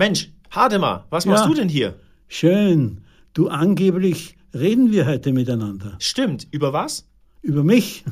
Mensch, 0.00 0.32
Hademar, 0.50 1.04
was 1.10 1.26
machst 1.26 1.44
Ja. 1.44 1.48
du 1.50 1.54
denn 1.54 1.68
hier? 1.68 1.94
Schön. 2.26 3.04
Du 3.34 3.48
angeblich 3.48 4.34
reden 4.54 4.92
wir 4.92 5.04
heute 5.04 5.30
miteinander. 5.34 5.96
Stimmt, 5.98 6.48
über 6.52 6.72
was? 6.72 7.06
Über 7.42 7.62
mich. 7.62 8.06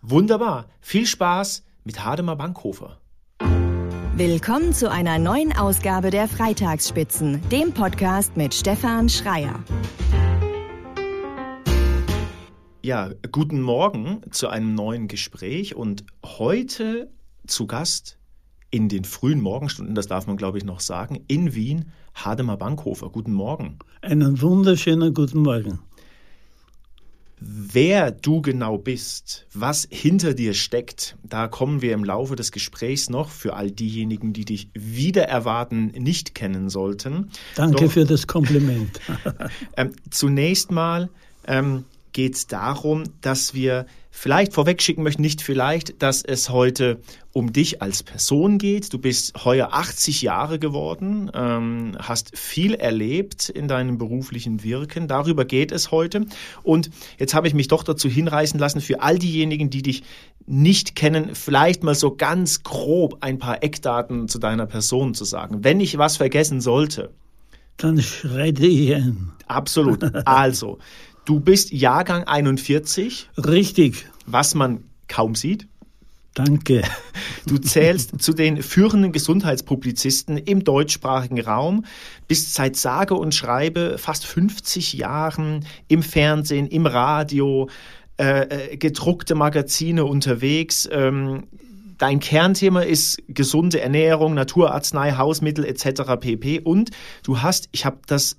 Wunderbar. 0.00 0.66
Viel 0.80 1.06
Spaß 1.06 1.64
mit 1.82 2.04
Hademar 2.04 2.36
Bankhofer. 2.36 3.00
Willkommen 4.16 4.72
zu 4.72 4.88
einer 4.88 5.18
neuen 5.18 5.52
Ausgabe 5.52 6.10
der 6.10 6.28
Freitagsspitzen, 6.28 7.40
dem 7.48 7.72
Podcast 7.72 8.36
mit 8.36 8.54
Stefan 8.54 9.08
Schreier. 9.08 9.58
Ja, 12.80 13.10
guten 13.32 13.60
Morgen 13.60 14.20
zu 14.30 14.46
einem 14.46 14.76
neuen 14.76 15.08
Gespräch 15.08 15.74
und 15.74 16.04
heute 16.24 17.10
zu 17.44 17.66
Gast 17.66 18.18
in 18.74 18.88
den 18.88 19.04
frühen 19.04 19.40
Morgenstunden, 19.40 19.94
das 19.94 20.08
darf 20.08 20.26
man 20.26 20.36
glaube 20.36 20.58
ich 20.58 20.64
noch 20.64 20.80
sagen, 20.80 21.22
in 21.28 21.54
Wien, 21.54 21.92
Hademar 22.12 22.56
Bankhofer. 22.56 23.08
Guten 23.08 23.32
Morgen. 23.32 23.78
Einen 24.02 24.42
wunderschönen 24.42 25.14
guten 25.14 25.42
Morgen. 25.42 25.78
Wer 27.38 28.10
du 28.10 28.42
genau 28.42 28.76
bist, 28.76 29.46
was 29.54 29.86
hinter 29.88 30.34
dir 30.34 30.54
steckt, 30.54 31.16
da 31.22 31.46
kommen 31.46 31.82
wir 31.82 31.94
im 31.94 32.02
Laufe 32.02 32.34
des 32.34 32.50
Gesprächs 32.50 33.08
noch 33.08 33.28
für 33.30 33.54
all 33.54 33.70
diejenigen, 33.70 34.32
die 34.32 34.44
dich 34.44 34.70
wieder 34.74 35.28
erwarten, 35.28 35.92
nicht 35.96 36.34
kennen 36.34 36.68
sollten. 36.68 37.30
Danke 37.54 37.84
Doch, 37.84 37.92
für 37.92 38.04
das 38.04 38.26
Kompliment. 38.26 38.98
ähm, 39.76 39.92
zunächst 40.10 40.72
mal 40.72 41.10
ähm, 41.46 41.84
geht 42.12 42.34
es 42.34 42.48
darum, 42.48 43.04
dass 43.20 43.54
wir 43.54 43.86
vielleicht 44.16 44.54
vorwegschicken 44.54 45.02
möchten, 45.02 45.22
nicht 45.22 45.42
vielleicht, 45.42 46.00
dass 46.00 46.22
es 46.22 46.48
heute 46.48 47.00
um 47.32 47.52
dich 47.52 47.82
als 47.82 48.04
Person 48.04 48.58
geht. 48.58 48.92
Du 48.92 48.98
bist 48.98 49.44
heuer 49.44 49.70
80 49.72 50.22
Jahre 50.22 50.60
geworden, 50.60 51.30
ähm, 51.34 51.96
hast 51.98 52.38
viel 52.38 52.74
erlebt 52.74 53.48
in 53.48 53.66
deinem 53.66 53.98
beruflichen 53.98 54.62
Wirken. 54.62 55.08
Darüber 55.08 55.44
geht 55.44 55.72
es 55.72 55.90
heute. 55.90 56.26
Und 56.62 56.90
jetzt 57.18 57.34
habe 57.34 57.48
ich 57.48 57.54
mich 57.54 57.66
doch 57.66 57.82
dazu 57.82 58.08
hinreißen 58.08 58.58
lassen, 58.58 58.80
für 58.80 59.02
all 59.02 59.18
diejenigen, 59.18 59.68
die 59.68 59.82
dich 59.82 60.04
nicht 60.46 60.94
kennen, 60.94 61.34
vielleicht 61.34 61.82
mal 61.82 61.96
so 61.96 62.14
ganz 62.14 62.62
grob 62.62 63.18
ein 63.20 63.40
paar 63.40 63.64
Eckdaten 63.64 64.28
zu 64.28 64.38
deiner 64.38 64.66
Person 64.66 65.14
zu 65.14 65.24
sagen. 65.24 65.64
Wenn 65.64 65.80
ich 65.80 65.98
was 65.98 66.18
vergessen 66.18 66.60
sollte, 66.60 67.10
Dann 67.76 68.00
schreite 68.00 68.64
ich 68.64 68.94
ein. 68.94 69.32
Absolut. 69.48 70.04
Also, 70.24 70.78
du 71.24 71.40
bist 71.40 71.72
Jahrgang 71.72 72.24
41, 72.24 73.30
Richtig. 73.36 74.06
was 74.26 74.54
man 74.54 74.84
kaum 75.08 75.34
sieht. 75.34 75.66
Danke. 76.34 76.82
Du 77.46 77.58
zählst 77.58 78.22
zu 78.22 78.32
den 78.32 78.62
führenden 78.62 79.12
Gesundheitspublizisten 79.12 80.38
im 80.38 80.64
deutschsprachigen 80.64 81.42
Raum, 81.42 81.84
bist 82.26 82.54
seit 82.54 82.74
sage 82.74 83.12
und 83.12 83.34
schreibe 83.34 83.98
fast 83.98 84.24
50 84.24 84.94
Jahren 84.94 85.66
im 85.88 86.02
Fernsehen, 86.02 86.66
im 86.66 86.86
Radio, 86.86 87.68
äh, 88.18 88.72
äh, 88.72 88.76
gedruckte 88.78 89.34
Magazine 89.34 90.06
unterwegs. 90.06 90.88
Ähm, 90.90 91.44
Dein 91.98 92.18
Kernthema 92.18 92.80
ist 92.80 93.22
gesunde 93.28 93.80
Ernährung, 93.80 94.34
Naturarznei, 94.34 95.12
Hausmittel 95.12 95.64
etc. 95.64 96.02
pp. 96.18 96.60
Und 96.60 96.90
du 97.22 97.40
hast, 97.40 97.68
ich 97.72 97.84
habe 97.84 97.98
das 98.06 98.36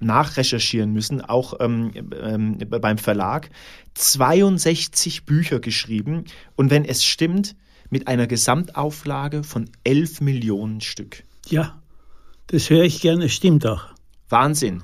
nachrecherchieren 0.00 0.92
müssen, 0.92 1.20
auch 1.20 1.54
ähm, 1.60 1.92
ähm, 2.20 2.58
beim 2.58 2.98
Verlag, 2.98 3.50
62 3.94 5.24
Bücher 5.24 5.60
geschrieben. 5.60 6.24
Und 6.56 6.70
wenn 6.70 6.84
es 6.84 7.04
stimmt, 7.04 7.56
mit 7.90 8.08
einer 8.08 8.26
Gesamtauflage 8.26 9.44
von 9.44 9.70
11 9.84 10.20
Millionen 10.20 10.80
Stück. 10.80 11.22
Ja, 11.48 11.80
das 12.48 12.70
höre 12.70 12.84
ich 12.84 13.00
gerne. 13.00 13.28
Stimmt 13.28 13.66
auch. 13.66 13.84
Wahnsinn. 14.28 14.82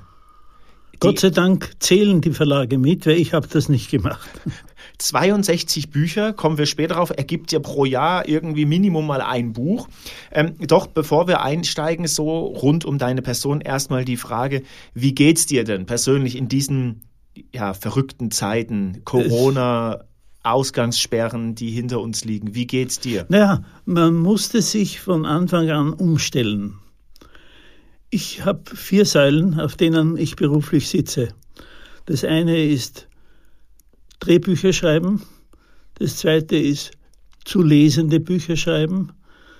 Gott 1.01 1.19
sei 1.19 1.31
Dank 1.31 1.71
zählen 1.79 2.21
die 2.21 2.31
Verlage 2.31 2.77
mit, 2.77 3.07
weil 3.07 3.17
ich 3.17 3.33
habe 3.33 3.47
das 3.47 3.69
nicht 3.69 3.89
gemacht. 3.89 4.29
62 4.99 5.89
Bücher, 5.89 6.31
kommen 6.31 6.59
wir 6.59 6.67
später 6.67 6.93
drauf, 6.93 7.11
ergibt 7.15 7.51
ja 7.51 7.59
pro 7.59 7.85
Jahr 7.85 8.27
irgendwie 8.29 8.65
Minimum 8.65 9.07
mal 9.07 9.21
ein 9.21 9.51
Buch. 9.51 9.87
Ähm, 10.31 10.53
doch 10.59 10.85
bevor 10.85 11.27
wir 11.27 11.41
einsteigen, 11.41 12.05
so 12.05 12.45
rund 12.45 12.85
um 12.85 12.99
deine 12.99 13.23
Person, 13.23 13.61
erstmal 13.61 14.05
die 14.05 14.17
Frage, 14.17 14.61
wie 14.93 15.15
geht's 15.15 15.47
dir 15.47 15.63
denn 15.63 15.87
persönlich 15.87 16.35
in 16.35 16.47
diesen 16.47 17.01
ja, 17.51 17.73
verrückten 17.73 18.29
Zeiten, 18.29 19.01
Corona, 19.03 20.03
Ausgangssperren, 20.43 21.55
die 21.55 21.71
hinter 21.71 21.99
uns 21.99 22.25
liegen? 22.25 22.53
Wie 22.53 22.67
geht's 22.67 22.99
dir? 22.99 23.25
Naja, 23.27 23.63
man 23.85 24.15
musste 24.15 24.61
sich 24.61 24.99
von 24.99 25.25
Anfang 25.25 25.69
an 25.71 25.93
umstellen. 25.93 26.80
Ich 28.13 28.43
habe 28.43 28.75
vier 28.75 29.05
Säulen, 29.05 29.57
auf 29.57 29.77
denen 29.77 30.17
ich 30.17 30.35
beruflich 30.35 30.89
sitze. 30.89 31.29
Das 32.07 32.25
eine 32.25 32.61
ist 32.65 33.07
Drehbücher 34.19 34.73
schreiben, 34.73 35.21
das 35.93 36.17
zweite 36.17 36.57
ist 36.57 36.91
zu 37.45 37.61
lesende 37.61 38.19
Bücher 38.19 38.57
schreiben, 38.57 39.13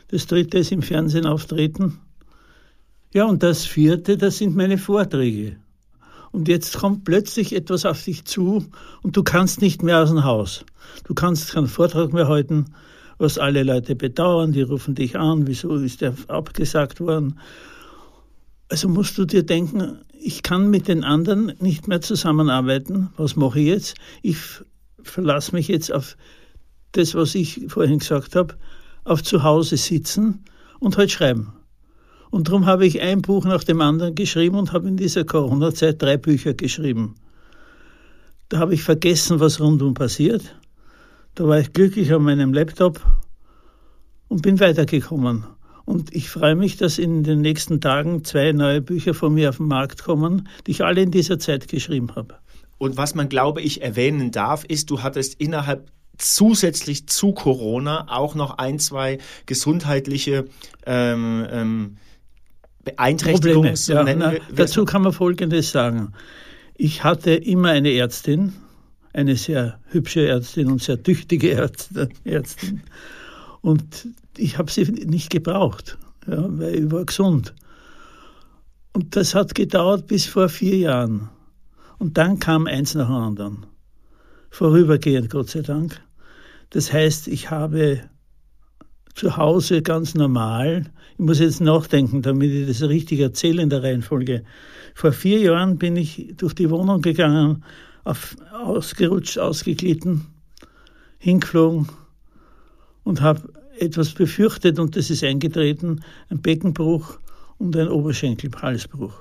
das 0.09 0.27
dritte 0.27 0.57
ist 0.57 0.73
im 0.73 0.81
Fernsehen 0.81 1.25
auftreten. 1.25 2.01
Ja, 3.13 3.23
und 3.23 3.41
das 3.41 3.65
vierte, 3.65 4.17
das 4.17 4.39
sind 4.39 4.53
meine 4.53 4.77
Vorträge. 4.77 5.55
Und 6.33 6.49
jetzt 6.49 6.77
kommt 6.77 7.05
plötzlich 7.05 7.55
etwas 7.55 7.85
auf 7.85 8.03
dich 8.03 8.25
zu 8.25 8.65
und 9.01 9.15
du 9.15 9.23
kannst 9.23 9.61
nicht 9.61 9.81
mehr 9.81 10.03
aus 10.03 10.09
dem 10.09 10.25
Haus. 10.25 10.65
Du 11.05 11.13
kannst 11.13 11.53
keinen 11.53 11.67
Vortrag 11.67 12.11
mehr 12.11 12.27
halten, 12.27 12.65
was 13.17 13.37
alle 13.37 13.63
Leute 13.63 13.95
bedauern, 13.95 14.51
die 14.51 14.63
rufen 14.63 14.93
dich 14.93 15.17
an, 15.17 15.47
wieso 15.47 15.75
ist 15.75 16.01
der 16.01 16.15
abgesagt 16.27 16.99
worden. 16.99 17.39
Also 18.71 18.87
musst 18.87 19.17
du 19.17 19.25
dir 19.25 19.43
denken, 19.43 19.99
ich 20.17 20.43
kann 20.43 20.69
mit 20.69 20.87
den 20.87 21.03
anderen 21.03 21.51
nicht 21.59 21.89
mehr 21.89 21.99
zusammenarbeiten. 21.99 23.09
Was 23.17 23.35
mache 23.35 23.59
ich 23.59 23.67
jetzt? 23.67 23.95
Ich 24.21 24.37
verlasse 25.03 25.53
mich 25.53 25.67
jetzt 25.67 25.91
auf 25.91 26.15
das, 26.93 27.13
was 27.13 27.35
ich 27.35 27.65
vorhin 27.67 27.99
gesagt 27.99 28.33
habe, 28.37 28.55
auf 29.03 29.23
zu 29.23 29.43
Hause 29.43 29.75
sitzen 29.75 30.45
und 30.79 30.95
halt 30.95 31.11
schreiben. 31.11 31.51
Und 32.29 32.47
darum 32.47 32.65
habe 32.65 32.85
ich 32.85 33.01
ein 33.01 33.21
Buch 33.21 33.43
nach 33.43 33.65
dem 33.65 33.81
anderen 33.81 34.15
geschrieben 34.15 34.55
und 34.55 34.71
habe 34.71 34.87
in 34.87 34.95
dieser 34.95 35.25
Corona-Zeit 35.25 36.01
drei 36.01 36.15
Bücher 36.15 36.53
geschrieben. 36.53 37.15
Da 38.47 38.59
habe 38.59 38.73
ich 38.73 38.83
vergessen, 38.83 39.41
was 39.41 39.59
rundum 39.59 39.95
passiert. 39.95 40.55
Da 41.35 41.45
war 41.45 41.59
ich 41.59 41.73
glücklich 41.73 42.13
an 42.13 42.23
meinem 42.23 42.53
Laptop 42.53 43.05
und 44.29 44.43
bin 44.43 44.61
weitergekommen. 44.61 45.43
Und 45.85 46.13
ich 46.15 46.29
freue 46.29 46.55
mich, 46.55 46.77
dass 46.77 46.97
in 46.97 47.23
den 47.23 47.41
nächsten 47.41 47.81
Tagen 47.81 48.23
zwei 48.23 48.51
neue 48.51 48.81
Bücher 48.81 49.13
von 49.13 49.33
mir 49.33 49.49
auf 49.49 49.57
den 49.57 49.67
Markt 49.67 50.03
kommen, 50.03 50.47
die 50.67 50.71
ich 50.71 50.83
alle 50.83 51.01
in 51.01 51.11
dieser 51.11 51.39
Zeit 51.39 51.67
geschrieben 51.67 52.15
habe. 52.15 52.35
Und 52.77 52.97
was 52.97 53.15
man, 53.15 53.29
glaube 53.29 53.61
ich, 53.61 53.81
erwähnen 53.81 54.31
darf, 54.31 54.63
ist, 54.65 54.89
du 54.89 55.03
hattest 55.03 55.39
innerhalb 55.39 55.91
zusätzlich 56.17 57.07
zu 57.07 57.31
Corona 57.33 58.07
auch 58.09 58.35
noch 58.35 58.57
ein, 58.57 58.79
zwei 58.79 59.17
gesundheitliche 59.45 60.45
ähm, 60.85 61.45
ähm, 61.51 61.97
Beeinträchtigungen. 62.83 63.75
Ja, 63.87 64.03
na, 64.03 64.33
dazu 64.55 64.85
kann 64.85 65.01
man 65.03 65.13
Folgendes 65.13 65.71
sagen. 65.71 66.13
Ich 66.75 67.03
hatte 67.03 67.31
immer 67.31 67.69
eine 67.69 67.91
Ärztin, 67.93 68.53
eine 69.13 69.35
sehr 69.35 69.79
hübsche 69.89 70.27
Ärztin 70.27 70.71
und 70.71 70.81
sehr 70.81 71.01
tüchtige 71.01 71.51
Ärztin. 71.51 72.81
Und 73.61 74.07
ich 74.37 74.57
habe 74.57 74.71
sie 74.71 74.85
nicht 74.85 75.29
gebraucht, 75.29 75.97
ja, 76.27 76.45
weil 76.57 76.75
ich 76.75 76.91
war 76.91 77.05
gesund. 77.05 77.53
Und 78.93 79.15
das 79.15 79.35
hat 79.35 79.55
gedauert 79.55 80.07
bis 80.07 80.25
vor 80.25 80.49
vier 80.49 80.77
Jahren. 80.77 81.29
Und 81.99 82.17
dann 82.17 82.39
kam 82.39 82.67
eins 82.67 82.95
nach 82.95 83.07
dem 83.07 83.15
anderen. 83.15 83.65
Vorübergehend, 84.49 85.29
Gott 85.29 85.49
sei 85.49 85.61
Dank. 85.61 86.01
Das 86.71 86.91
heißt, 86.91 87.27
ich 87.27 87.51
habe 87.51 88.01
zu 89.13 89.37
Hause 89.37 89.81
ganz 89.81 90.15
normal, 90.15 90.91
ich 91.13 91.19
muss 91.19 91.39
jetzt 91.39 91.61
nachdenken, 91.61 92.21
damit 92.21 92.49
ich 92.51 92.67
das 92.67 92.81
richtig 92.87 93.19
erzähle 93.19 93.61
in 93.61 93.69
der 93.69 93.83
Reihenfolge. 93.83 94.43
Vor 94.95 95.11
vier 95.11 95.39
Jahren 95.39 95.77
bin 95.77 95.95
ich 95.95 96.33
durch 96.37 96.53
die 96.53 96.69
Wohnung 96.69 97.01
gegangen, 97.01 97.63
auf, 98.03 98.35
ausgerutscht, 98.51 99.37
ausgeglitten, 99.37 100.25
hingeflogen 101.19 101.87
und 103.03 103.21
habe 103.21 103.41
etwas 103.79 104.11
befürchtet 104.11 104.79
und 104.79 104.95
das 104.95 105.09
ist 105.09 105.23
eingetreten, 105.23 106.01
ein 106.29 106.41
Beckenbruch 106.41 107.19
und 107.57 107.75
ein 107.75 107.87
Oberschenkelhalsbruch. 107.87 109.13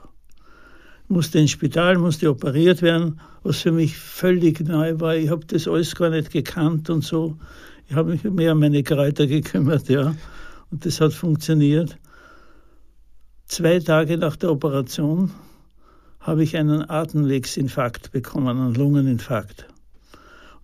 Musste 1.09 1.39
ins 1.39 1.51
Spital, 1.51 1.99
musste 1.99 2.31
operiert 2.31 2.83
werden, 2.83 3.21
was 3.43 3.61
für 3.61 3.73
mich 3.73 3.97
völlig 3.97 4.61
neu 4.61 5.01
war. 5.01 5.17
Ich 5.17 5.31
habe 5.31 5.45
das 5.47 5.67
alles 5.67 5.95
gar 5.95 6.11
nicht 6.11 6.31
gekannt 6.31 6.89
und 6.91 7.03
so. 7.03 7.37
Ich 7.89 7.97
habe 7.97 8.13
mich 8.13 8.23
mehr 8.23 8.53
um 8.53 8.61
meine 8.61 8.83
Kräuter 8.83 9.27
gekümmert, 9.27 9.89
ja. 9.89 10.15
Und 10.71 10.87
das 10.87 11.01
hat 11.01 11.13
funktioniert. 11.13 11.99
Zwei 13.47 13.81
Tage 13.81 14.17
nach 14.17 14.37
der 14.37 14.53
Operation 14.53 15.33
habe 16.21 16.45
ich 16.45 16.57
einen 16.57 16.89
Atemwegsinfarkt 16.89 18.13
bekommen, 18.13 18.61
einen 18.61 18.75
Lungeninfarkt. 18.75 19.67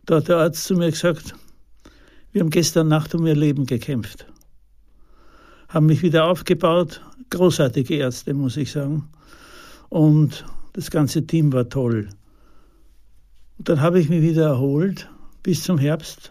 Da 0.05 0.17
hat 0.17 0.29
der 0.29 0.37
Arzt 0.37 0.65
zu 0.65 0.75
mir 0.75 0.91
gesagt, 0.91 1.35
wir 2.37 2.43
haben 2.43 2.51
gestern 2.51 2.89
Nacht 2.89 3.15
um 3.15 3.27
ihr 3.27 3.35
Leben 3.35 3.65
gekämpft. 3.65 4.27
Haben 5.71 5.87
mich 5.87 6.03
wieder 6.03 6.27
aufgebaut, 6.27 7.01
großartige 7.31 7.95
Ärzte, 7.95 8.35
muss 8.35 8.59
ich 8.59 8.73
sagen. 8.73 9.09
Und 9.89 10.45
das 10.75 10.91
ganze 10.91 11.27
Team 11.27 11.51
war 11.55 11.71
toll. 11.71 12.11
Und 13.57 13.71
dann 13.71 13.81
habe 13.81 13.99
ich 13.99 14.11
mich 14.11 14.21
wieder 14.21 14.49
erholt 14.49 15.09
bis 15.43 15.63
zum 15.63 15.79
Herbst 15.79 16.31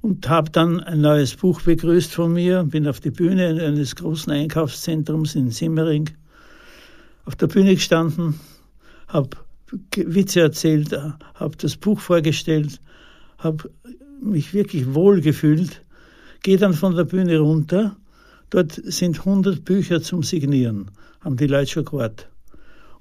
und 0.00 0.26
habe 0.30 0.50
dann 0.50 0.80
ein 0.80 1.02
neues 1.02 1.36
Buch 1.36 1.60
begrüßt 1.60 2.14
von 2.14 2.32
mir, 2.32 2.62
bin 2.64 2.88
auf 2.88 3.00
die 3.00 3.10
Bühne 3.10 3.62
eines 3.62 3.94
großen 3.94 4.32
Einkaufszentrums 4.32 5.34
in 5.34 5.50
Simmering 5.50 6.08
auf 7.26 7.36
der 7.36 7.48
Bühne 7.48 7.74
gestanden, 7.74 8.40
habe 9.08 9.36
Witze 9.96 10.40
erzählt, 10.40 10.98
habe 11.34 11.56
das 11.58 11.76
Buch 11.76 12.00
vorgestellt, 12.00 12.80
habe 13.36 13.68
mich 14.20 14.54
wirklich 14.54 14.94
wohl 14.94 15.20
gefühlt, 15.20 15.84
gehe 16.42 16.58
dann 16.58 16.74
von 16.74 16.94
der 16.94 17.04
Bühne 17.04 17.38
runter, 17.38 17.96
dort 18.50 18.72
sind 18.72 19.18
100 19.18 19.64
Bücher 19.64 20.00
zum 20.02 20.22
Signieren, 20.22 20.90
haben 21.20 21.36
die 21.36 21.46
Leute 21.46 21.70
schon 21.70 21.84
gewartet. 21.84 22.28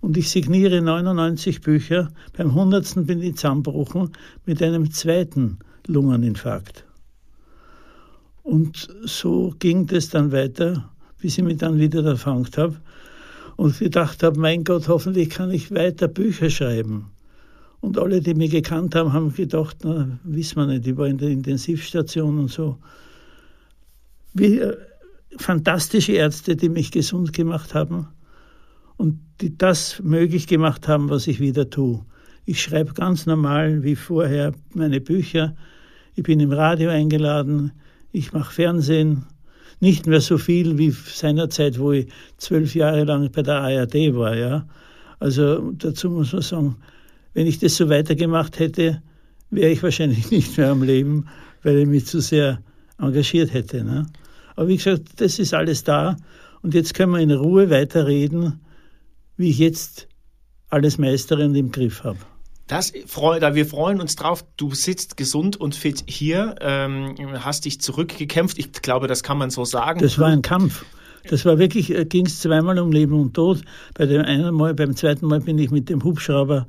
Und 0.02 0.18
ich 0.18 0.30
signiere 0.30 0.82
99 0.82 1.62
Bücher, 1.62 2.12
beim 2.38 2.50
100. 2.50 3.08
bin 3.08 3.22
ich 3.22 3.38
zusammengebrochen 3.38 4.12
mit 4.46 4.62
einem 4.62 4.92
zweiten 4.92 5.60
Lungeninfarkt. 5.88 6.86
Und 8.44 8.88
so 9.06 9.56
ging 9.58 9.88
das 9.88 10.10
dann 10.10 10.32
weiter, 10.32 10.92
bis 11.20 11.38
ich 11.38 11.44
mich 11.44 11.58
dann 11.58 11.80
wieder 11.80 12.04
erfangt 12.06 12.58
habe 12.60 12.80
und 13.56 13.80
gedacht 13.80 14.22
habe, 14.22 14.40
mein 14.40 14.64
Gott, 14.64 14.88
hoffentlich 14.88 15.30
kann 15.32 15.50
ich 15.50 15.74
weiter 15.74 16.08
Bücher 16.08 16.52
schreiben. 16.52 17.08
Und 17.86 18.00
alle, 18.00 18.20
die 18.20 18.34
mich 18.34 18.50
gekannt 18.50 18.96
haben, 18.96 19.14
haben 19.14 19.32
gedacht, 19.32 19.78
na, 19.84 20.18
wissen 20.24 20.56
wir 20.56 20.66
nicht, 20.66 20.88
ich 20.88 20.98
war 20.98 21.06
in 21.06 21.20
der 21.20 21.30
Intensivstation 21.30 22.40
und 22.40 22.50
so. 22.50 22.80
Wie 24.34 24.58
äh, 24.58 24.76
fantastische 25.38 26.14
Ärzte, 26.14 26.56
die 26.56 26.70
mich 26.70 26.90
gesund 26.92 27.32
gemacht 27.32 27.76
haben 27.76 28.08
und 28.98 29.20
die 29.40 29.56
das 29.56 30.02
möglich 30.02 30.48
gemacht 30.48 30.88
haben, 30.88 31.12
was 31.12 31.28
ich 31.28 31.40
wieder 31.40 31.70
tue. 31.70 32.04
Ich 32.46 32.60
schreibe 32.60 32.94
ganz 32.94 33.28
normal 33.28 33.84
wie 33.84 33.96
vorher 33.96 34.54
meine 34.74 35.00
Bücher. 35.00 35.56
Ich 36.16 36.24
bin 36.24 36.40
im 36.40 36.54
Radio 36.54 36.90
eingeladen. 36.90 37.72
Ich 38.12 38.34
mache 38.34 38.52
Fernsehen, 38.52 39.26
nicht 39.80 40.08
mehr 40.08 40.22
so 40.22 40.40
viel 40.40 40.80
wie 40.80 40.90
seinerzeit, 40.90 41.78
wo 41.78 41.92
ich 41.92 42.08
zwölf 42.38 42.74
Jahre 42.74 43.04
lang 43.04 43.32
bei 43.32 43.44
der 43.44 43.62
ARD 43.62 44.16
war. 44.16 44.36
Ja. 44.36 44.68
Also 45.20 45.72
dazu 45.74 46.10
muss 46.10 46.34
man 46.34 46.42
sagen, 46.42 46.76
wenn 47.36 47.46
ich 47.46 47.60
das 47.60 47.76
so 47.76 47.90
weitergemacht 47.90 48.58
hätte, 48.58 49.04
wäre 49.52 49.70
ich 49.70 49.84
wahrscheinlich 49.84 50.32
nicht 50.32 50.58
mehr 50.58 50.72
am 50.72 50.82
Leben, 50.82 51.28
weil 51.62 51.78
ich 51.78 51.88
mich 51.88 52.08
zu 52.08 52.20
sehr 52.20 52.64
engagiert 52.98 53.54
hätte. 53.54 53.84
Ne? 53.84 54.08
Aber 54.56 54.68
wie 54.68 54.78
gesagt, 54.78 55.04
das 55.18 55.38
ist 55.38 55.54
alles 55.54 55.84
da 55.84 56.18
und 56.64 56.74
jetzt 56.74 56.96
können 56.96 57.12
wir 57.12 57.20
in 57.20 57.32
Ruhe 57.32 57.70
weiterreden, 57.70 58.62
wie 59.38 59.52
ich 59.52 59.60
jetzt 59.60 60.08
alles 60.70 60.98
meistere 60.98 61.46
und 61.46 61.56
im 61.56 61.72
Griff 61.72 62.04
habe. 62.04 62.18
Das 62.68 62.94
da 62.94 63.54
wir 63.54 63.66
freuen 63.68 64.02
uns 64.02 64.16
drauf. 64.16 64.44
Du 64.58 64.74
sitzt 64.74 65.18
gesund 65.18 65.56
und 65.58 65.76
fit 65.76 66.04
hier, 66.08 66.56
ähm, 66.62 67.16
hast 67.34 67.66
dich 67.66 67.80
zurückgekämpft. 67.80 68.58
Ich 68.58 68.72
glaube, 68.72 69.08
das 69.08 69.22
kann 69.22 69.38
man 69.38 69.52
so 69.52 69.66
sagen. 69.66 70.00
Das 70.00 70.18
war 70.18 70.30
ein 70.30 70.42
Kampf. 70.42 70.84
Das 71.30 71.46
war 71.46 71.60
wirklich, 71.60 71.94
äh, 71.94 72.06
ging 72.06 72.26
es 72.26 72.40
zweimal 72.40 72.80
um 72.80 72.92
Leben 72.92 73.20
und 73.20 73.36
Tod. 73.36 73.62
Bei 73.94 74.08
dem 74.08 74.22
einen 74.22 74.56
Mal, 74.56 74.74
beim 74.74 74.96
zweiten 74.96 75.28
Mal 75.28 75.42
bin 75.42 75.60
ich 75.60 75.70
mit 75.70 75.90
dem 75.90 76.04
Hubschrauber 76.04 76.66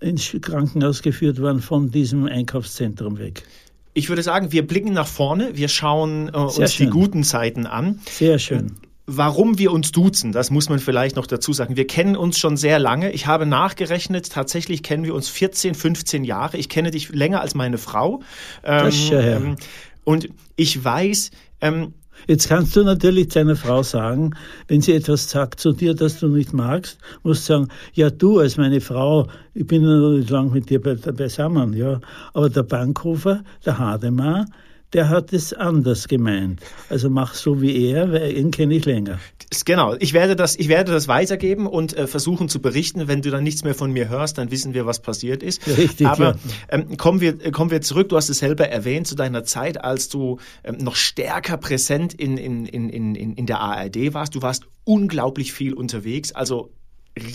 ins 0.00 0.36
Krankenhaus 0.40 1.02
geführt 1.02 1.40
worden 1.40 1.60
von 1.60 1.90
diesem 1.90 2.26
Einkaufszentrum 2.26 3.18
weg. 3.18 3.44
Ich 3.92 4.08
würde 4.08 4.22
sagen, 4.22 4.52
wir 4.52 4.66
blicken 4.66 4.92
nach 4.92 5.06
vorne, 5.06 5.50
wir 5.54 5.68
schauen 5.68 6.28
äh, 6.28 6.36
uns 6.36 6.74
schön. 6.74 6.86
die 6.86 6.92
guten 6.92 7.24
Zeiten 7.24 7.66
an. 7.66 8.00
Sehr 8.08 8.38
schön. 8.38 8.76
Warum 9.06 9.58
wir 9.58 9.72
uns 9.72 9.90
duzen, 9.90 10.30
das 10.30 10.50
muss 10.50 10.68
man 10.68 10.78
vielleicht 10.78 11.16
noch 11.16 11.26
dazu 11.26 11.52
sagen. 11.52 11.76
Wir 11.76 11.86
kennen 11.86 12.16
uns 12.16 12.38
schon 12.38 12.56
sehr 12.56 12.78
lange. 12.78 13.10
Ich 13.10 13.26
habe 13.26 13.44
nachgerechnet, 13.44 14.30
tatsächlich 14.30 14.84
kennen 14.84 15.02
wir 15.02 15.14
uns 15.14 15.28
14, 15.28 15.74
15 15.74 16.22
Jahre. 16.22 16.56
Ich 16.58 16.68
kenne 16.68 16.92
dich 16.92 17.08
länger 17.08 17.40
als 17.40 17.56
meine 17.56 17.78
Frau. 17.78 18.22
das 18.62 18.94
ist 18.94 19.10
ja, 19.10 19.20
ja. 19.20 19.36
Ähm, 19.38 19.56
und 20.04 20.28
ich 20.54 20.82
weiß, 20.82 21.32
ähm, 21.60 21.94
Jetzt 22.26 22.48
kannst 22.48 22.76
du 22.76 22.84
natürlich 22.84 23.28
deiner 23.28 23.56
Frau 23.56 23.82
sagen, 23.82 24.34
wenn 24.68 24.80
sie 24.80 24.94
etwas 24.94 25.30
sagt 25.30 25.60
zu 25.60 25.72
dir, 25.72 25.94
das 25.94 26.20
du 26.20 26.28
nicht 26.28 26.52
magst, 26.52 26.98
musst 27.22 27.48
du 27.48 27.54
sagen, 27.54 27.68
ja 27.94 28.10
du 28.10 28.38
als 28.38 28.56
meine 28.56 28.80
Frau, 28.80 29.28
ich 29.54 29.66
bin 29.66 29.82
noch 29.82 30.10
nicht 30.10 30.30
lang 30.30 30.52
mit 30.52 30.70
dir 30.70 30.80
beisammen, 30.80 31.72
ja, 31.72 32.00
aber 32.34 32.50
der 32.50 32.62
Bankhofer, 32.62 33.42
der 33.64 33.78
Hademar, 33.78 34.46
der 34.92 35.08
hat 35.08 35.32
es 35.32 35.52
anders 35.52 36.08
gemeint. 36.08 36.60
Also 36.88 37.10
mach 37.10 37.34
so 37.34 37.60
wie 37.62 37.90
er, 37.90 38.12
weil 38.12 38.36
ihn 38.36 38.50
kenne 38.50 38.74
ich 38.74 38.84
länger. 38.84 39.18
Genau, 39.64 39.94
ich 39.98 40.12
werde 40.12 40.36
das, 40.36 40.56
ich 40.56 40.68
werde 40.68 40.92
das 40.92 41.08
weitergeben 41.08 41.66
und 41.66 41.96
äh, 41.96 42.06
versuchen 42.06 42.48
zu 42.48 42.60
berichten. 42.60 43.08
Wenn 43.08 43.22
du 43.22 43.30
dann 43.30 43.44
nichts 43.44 43.64
mehr 43.64 43.74
von 43.74 43.92
mir 43.92 44.08
hörst, 44.08 44.38
dann 44.38 44.50
wissen 44.50 44.74
wir, 44.74 44.86
was 44.86 45.00
passiert 45.00 45.42
ist. 45.42 45.66
Richtig. 45.66 46.06
Aber 46.06 46.36
ähm, 46.68 46.96
kommen, 46.96 47.20
wir, 47.20 47.44
äh, 47.44 47.50
kommen 47.50 47.70
wir 47.70 47.80
zurück, 47.80 48.08
du 48.08 48.16
hast 48.16 48.28
es 48.28 48.38
selber 48.38 48.68
erwähnt, 48.68 49.06
zu 49.06 49.14
deiner 49.14 49.44
Zeit, 49.44 49.82
als 49.82 50.08
du 50.08 50.38
ähm, 50.64 50.78
noch 50.78 50.96
stärker 50.96 51.56
präsent 51.56 52.14
in, 52.14 52.36
in, 52.36 52.66
in, 52.66 52.90
in, 52.90 53.34
in 53.34 53.46
der 53.46 53.60
ARD 53.60 54.14
warst. 54.14 54.34
Du 54.34 54.42
warst 54.42 54.64
unglaublich 54.84 55.52
viel 55.52 55.74
unterwegs. 55.74 56.32
Also 56.32 56.72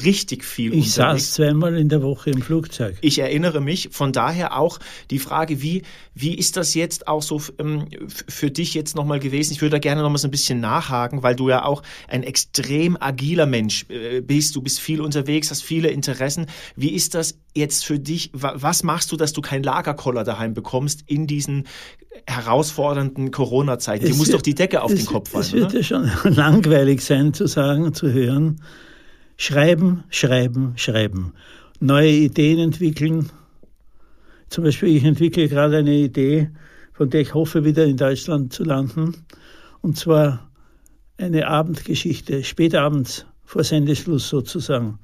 richtig 0.04 0.44
viel 0.44 0.74
Ich 0.74 0.88
unterwegs. 0.88 0.96
saß 0.96 1.32
zweimal 1.34 1.76
in 1.76 1.90
der 1.90 2.02
Woche 2.02 2.30
im 2.30 2.42
Flugzeug. 2.42 2.98
Ich 3.02 3.20
erinnere 3.20 3.62
mich, 3.62 3.90
von 3.92 4.12
daher 4.12 4.58
auch 4.58 4.80
die 5.12 5.20
Frage, 5.20 5.62
wie, 5.62 5.84
wie 6.14 6.36
ist 6.36 6.58
das 6.58 6.74
jetzt 6.74 7.08
auch 7.08 7.22
so 7.22 7.42
ähm, 7.60 7.88
für 8.28 8.52
dich 8.52 8.74
jetzt 8.74 8.96
nochmal 8.96 9.20
gewesen? 9.20 9.54
Ich 9.54 9.62
würde 9.62 9.72
da 9.72 9.80
gerne 9.80 10.02
nochmal 10.02 10.18
so 10.18 10.28
ein 10.28 10.32
bisschen 10.32 10.60
nachhaken, 10.60 11.24
weil 11.24 11.36
du 11.36 11.50
ja 11.50 11.66
auch 11.66 11.84
ein 12.08 12.24
extrem 12.24 12.98
agiler 13.00 13.46
Mensch 13.46 13.86
äh, 13.90 14.22
bist. 14.22 14.56
Du 14.56 14.62
bist 14.62 14.80
viel 14.80 15.02
unterwegs, 15.02 15.52
hast 15.52 15.64
viele 15.64 15.90
Interessen. 15.90 16.48
Wie 16.76 16.94
ist 16.94 17.16
das 17.16 17.38
jetzt 17.54 17.86
für 17.86 18.00
dich? 18.00 18.32
Was 18.34 18.84
machst 18.84 19.12
du, 19.12 19.18
dass 19.18 19.34
du 19.34 19.42
keinen 19.42 19.64
Lagerkoller 19.64 20.24
daheim 20.24 20.54
bekommst 20.54 21.04
in 21.08 21.28
diesen 21.28 21.66
herausfordernden 22.28 23.32
Corona-Zeiten? 23.32 24.10
Du 24.10 24.16
musst 24.16 24.34
doch 24.34 24.42
die 24.42 24.56
Decke 24.56 24.82
auf 24.82 24.92
es, 24.92 25.00
den 25.00 25.06
Kopf 25.08 25.30
fallen. 25.30 25.44
Es 25.44 25.54
wird 25.54 25.66
oder? 25.66 25.78
ja 25.78 25.84
schon 25.84 26.12
langweilig 26.34 27.02
sein 27.02 27.34
zu 27.34 27.48
sagen, 27.48 27.94
zu 27.94 28.12
hören, 28.12 28.62
Schreiben, 29.38 30.04
schreiben, 30.10 30.74
schreiben. 30.78 31.34
Neue 31.80 32.12
Ideen 32.12 32.60
entwickeln. 32.60 33.30
Zum 34.50 34.64
Beispiel, 34.64 34.96
ich 34.96 35.04
entwickle 35.04 35.50
gerade 35.50 35.78
eine 35.78 35.94
Idee, 35.94 36.50
von 36.94 37.10
der 37.10 37.22
ich 37.22 37.34
hoffe, 37.34 37.66
wieder 37.66 37.86
in 37.86 37.98
Deutschland 37.98 38.54
zu 38.54 38.64
landen. 38.64 39.26
Und 39.82 39.98
zwar 39.98 40.50
eine 41.18 41.48
Abendgeschichte, 41.48 42.44
spätabends, 42.44 43.26
vor 43.44 43.64
Sendeschluss 43.64 44.30
sozusagen. 44.30 45.00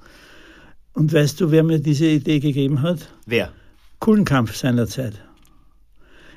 Und 0.94 1.14
weißt 1.14 1.40
du, 1.40 1.52
wer 1.52 1.64
mir 1.64 1.80
diese 1.80 2.08
Idee 2.08 2.40
gegeben 2.40 2.82
hat? 2.82 3.10
Wer? 3.26 3.52
Kullenkampf 4.00 4.56
seinerzeit. 4.56 5.14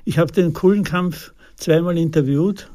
Ich 0.04 0.18
habe 0.18 0.32
den 0.32 0.52
Kullenkampf 0.52 1.32
zweimal 1.56 1.96
interviewt. 1.96 2.70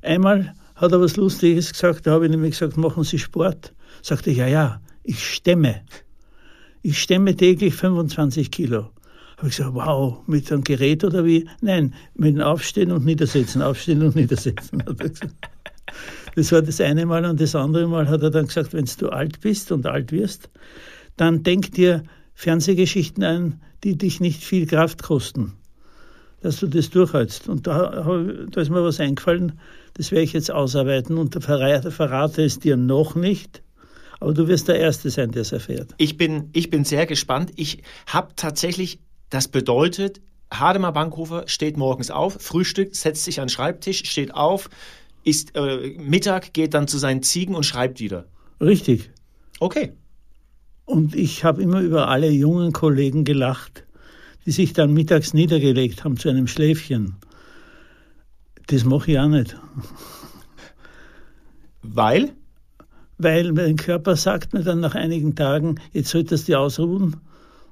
Einmal 0.00 0.54
hat 0.74 0.92
er 0.92 1.00
was 1.00 1.16
Lustiges 1.16 1.72
gesagt, 1.72 2.06
da 2.06 2.12
habe 2.12 2.26
ich 2.26 2.30
nämlich 2.30 2.52
gesagt, 2.52 2.76
machen 2.76 3.02
Sie 3.02 3.18
Sport. 3.18 3.72
Sagte, 4.06 4.30
ja, 4.30 4.46
ja, 4.46 4.80
ich 5.02 5.34
stemme. 5.34 5.82
Ich 6.80 7.02
stemme 7.02 7.34
täglich 7.34 7.74
25 7.74 8.52
Kilo. 8.52 8.90
Habe 9.36 9.48
ich 9.48 9.56
gesagt, 9.56 9.74
wow, 9.74 10.18
mit 10.28 10.52
einem 10.52 10.62
Gerät 10.62 11.02
oder 11.02 11.24
wie? 11.24 11.48
Nein, 11.60 11.92
mit 12.14 12.36
dem 12.36 12.40
Aufstehen 12.40 12.92
und 12.92 13.04
Niedersetzen, 13.04 13.62
Aufstehen 13.62 14.04
und 14.04 14.14
Niedersetzen. 14.14 14.84
Das 16.36 16.52
war 16.52 16.62
das 16.62 16.80
eine 16.80 17.04
Mal 17.04 17.24
und 17.24 17.40
das 17.40 17.56
andere 17.56 17.88
Mal 17.88 18.08
hat 18.08 18.22
er 18.22 18.30
dann 18.30 18.46
gesagt, 18.46 18.74
wenn 18.74 18.88
du 18.96 19.08
alt 19.08 19.40
bist 19.40 19.72
und 19.72 19.86
alt 19.86 20.12
wirst, 20.12 20.50
dann 21.16 21.42
denk 21.42 21.72
dir 21.72 22.04
Fernsehgeschichten 22.34 23.24
ein, 23.24 23.60
die 23.82 23.98
dich 23.98 24.20
nicht 24.20 24.44
viel 24.44 24.68
Kraft 24.68 25.02
kosten, 25.02 25.54
dass 26.42 26.60
du 26.60 26.68
das 26.68 26.90
durchhältst. 26.90 27.48
Und 27.48 27.66
da, 27.66 28.06
da 28.52 28.60
ist 28.60 28.70
mir 28.70 28.84
was 28.84 29.00
eingefallen, 29.00 29.58
das 29.94 30.12
werde 30.12 30.22
ich 30.22 30.32
jetzt 30.32 30.52
ausarbeiten 30.52 31.18
und 31.18 31.42
verrate 31.42 32.44
es 32.44 32.60
dir 32.60 32.76
noch 32.76 33.16
nicht. 33.16 33.62
Aber 34.20 34.32
du 34.32 34.48
wirst 34.48 34.68
der 34.68 34.78
Erste 34.78 35.10
sein, 35.10 35.30
der 35.30 35.42
es 35.42 35.52
erfährt. 35.52 35.94
Ich 35.98 36.16
bin, 36.16 36.50
ich 36.52 36.70
bin 36.70 36.84
sehr 36.84 37.06
gespannt. 37.06 37.52
Ich 37.56 37.82
habe 38.06 38.32
tatsächlich, 38.36 38.98
das 39.30 39.48
bedeutet, 39.48 40.20
Hademar 40.50 40.92
Bankhofer 40.92 41.44
steht 41.46 41.76
morgens 41.76 42.10
auf, 42.10 42.34
frühstückt, 42.40 42.94
setzt 42.94 43.24
sich 43.24 43.40
an 43.40 43.46
den 43.46 43.50
Schreibtisch, 43.50 44.08
steht 44.08 44.32
auf, 44.34 44.70
isst 45.24 45.56
äh, 45.56 45.96
Mittag, 45.98 46.52
geht 46.52 46.74
dann 46.74 46.88
zu 46.88 46.98
seinen 46.98 47.22
Ziegen 47.22 47.54
und 47.54 47.64
schreibt 47.64 48.00
wieder. 48.00 48.26
Richtig. 48.60 49.10
Okay. 49.58 49.92
Und 50.84 51.16
ich 51.16 51.44
habe 51.44 51.62
immer 51.62 51.80
über 51.80 52.08
alle 52.08 52.30
jungen 52.30 52.72
Kollegen 52.72 53.24
gelacht, 53.24 53.84
die 54.46 54.52
sich 54.52 54.72
dann 54.72 54.94
mittags 54.94 55.34
niedergelegt 55.34 56.04
haben 56.04 56.16
zu 56.16 56.28
einem 56.28 56.46
Schläfchen. 56.46 57.16
Das 58.68 58.84
mache 58.84 59.12
ich 59.12 59.18
auch 59.18 59.28
nicht. 59.28 59.56
Weil? 61.82 62.32
Weil 63.18 63.52
mein 63.52 63.76
Körper 63.76 64.16
sagt 64.16 64.52
mir 64.52 64.62
dann 64.62 64.80
nach 64.80 64.94
einigen 64.94 65.34
Tagen, 65.34 65.80
jetzt 65.92 66.10
solltest 66.10 66.48
du 66.48 66.58
ausruhen 66.58 67.16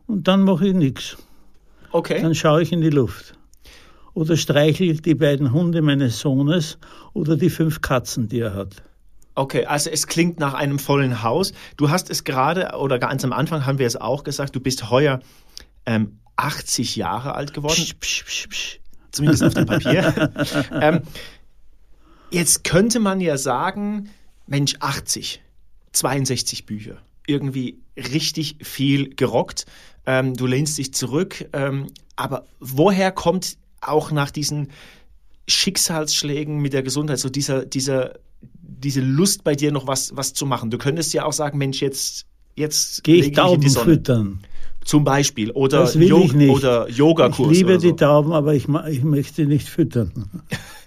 und 0.06 0.28
dann 0.28 0.42
mache 0.42 0.68
ich 0.68 0.74
nichts. 0.74 1.16
Okay. 1.92 2.20
Dann 2.22 2.34
schaue 2.34 2.62
ich 2.62 2.72
in 2.72 2.80
die 2.80 2.90
Luft. 2.90 3.34
oder 4.14 4.36
streichel 4.36 4.96
die 4.96 5.14
beiden 5.14 5.52
Hunde 5.52 5.82
meines 5.82 6.20
Sohnes 6.20 6.78
oder 7.12 7.36
die 7.36 7.50
fünf 7.50 7.80
Katzen, 7.80 8.28
die 8.28 8.40
er 8.40 8.54
hat. 8.54 8.82
Okay, 9.34 9.66
also 9.66 9.90
es 9.90 10.06
klingt 10.06 10.38
nach 10.38 10.54
einem 10.54 10.78
vollen 10.78 11.24
Haus. 11.24 11.52
Du 11.76 11.90
hast 11.90 12.08
es 12.08 12.22
gerade, 12.22 12.76
oder 12.78 13.00
ganz 13.00 13.24
am 13.24 13.32
Anfang 13.32 13.66
haben 13.66 13.78
wir 13.78 13.86
es 13.86 13.96
auch 13.96 14.22
gesagt, 14.22 14.54
du 14.54 14.60
bist 14.60 14.90
heuer 14.90 15.20
ähm, 15.86 16.20
80 16.36 16.94
Jahre 16.94 17.34
alt 17.34 17.52
geworden. 17.52 17.74
Psch, 17.74 17.94
psch, 17.98 18.24
psch, 18.24 18.48
psch. 18.48 18.80
Zumindest 19.10 19.42
auf 19.42 19.54
dem 19.54 19.66
Papier. 19.66 20.32
ähm, 20.80 21.02
jetzt 22.30 22.64
könnte 22.64 23.00
man 23.00 23.20
ja 23.20 23.36
sagen, 23.36 24.10
Mensch, 24.46 24.74
80, 24.80 25.42
62 25.92 26.66
Bücher, 26.66 26.96
irgendwie 27.26 27.78
richtig 27.96 28.56
viel 28.62 29.14
gerockt. 29.14 29.66
Ähm, 30.06 30.34
du 30.34 30.46
lehnst 30.46 30.78
dich 30.78 30.92
zurück. 30.92 31.48
Ähm, 31.52 31.86
aber 32.16 32.46
woher 32.60 33.10
kommt 33.12 33.56
auch 33.80 34.10
nach 34.10 34.30
diesen 34.30 34.70
Schicksalsschlägen 35.46 36.58
mit 36.60 36.72
der 36.72 36.82
Gesundheit 36.82 37.18
so 37.18 37.28
dieser, 37.28 37.64
dieser, 37.64 38.14
diese 38.40 39.00
Lust 39.00 39.44
bei 39.44 39.54
dir 39.54 39.72
noch 39.72 39.86
was, 39.86 40.16
was 40.16 40.34
zu 40.34 40.46
machen? 40.46 40.70
Du 40.70 40.78
könntest 40.78 41.12
ja 41.14 41.24
auch 41.24 41.32
sagen, 41.32 41.58
Mensch, 41.58 41.80
jetzt, 41.80 42.26
jetzt 42.54 43.04
gehe 43.04 43.16
ich 43.16 43.32
Tauben 43.32 43.68
füttern. 43.68 44.40
Zum 44.84 45.02
Beispiel. 45.02 45.50
Oder, 45.52 45.90
jo 45.96 46.28
oder 46.50 46.90
Yogakurs. 46.90 47.50
Ich 47.52 47.58
liebe 47.58 47.80
so. 47.80 47.90
die 47.90 47.96
Tauben, 47.96 48.32
aber 48.32 48.54
ich, 48.54 48.68
ich 48.90 49.02
möchte 49.02 49.46
nicht 49.46 49.68
füttern. 49.68 50.12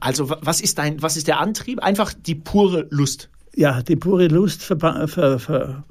Also 0.00 0.30
was 0.30 0.60
ist 0.60 0.78
dein, 0.78 1.02
was 1.02 1.16
ist 1.16 1.28
der 1.28 1.40
Antrieb? 1.40 1.80
Einfach 1.80 2.12
die 2.14 2.34
pure 2.34 2.86
Lust. 2.90 3.28
Ja, 3.54 3.82
die 3.82 3.96
pure 3.96 4.28
Lust 4.28 4.62
vereint 4.62 5.84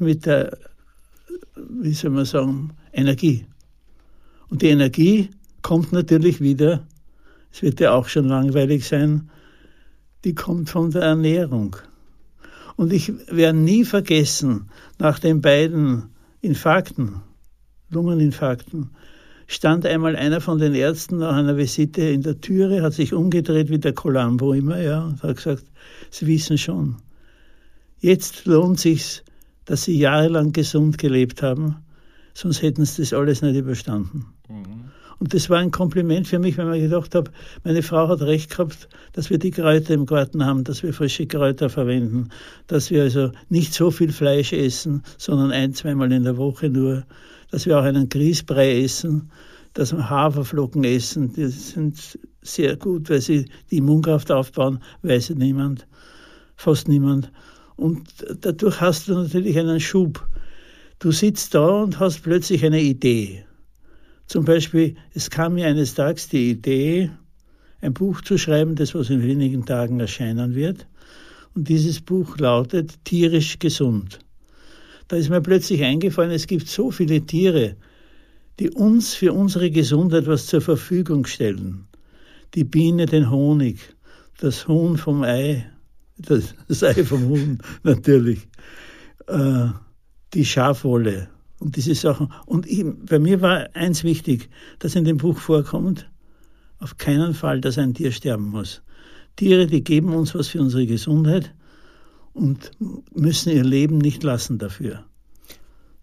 mit 0.00 0.26
der, 0.26 0.58
wie 1.56 1.94
soll 1.94 2.10
man 2.10 2.24
sagen, 2.24 2.72
Energie. 2.92 3.46
Und 4.48 4.62
die 4.62 4.68
Energie 4.68 5.30
kommt 5.62 5.92
natürlich 5.92 6.40
wieder, 6.40 6.86
es 7.52 7.62
wird 7.62 7.80
ja 7.80 7.92
auch 7.92 8.08
schon 8.08 8.26
langweilig 8.26 8.86
sein, 8.86 9.30
die 10.24 10.34
kommt 10.34 10.70
von 10.70 10.90
der 10.90 11.02
Ernährung. 11.02 11.76
Und 12.76 12.92
ich 12.92 13.12
werde 13.28 13.58
nie 13.58 13.84
vergessen, 13.84 14.70
nach 14.98 15.18
den 15.18 15.40
beiden 15.40 16.14
Infarkten, 16.40 17.20
Lungeninfarkten, 17.90 18.90
stand 19.46 19.86
einmal 19.86 20.16
einer 20.16 20.40
von 20.40 20.58
den 20.58 20.74
Ärzten 20.74 21.18
nach 21.18 21.34
einer 21.34 21.56
Visite 21.56 22.02
in 22.02 22.22
der 22.22 22.40
Türe, 22.40 22.82
hat 22.82 22.94
sich 22.94 23.12
umgedreht 23.12 23.70
wie 23.70 23.78
der 23.78 23.92
Columbo 23.92 24.52
immer, 24.52 24.80
ja, 24.80 25.04
und 25.04 25.22
hat 25.22 25.36
gesagt, 25.36 25.64
Sie 26.10 26.26
wissen 26.26 26.58
schon, 26.58 26.96
jetzt 28.00 28.46
lohnt 28.46 28.80
sich's, 28.80 29.22
dass 29.64 29.84
Sie 29.84 29.98
jahrelang 29.98 30.52
gesund 30.52 30.98
gelebt 30.98 31.42
haben, 31.42 31.76
sonst 32.34 32.62
hätten 32.62 32.84
Sie 32.84 33.02
das 33.02 33.12
alles 33.12 33.42
nicht 33.42 33.56
überstanden. 33.56 34.26
Mhm. 34.48 34.90
Und 35.18 35.32
das 35.32 35.48
war 35.48 35.58
ein 35.58 35.70
Kompliment 35.70 36.26
für 36.26 36.38
mich, 36.38 36.58
weil 36.58 36.74
ich 36.74 36.82
gedacht 36.82 37.14
habe, 37.14 37.30
meine 37.62 37.82
Frau 37.82 38.08
hat 38.08 38.20
recht 38.22 38.50
gehabt, 38.50 38.88
dass 39.12 39.30
wir 39.30 39.38
die 39.38 39.52
Kräuter 39.52 39.94
im 39.94 40.06
Garten 40.06 40.44
haben, 40.44 40.64
dass 40.64 40.82
wir 40.82 40.92
frische 40.92 41.26
Kräuter 41.26 41.70
verwenden, 41.70 42.30
dass 42.66 42.90
wir 42.90 43.02
also 43.02 43.30
nicht 43.48 43.74
so 43.74 43.90
viel 43.90 44.12
Fleisch 44.12 44.52
essen, 44.52 45.02
sondern 45.16 45.52
ein, 45.52 45.72
zweimal 45.72 46.10
in 46.12 46.24
der 46.24 46.36
Woche 46.36 46.68
nur, 46.68 47.04
dass 47.50 47.66
wir 47.66 47.78
auch 47.78 47.84
einen 47.84 48.08
Grießbrei 48.08 48.82
essen, 48.82 49.30
dass 49.74 49.92
wir 49.92 50.08
Haferflocken 50.08 50.84
essen, 50.84 51.32
die 51.32 51.46
sind 51.48 52.18
sehr 52.42 52.76
gut, 52.76 53.10
weil 53.10 53.20
sie 53.20 53.46
die 53.70 53.78
Immunkraft 53.78 54.30
aufbauen, 54.30 54.80
weiß 55.02 55.30
niemand, 55.30 55.86
fast 56.56 56.88
niemand. 56.88 57.30
Und 57.76 58.08
dadurch 58.40 58.80
hast 58.80 59.08
du 59.08 59.14
natürlich 59.14 59.58
einen 59.58 59.80
Schub. 59.80 60.26
Du 61.00 61.10
sitzt 61.10 61.54
da 61.54 61.82
und 61.82 61.98
hast 61.98 62.22
plötzlich 62.22 62.64
eine 62.64 62.80
Idee. 62.80 63.44
Zum 64.26 64.44
Beispiel, 64.44 64.94
es 65.12 65.28
kam 65.28 65.54
mir 65.54 65.66
eines 65.66 65.94
Tages 65.94 66.28
die 66.28 66.50
Idee, 66.50 67.10
ein 67.80 67.92
Buch 67.92 68.22
zu 68.22 68.38
schreiben, 68.38 68.76
das 68.76 68.94
was 68.94 69.10
in 69.10 69.22
wenigen 69.22 69.66
Tagen 69.66 70.00
erscheinen 70.00 70.54
wird. 70.54 70.86
Und 71.54 71.68
dieses 71.68 72.00
Buch 72.00 72.38
lautet 72.38 73.04
Tierisch 73.04 73.58
gesund. 73.58 74.20
Da 75.08 75.16
ist 75.16 75.28
mir 75.28 75.40
plötzlich 75.40 75.82
eingefallen, 75.82 76.30
es 76.30 76.46
gibt 76.46 76.68
so 76.68 76.90
viele 76.90 77.20
Tiere, 77.22 77.76
die 78.58 78.70
uns 78.70 79.14
für 79.14 79.32
unsere 79.32 79.70
Gesundheit 79.70 80.26
was 80.26 80.46
zur 80.46 80.60
Verfügung 80.60 81.26
stellen. 81.26 81.86
Die 82.54 82.64
Biene 82.64 83.06
den 83.06 83.30
Honig, 83.30 83.78
das 84.38 84.68
Huhn 84.68 84.96
vom 84.96 85.22
Ei, 85.22 85.70
das, 86.16 86.54
das 86.68 86.82
Ei 86.82 87.04
vom 87.04 87.28
Huhn 87.28 87.58
natürlich, 87.82 88.48
äh, 89.26 89.68
die 90.32 90.44
Schafwolle, 90.44 91.28
und 91.64 91.76
diese 91.76 91.94
Sachen. 91.94 92.32
Und 92.46 92.66
ich, 92.66 92.84
bei 92.84 93.18
mir 93.18 93.40
war 93.40 93.68
eins 93.74 94.04
wichtig, 94.04 94.50
dass 94.78 94.94
in 94.94 95.04
dem 95.04 95.16
Buch 95.16 95.38
vorkommt, 95.38 96.10
auf 96.78 96.98
keinen 96.98 97.32
Fall, 97.34 97.60
dass 97.60 97.78
ein 97.78 97.94
Tier 97.94 98.12
sterben 98.12 98.50
muss. 98.50 98.82
Tiere, 99.36 99.66
die 99.66 99.82
geben 99.82 100.12
uns 100.12 100.34
was 100.34 100.48
für 100.48 100.60
unsere 100.60 100.86
Gesundheit 100.86 101.54
und 102.34 102.72
müssen 103.14 103.52
ihr 103.52 103.64
Leben 103.64 103.98
nicht 103.98 104.22
lassen 104.22 104.58
dafür. 104.58 105.04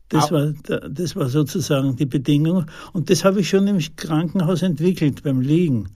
Das 0.10 0.30
war, 0.30 0.54
das 0.90 1.16
war 1.16 1.30
sozusagen 1.30 1.96
die 1.96 2.06
Bedingung. 2.06 2.66
Und 2.92 3.10
das 3.10 3.24
habe 3.24 3.40
ich 3.40 3.50
schon 3.50 3.68
im 3.68 3.80
Krankenhaus 3.96 4.62
entwickelt, 4.62 5.24
beim 5.24 5.40
Liegen. 5.40 5.90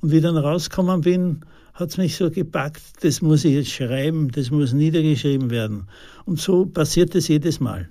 Und 0.00 0.12
wie 0.12 0.16
ich 0.16 0.22
dann 0.22 0.36
rausgekommen 0.36 1.00
bin, 1.00 1.40
hat 1.74 1.90
es 1.90 1.96
mich 1.96 2.16
so 2.16 2.30
gepackt, 2.30 2.82
das 3.00 3.22
muss 3.22 3.44
ich 3.44 3.54
jetzt 3.54 3.70
schreiben, 3.70 4.30
das 4.30 4.50
muss 4.50 4.72
niedergeschrieben 4.72 5.50
werden. 5.50 5.88
Und 6.24 6.38
so 6.38 6.66
passiert 6.66 7.14
es 7.14 7.26
jedes 7.26 7.58
Mal. 7.58 7.88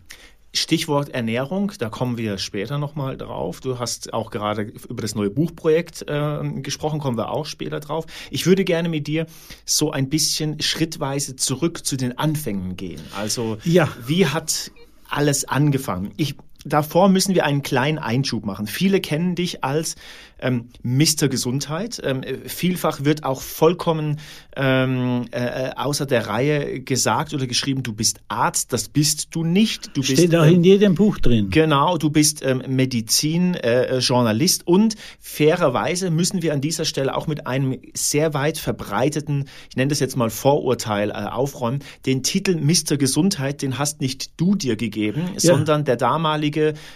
Stichwort 0.54 1.10
Ernährung, 1.10 1.72
da 1.78 1.90
kommen 1.90 2.18
wir 2.18 2.38
später 2.38 2.78
nochmal 2.78 3.18
drauf. 3.18 3.62
Du 3.62 3.78
hast 3.78 4.14
auch 4.14 4.32
gerade 4.32 4.64
über 4.64 5.02
das 5.02 5.16
neue 5.16 5.30
Buchprojekt 5.30 6.04
äh, 6.08 6.40
gesprochen, 6.62 7.00
kommen 7.00 7.18
wir 7.18 7.32
auch 7.32 7.46
später 7.46 7.80
drauf. 7.80 8.06
Ich 8.32 8.46
würde 8.46 8.64
gerne 8.64 8.90
mit 8.90 9.08
dir 9.08 9.28
so 9.66 9.92
ein 9.92 10.10
bisschen 10.10 10.62
schrittweise 10.62 11.36
zurück 11.36 11.86
zu 11.86 11.98
den 11.98 12.18
Anfängen 12.18 12.76
gehen. 12.76 13.02
Also 13.16 13.58
ja. 13.64 13.90
wie 14.06 14.26
hat 14.26 14.72
alles 15.08 15.46
angefangen? 15.46 16.14
Ich 16.18 16.36
davor 16.66 17.10
müssen 17.10 17.36
wir 17.36 17.46
einen 17.46 17.62
kleinen 17.62 17.98
Einschub 17.98 18.46
machen. 18.46 18.68
Viele 18.68 19.00
kennen 19.00 19.36
dich 19.36 19.64
als 19.64 19.96
ähm, 20.42 20.70
Mr. 20.84 21.28
Gesundheit. 21.30 22.02
Ähm, 22.04 22.22
vielfach 22.46 23.04
wird 23.04 23.24
auch 23.24 23.42
vollkommen 23.42 24.20
ähm, 24.56 25.26
äh, 25.32 25.72
außer 25.76 26.06
der 26.06 26.28
Reihe 26.28 26.82
gesagt 26.82 27.34
oder 27.34 27.48
geschrieben, 27.48 27.84
du 27.84 27.94
bist 27.94 28.20
Arzt, 28.28 28.74
das 28.74 28.90
bist 28.90 29.30
du 29.32 29.44
nicht. 29.44 29.96
Du 29.96 30.04
Steht 30.04 30.18
bist, 30.18 30.36
auch 30.36 30.46
in 30.46 30.56
ähm, 30.56 30.64
jedem 30.64 30.96
Buch 30.96 31.18
drin. 31.20 31.50
Genau, 31.50 31.98
du 31.98 32.10
bist 32.10 32.44
ähm, 32.44 32.64
Medizin-Journalist 32.68 34.62
äh, 34.62 34.66
und 34.66 34.96
fairerweise 35.20 36.10
müssen 36.10 36.42
wir 36.42 36.54
an 36.54 36.62
dieser 36.62 36.86
Stelle 36.86 37.16
auch 37.16 37.28
mit 37.28 37.48
einem 37.48 37.78
sehr 37.94 38.34
weit 38.34 38.58
verbreiteten, 38.58 39.46
ich 39.70 39.76
nenne 39.76 39.90
das 39.90 40.00
jetzt 40.00 40.18
mal 40.18 40.30
Vorurteil, 40.30 41.12
äh, 41.12 41.14
aufräumen. 41.14 41.80
Den 42.06 42.24
Titel 42.24 42.56
Mr. 42.56 42.98
Gesundheit, 42.98 43.62
den 43.62 43.78
hast 43.78 44.02
nicht 44.02 44.40
du 44.40 44.56
dir 44.56 44.76
gegeben, 44.76 45.30
ja. 45.34 45.40
sondern 45.40 45.86
der 45.86 45.96
damalige 45.96 46.49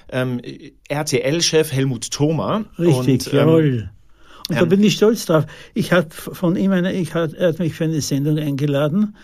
ähm, 0.09 0.41
RTL-Chef 0.89 1.71
Helmut 1.71 2.11
Thoma. 2.11 2.65
Richtig, 2.77 3.27
und, 3.27 3.33
ähm, 3.33 3.39
jawohl. 3.39 3.89
Und 4.49 4.55
ähm, 4.55 4.59
da 4.59 4.65
bin 4.65 4.83
ich 4.83 4.95
stolz 4.95 5.25
drauf. 5.25 5.45
Ich 5.73 5.91
hatte 5.91 6.09
von 6.15 6.55
ihm 6.55 6.71
eine, 6.71 6.93
ich 6.93 7.13
hat, 7.13 7.33
er 7.33 7.49
hat 7.49 7.59
mich 7.59 7.73
für 7.73 7.85
eine 7.85 8.01
Sendung 8.01 8.37
eingeladen, 8.37 9.15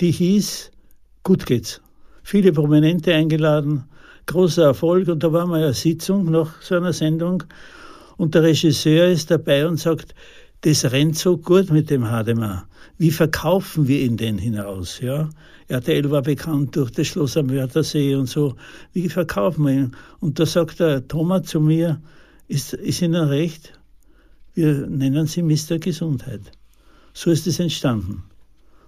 die 0.00 0.10
hieß 0.10 0.72
Gut 1.24 1.46
geht's. 1.46 1.80
Viele 2.22 2.52
Prominente 2.52 3.14
eingeladen, 3.14 3.84
großer 4.26 4.64
Erfolg. 4.64 5.08
Und 5.08 5.22
da 5.22 5.32
war 5.32 5.46
mal 5.46 5.62
eine 5.62 5.72
Sitzung 5.72 6.30
nach 6.30 6.60
so 6.60 6.74
einer 6.74 6.92
Sendung. 6.92 7.44
Und 8.18 8.34
der 8.34 8.42
Regisseur 8.42 9.08
ist 9.08 9.30
dabei 9.30 9.66
und 9.66 9.80
sagt, 9.80 10.14
das 10.60 10.84
rennt 10.92 11.16
so 11.16 11.38
gut 11.38 11.70
mit 11.70 11.88
dem 11.88 12.10
Hademar. 12.10 12.68
Wie 12.98 13.10
verkaufen 13.10 13.88
wir 13.88 14.00
ihn 14.00 14.18
denn 14.18 14.36
hinaus? 14.36 15.00
Ja? 15.00 15.30
RTL 15.68 16.10
war 16.10 16.22
bekannt 16.22 16.76
durch 16.76 16.90
das 16.90 17.06
Schloss 17.06 17.36
am 17.36 17.50
Wörthersee 17.50 18.14
und 18.14 18.28
so. 18.28 18.56
Wie 18.92 19.08
verkaufen 19.08 19.66
wir 19.66 19.72
ihn? 19.72 19.96
Und 20.20 20.38
da 20.38 20.46
sagt 20.46 20.80
der 20.80 21.06
Thomas 21.06 21.46
zu 21.46 21.60
mir, 21.60 22.00
ist, 22.48 22.74
ist 22.74 23.02
Ihnen 23.02 23.28
recht? 23.28 23.72
Wir 24.54 24.86
nennen 24.86 25.26
Sie 25.26 25.42
Mr. 25.42 25.78
Gesundheit. 25.78 26.42
So 27.12 27.30
ist 27.30 27.46
es 27.46 27.58
entstanden. 27.58 28.24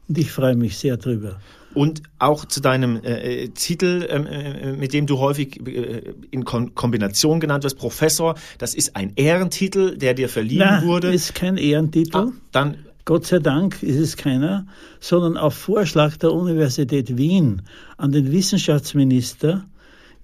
Und 0.09 0.18
ich 0.18 0.30
freue 0.30 0.54
mich 0.54 0.76
sehr 0.76 0.97
drüber. 0.97 1.40
Und 1.75 2.02
auch 2.18 2.45
zu 2.45 2.61
deinem 2.61 3.02
äh, 3.02 3.45
äh 3.45 3.49
Titel, 3.49 4.06
ähm, 4.09 4.26
äh, 4.26 4.73
mit 4.73 4.92
dem 4.92 5.06
du 5.06 5.18
häufig 5.18 5.66
äh, 5.66 6.14
in 6.30 6.45
Kon 6.45 6.75
Kombination 6.75 7.40
genannt 7.40 7.64
wirst, 7.64 7.76
Professor. 7.76 8.35
Das 8.59 8.75
ist 8.75 8.97
ein 8.97 9.12
Ehrentitel, 9.16 9.99
der 9.99 10.14
dir 10.14 10.28
verliehen 10.28 10.64
Na, 10.64 10.83
wurde. 10.85 11.12
ist 11.12 11.35
kein 11.35 11.56
Ehrentitel. 11.56 12.16
Ah, 12.16 12.33
dann 12.52 12.76
Gott 13.06 13.25
sei 13.25 13.38
Dank 13.38 13.84
ist 13.84 14.00
es 14.00 14.16
keiner, 14.16 14.66
sondern 14.98 15.36
auf 15.36 15.54
Vorschlag 15.54 16.16
der 16.16 16.32
Universität 16.32 17.16
Wien 17.16 17.62
an 17.98 18.10
den 18.10 18.32
Wissenschaftsminister 18.32 19.64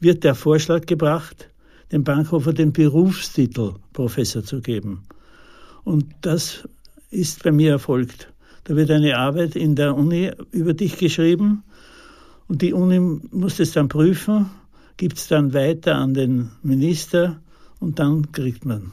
wird 0.01 0.25
der 0.25 0.35
Vorschlag 0.35 0.85
gebracht, 0.87 1.49
dem 1.93 2.03
Bankhofer 2.03 2.53
den 2.53 2.73
Berufstitel 2.73 3.75
Professor 3.93 4.43
zu 4.43 4.61
geben. 4.61 5.05
Und 5.85 6.07
das 6.23 6.69
ist 7.13 7.45
bei 7.45 7.53
mir 7.53 7.71
erfolgt. 7.71 8.33
Da 8.65 8.75
wird 8.75 8.91
eine 8.91 9.17
Arbeit 9.17 9.55
in 9.55 9.77
der 9.77 9.95
Uni 9.95 10.33
über 10.51 10.75
dich 10.75 10.99
geschrieben 10.99 11.63
und 12.49 12.63
die 12.63 12.73
Uni 12.73 12.99
muss 13.31 13.61
es 13.61 13.71
dann 13.71 13.89
prüfen, 13.89 14.51
gibt 14.97 15.19
es 15.19 15.29
dann 15.29 15.55
weiter 15.55 15.95
an 15.95 16.15
den 16.15 16.51
Minister 16.65 17.41
und 17.79 18.01
dann 18.01 18.33
kriegt 18.33 18.65
man. 18.65 18.91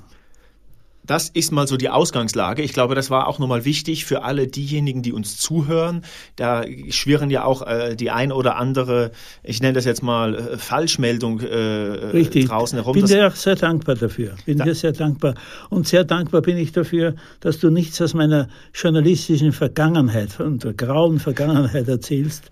Das 1.09 1.27
ist 1.27 1.51
mal 1.51 1.67
so 1.67 1.75
die 1.75 1.89
Ausgangslage. 1.89 2.61
Ich 2.61 2.71
glaube, 2.71 2.93
das 2.93 3.09
war 3.09 3.27
auch 3.27 3.39
nochmal 3.39 3.65
wichtig 3.65 4.05
für 4.05 4.21
alle 4.21 4.45
diejenigen, 4.45 5.01
die 5.01 5.11
uns 5.11 5.39
zuhören. 5.39 6.03
Da 6.35 6.63
schwirren 6.91 7.31
ja 7.31 7.45
auch 7.45 7.65
äh, 7.65 7.95
die 7.95 8.11
ein 8.11 8.31
oder 8.31 8.57
andere, 8.57 9.09
ich 9.41 9.59
nenne 9.59 9.73
das 9.73 9.85
jetzt 9.85 10.03
mal 10.03 10.35
äh, 10.35 10.57
Falschmeldung 10.59 11.39
äh, 11.39 12.45
draußen 12.45 12.77
herum. 12.77 12.93
Bin 12.93 13.07
dir 13.07 13.27
auch 13.27 13.35
sehr 13.35 13.55
dankbar 13.55 13.95
dafür. 13.95 14.35
Bin 14.45 14.59
da 14.59 14.65
dir 14.65 14.75
sehr 14.75 14.91
dankbar. 14.91 15.33
Und 15.71 15.87
sehr 15.87 16.03
dankbar 16.03 16.43
bin 16.43 16.57
ich 16.57 16.73
dafür, 16.73 17.15
dass 17.39 17.57
du 17.57 17.71
nichts 17.71 17.99
aus 18.03 18.13
meiner 18.13 18.47
journalistischen 18.75 19.51
Vergangenheit 19.51 20.39
und 20.39 20.63
der 20.63 20.73
grauen 20.73 21.17
Vergangenheit 21.17 21.87
erzählst. 21.87 22.51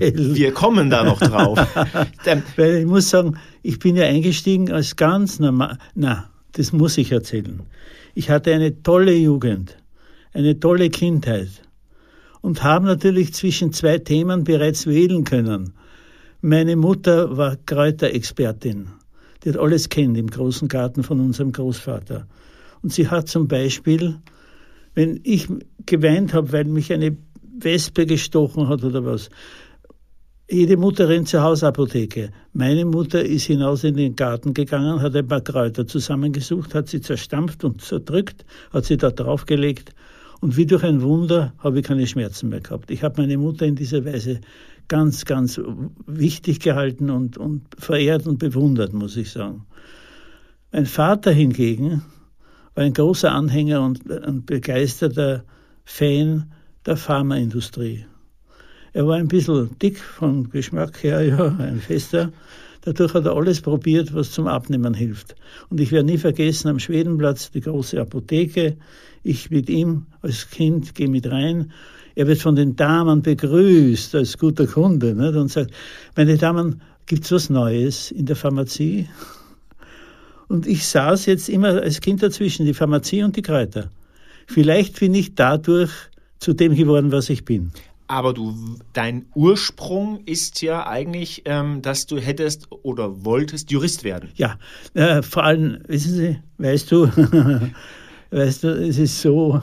Wir 0.00 0.54
kommen 0.54 0.88
da 0.88 1.04
noch 1.04 1.20
drauf. 1.20 1.58
weil 2.56 2.76
ich 2.76 2.86
muss 2.86 3.10
sagen, 3.10 3.36
ich 3.62 3.78
bin 3.78 3.94
ja 3.94 4.06
eingestiegen 4.06 4.72
als 4.72 4.96
ganz 4.96 5.38
normal, 5.38 5.76
na, 5.94 6.29
das 6.52 6.72
muss 6.72 6.98
ich 6.98 7.12
erzählen. 7.12 7.62
Ich 8.14 8.30
hatte 8.30 8.52
eine 8.52 8.82
tolle 8.82 9.14
Jugend, 9.14 9.76
eine 10.32 10.58
tolle 10.58 10.90
Kindheit 10.90 11.48
und 12.40 12.62
habe 12.62 12.86
natürlich 12.86 13.34
zwischen 13.34 13.72
zwei 13.72 13.98
Themen 13.98 14.44
bereits 14.44 14.86
wählen 14.86 15.24
können. 15.24 15.74
Meine 16.40 16.76
Mutter 16.76 17.36
war 17.36 17.56
Kräuterexpertin. 17.66 18.88
Die 19.44 19.50
hat 19.50 19.56
alles 19.56 19.88
kennt 19.88 20.16
im 20.16 20.28
großen 20.28 20.68
Garten 20.68 21.02
von 21.02 21.20
unserem 21.20 21.52
Großvater. 21.52 22.26
Und 22.82 22.92
sie 22.92 23.08
hat 23.08 23.28
zum 23.28 23.48
Beispiel, 23.48 24.16
wenn 24.94 25.20
ich 25.22 25.48
geweint 25.86 26.34
habe, 26.34 26.52
weil 26.52 26.64
mich 26.64 26.92
eine 26.92 27.16
Wespe 27.58 28.06
gestochen 28.06 28.68
hat 28.68 28.84
oder 28.84 29.04
was, 29.04 29.28
jede 30.50 30.76
Mutter 30.76 31.08
rennt 31.08 31.28
zur 31.28 31.42
Hausapotheke. 31.42 32.30
Meine 32.52 32.84
Mutter 32.84 33.24
ist 33.24 33.44
hinaus 33.44 33.84
in 33.84 33.94
den 33.94 34.16
Garten 34.16 34.52
gegangen, 34.52 35.00
hat 35.00 35.14
ein 35.14 35.26
paar 35.26 35.40
Kräuter 35.40 35.86
zusammengesucht, 35.86 36.74
hat 36.74 36.88
sie 36.88 37.00
zerstampft 37.00 37.62
und 37.64 37.80
zerdrückt, 37.80 38.44
hat 38.72 38.84
sie 38.84 38.96
da 38.96 39.10
draufgelegt 39.10 39.94
und 40.40 40.56
wie 40.56 40.66
durch 40.66 40.82
ein 40.82 41.02
Wunder 41.02 41.52
habe 41.58 41.80
ich 41.80 41.86
keine 41.86 42.06
Schmerzen 42.06 42.48
mehr 42.48 42.60
gehabt. 42.60 42.90
Ich 42.90 43.02
habe 43.02 43.20
meine 43.20 43.38
Mutter 43.38 43.66
in 43.66 43.76
dieser 43.76 44.04
Weise 44.04 44.40
ganz, 44.88 45.24
ganz 45.24 45.60
wichtig 46.06 46.60
gehalten 46.60 47.10
und, 47.10 47.38
und 47.38 47.62
verehrt 47.78 48.26
und 48.26 48.38
bewundert, 48.38 48.92
muss 48.92 49.16
ich 49.16 49.30
sagen. 49.30 49.66
Mein 50.72 50.86
Vater 50.86 51.30
hingegen 51.30 52.02
war 52.74 52.84
ein 52.84 52.92
großer 52.92 53.30
Anhänger 53.30 53.82
und 53.82 54.10
ein 54.10 54.44
begeisterter 54.44 55.44
Fan 55.84 56.52
der 56.86 56.96
Pharmaindustrie. 56.96 58.06
Er 58.92 59.06
war 59.06 59.16
ein 59.16 59.28
bisschen 59.28 59.70
dick 59.78 59.98
vom 60.00 60.50
Geschmack 60.50 61.02
her, 61.02 61.22
ja, 61.26 61.56
ein 61.58 61.80
fester. 61.80 62.32
Dadurch 62.82 63.12
hat 63.14 63.26
er 63.26 63.36
alles 63.36 63.60
probiert, 63.60 64.14
was 64.14 64.32
zum 64.32 64.46
Abnehmen 64.46 64.94
hilft. 64.94 65.34
Und 65.68 65.80
ich 65.80 65.92
werde 65.92 66.06
nie 66.06 66.18
vergessen, 66.18 66.68
am 66.68 66.78
Schwedenplatz 66.78 67.50
die 67.50 67.60
große 67.60 68.00
Apotheke. 68.00 68.78
Ich 69.22 69.50
mit 69.50 69.68
ihm 69.68 70.06
als 70.22 70.48
Kind 70.48 70.94
gehe 70.94 71.08
mit 71.08 71.30
rein. 71.30 71.72
Er 72.14 72.26
wird 72.26 72.40
von 72.40 72.56
den 72.56 72.76
Damen 72.76 73.22
begrüßt 73.22 74.14
als 74.14 74.38
guter 74.38 74.66
Kunde 74.66 75.14
nicht? 75.14 75.36
und 75.36 75.50
sagt, 75.50 75.72
meine 76.16 76.38
Damen, 76.38 76.80
gibt's 77.06 77.30
was 77.30 77.50
Neues 77.50 78.10
in 78.10 78.26
der 78.26 78.36
Pharmazie? 78.36 79.08
Und 80.48 80.66
ich 80.66 80.86
saß 80.86 81.26
jetzt 81.26 81.48
immer 81.48 81.82
als 81.82 82.00
Kind 82.00 82.22
dazwischen, 82.22 82.66
die 82.66 82.74
Pharmazie 82.74 83.22
und 83.22 83.36
die 83.36 83.42
Kräuter. 83.42 83.90
Vielleicht 84.46 84.98
bin 84.98 85.14
ich 85.14 85.34
dadurch 85.34 85.90
zu 86.38 86.54
dem 86.54 86.74
geworden, 86.74 87.12
was 87.12 87.28
ich 87.28 87.44
bin 87.44 87.72
aber 88.10 88.34
du, 88.34 88.76
dein 88.92 89.26
Ursprung 89.36 90.24
ist 90.26 90.62
ja 90.62 90.84
eigentlich, 90.84 91.42
ähm, 91.44 91.80
dass 91.80 92.06
du 92.06 92.18
hättest 92.18 92.66
oder 92.82 93.24
wolltest 93.24 93.70
Jurist 93.70 94.02
werden. 94.02 94.30
Ja, 94.34 94.58
äh, 94.94 95.22
vor 95.22 95.44
allem, 95.44 95.78
wissen 95.86 96.14
Sie, 96.14 96.38
weißt 96.58 96.90
du, 96.90 97.06
weißt 98.32 98.64
du, 98.64 98.68
es 98.68 98.98
ist 98.98 99.22
so, 99.22 99.62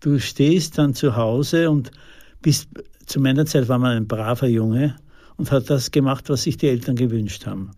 du 0.00 0.18
stehst 0.18 0.78
dann 0.78 0.94
zu 0.94 1.16
Hause 1.16 1.68
und 1.68 1.90
bist, 2.40 2.70
zu 3.04 3.20
meiner 3.20 3.44
Zeit 3.44 3.68
war 3.68 3.78
man 3.78 3.94
ein 3.94 4.08
braver 4.08 4.48
Junge 4.48 4.96
und 5.36 5.50
hat 5.50 5.68
das 5.68 5.90
gemacht, 5.90 6.30
was 6.30 6.44
sich 6.44 6.56
die 6.56 6.68
Eltern 6.68 6.96
gewünscht 6.96 7.44
haben. 7.44 7.72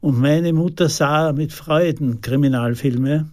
Und 0.00 0.20
meine 0.20 0.52
Mutter 0.52 0.88
sah 0.88 1.32
mit 1.32 1.52
Freuden 1.52 2.20
Kriminalfilme, 2.20 3.28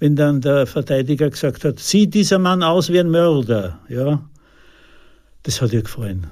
wenn 0.00 0.16
dann 0.16 0.40
der 0.40 0.66
Verteidiger 0.66 1.30
gesagt 1.30 1.64
hat, 1.64 1.78
sieht 1.78 2.12
dieser 2.12 2.40
Mann 2.40 2.64
aus 2.64 2.90
wie 2.90 2.98
ein 2.98 3.10
Mörder, 3.10 3.78
ja, 3.88 4.20
das 5.44 5.62
hat 5.62 5.72
ihr 5.72 5.82
gefallen. 5.82 6.26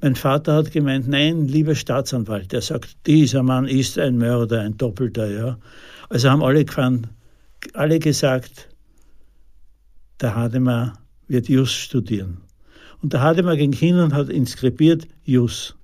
Mein 0.00 0.16
Vater 0.16 0.54
hat 0.54 0.72
gemeint, 0.72 1.08
nein, 1.08 1.46
lieber 1.46 1.74
Staatsanwalt, 1.74 2.52
der 2.52 2.62
sagt, 2.62 2.96
dieser 3.06 3.42
Mann 3.42 3.66
ist 3.66 3.98
ein 3.98 4.18
Mörder, 4.18 4.60
ein 4.60 4.76
Doppelter, 4.76 5.30
ja. 5.30 5.58
Also 6.08 6.30
haben 6.30 6.42
alle 6.42 6.64
gefahren, 6.64 7.06
alle 7.72 7.98
gesagt, 7.98 8.68
der 10.20 10.34
Hademar 10.34 10.98
wird 11.26 11.48
Jus 11.48 11.72
studieren. 11.72 12.38
Und 13.02 13.12
der 13.12 13.22
Hademar 13.22 13.56
ging 13.56 13.72
hin 13.72 13.98
und 13.98 14.14
hat 14.14 14.28
inskribiert 14.28 15.06
Jus. 15.24 15.74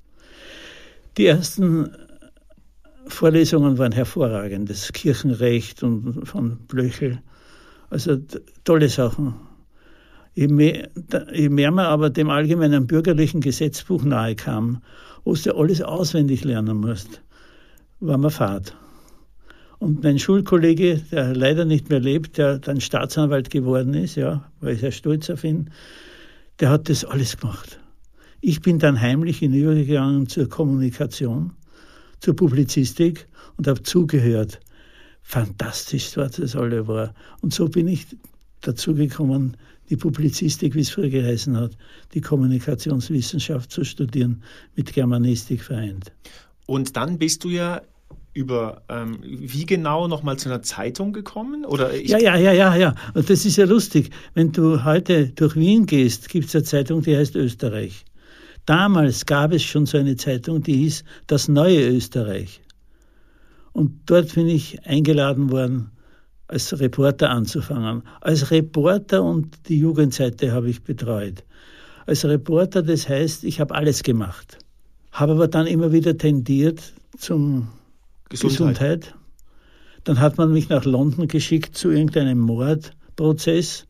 Die 1.16 1.26
ersten 1.26 1.90
Vorlesungen 3.06 3.78
waren 3.78 3.92
hervorragend, 3.92 4.70
das 4.70 4.92
Kirchenrecht 4.92 5.82
und 5.82 6.26
von 6.28 6.58
Blöchel. 6.68 7.20
Also 7.90 8.18
tolle 8.64 8.88
Sachen. 8.88 9.34
Je 10.40 10.48
mehr, 10.48 10.88
je 11.34 11.50
mehr 11.50 11.70
man 11.70 11.84
aber 11.84 12.08
dem 12.08 12.30
allgemeinen 12.30 12.86
bürgerlichen 12.86 13.42
Gesetzbuch 13.42 14.04
nahe 14.04 14.34
kam, 14.34 14.80
wo 15.22 15.34
du 15.34 15.54
alles 15.54 15.82
auswendig 15.82 16.44
lernen 16.44 16.78
musst, 16.78 17.20
war 18.00 18.16
man 18.16 18.30
fad. 18.30 18.74
Und 19.80 20.02
mein 20.02 20.18
Schulkollege, 20.18 21.02
der 21.12 21.36
leider 21.36 21.66
nicht 21.66 21.90
mehr 21.90 22.00
lebt, 22.00 22.38
der 22.38 22.58
dann 22.58 22.80
Staatsanwalt 22.80 23.50
geworden 23.50 23.92
ist, 23.92 24.14
ja, 24.14 24.50
war 24.60 24.70
ich 24.70 24.80
sehr 24.80 24.92
stolz 24.92 25.28
auf 25.28 25.44
ihn, 25.44 25.68
der 26.58 26.70
hat 26.70 26.88
das 26.88 27.04
alles 27.04 27.36
gemacht. 27.36 27.78
Ich 28.40 28.62
bin 28.62 28.78
dann 28.78 28.98
heimlich 28.98 29.40
hinübergegangen 29.40 30.26
zur 30.26 30.48
Kommunikation, 30.48 31.52
zur 32.20 32.34
Publizistik 32.34 33.28
und 33.58 33.68
habe 33.68 33.82
zugehört. 33.82 34.58
Fantastisch, 35.20 36.16
was 36.16 36.32
das 36.32 36.56
alle 36.56 36.88
war. 36.88 37.12
Und 37.42 37.52
so 37.52 37.68
bin 37.68 37.88
ich 37.88 38.06
dazu 38.60 38.94
gekommen, 38.94 39.56
die 39.88 39.96
Publizistik, 39.96 40.74
wie 40.74 40.80
es 40.80 40.90
früher 40.90 41.10
geheißen 41.10 41.56
hat, 41.56 41.76
die 42.14 42.20
Kommunikationswissenschaft 42.20 43.70
zu 43.70 43.84
studieren, 43.84 44.42
mit 44.76 44.92
Germanistik 44.92 45.62
vereint. 45.62 46.12
Und 46.66 46.96
dann 46.96 47.18
bist 47.18 47.42
du 47.44 47.48
ja 47.48 47.82
über 48.32 48.82
ähm, 48.88 49.18
wie 49.22 49.66
genau 49.66 50.06
nochmal 50.06 50.38
zu 50.38 50.48
einer 50.48 50.62
Zeitung 50.62 51.12
gekommen? 51.12 51.64
Oder 51.64 51.94
ja, 51.96 52.18
ja, 52.18 52.36
ja, 52.36 52.52
ja, 52.52 52.76
ja. 52.76 52.94
Und 53.14 53.28
das 53.28 53.44
ist 53.44 53.56
ja 53.56 53.64
lustig. 53.64 54.10
Wenn 54.34 54.52
du 54.52 54.84
heute 54.84 55.30
durch 55.30 55.56
Wien 55.56 55.86
gehst, 55.86 56.28
gibt 56.28 56.46
es 56.46 56.54
eine 56.54 56.64
Zeitung, 56.64 57.02
die 57.02 57.16
heißt 57.16 57.34
Österreich. 57.34 58.04
Damals 58.66 59.26
gab 59.26 59.52
es 59.52 59.64
schon 59.64 59.86
so 59.86 59.98
eine 59.98 60.16
Zeitung, 60.16 60.62
die 60.62 60.76
hieß 60.76 61.02
Das 61.26 61.48
neue 61.48 61.88
Österreich. 61.88 62.60
Und 63.72 64.00
dort 64.06 64.34
bin 64.34 64.48
ich 64.48 64.84
eingeladen 64.86 65.50
worden, 65.50 65.90
als 66.50 66.78
Reporter 66.80 67.30
anzufangen. 67.30 68.02
Als 68.20 68.50
Reporter 68.50 69.22
und 69.22 69.68
die 69.68 69.78
Jugendseite 69.78 70.52
habe 70.52 70.68
ich 70.68 70.82
betreut. 70.82 71.44
Als 72.06 72.24
Reporter, 72.24 72.82
das 72.82 73.08
heißt, 73.08 73.44
ich 73.44 73.60
habe 73.60 73.74
alles 73.74 74.02
gemacht. 74.02 74.58
Habe 75.12 75.32
aber 75.32 75.46
dann 75.46 75.68
immer 75.68 75.92
wieder 75.92 76.18
tendiert 76.18 76.92
zum 77.16 77.68
Gesundheit. 78.28 78.50
Gesundheit. 78.50 79.14
Dann 80.04 80.18
hat 80.18 80.38
man 80.38 80.52
mich 80.52 80.68
nach 80.68 80.84
London 80.84 81.28
geschickt 81.28 81.76
zu 81.76 81.90
irgendeinem 81.90 82.40
Mordprozess. 82.40 83.86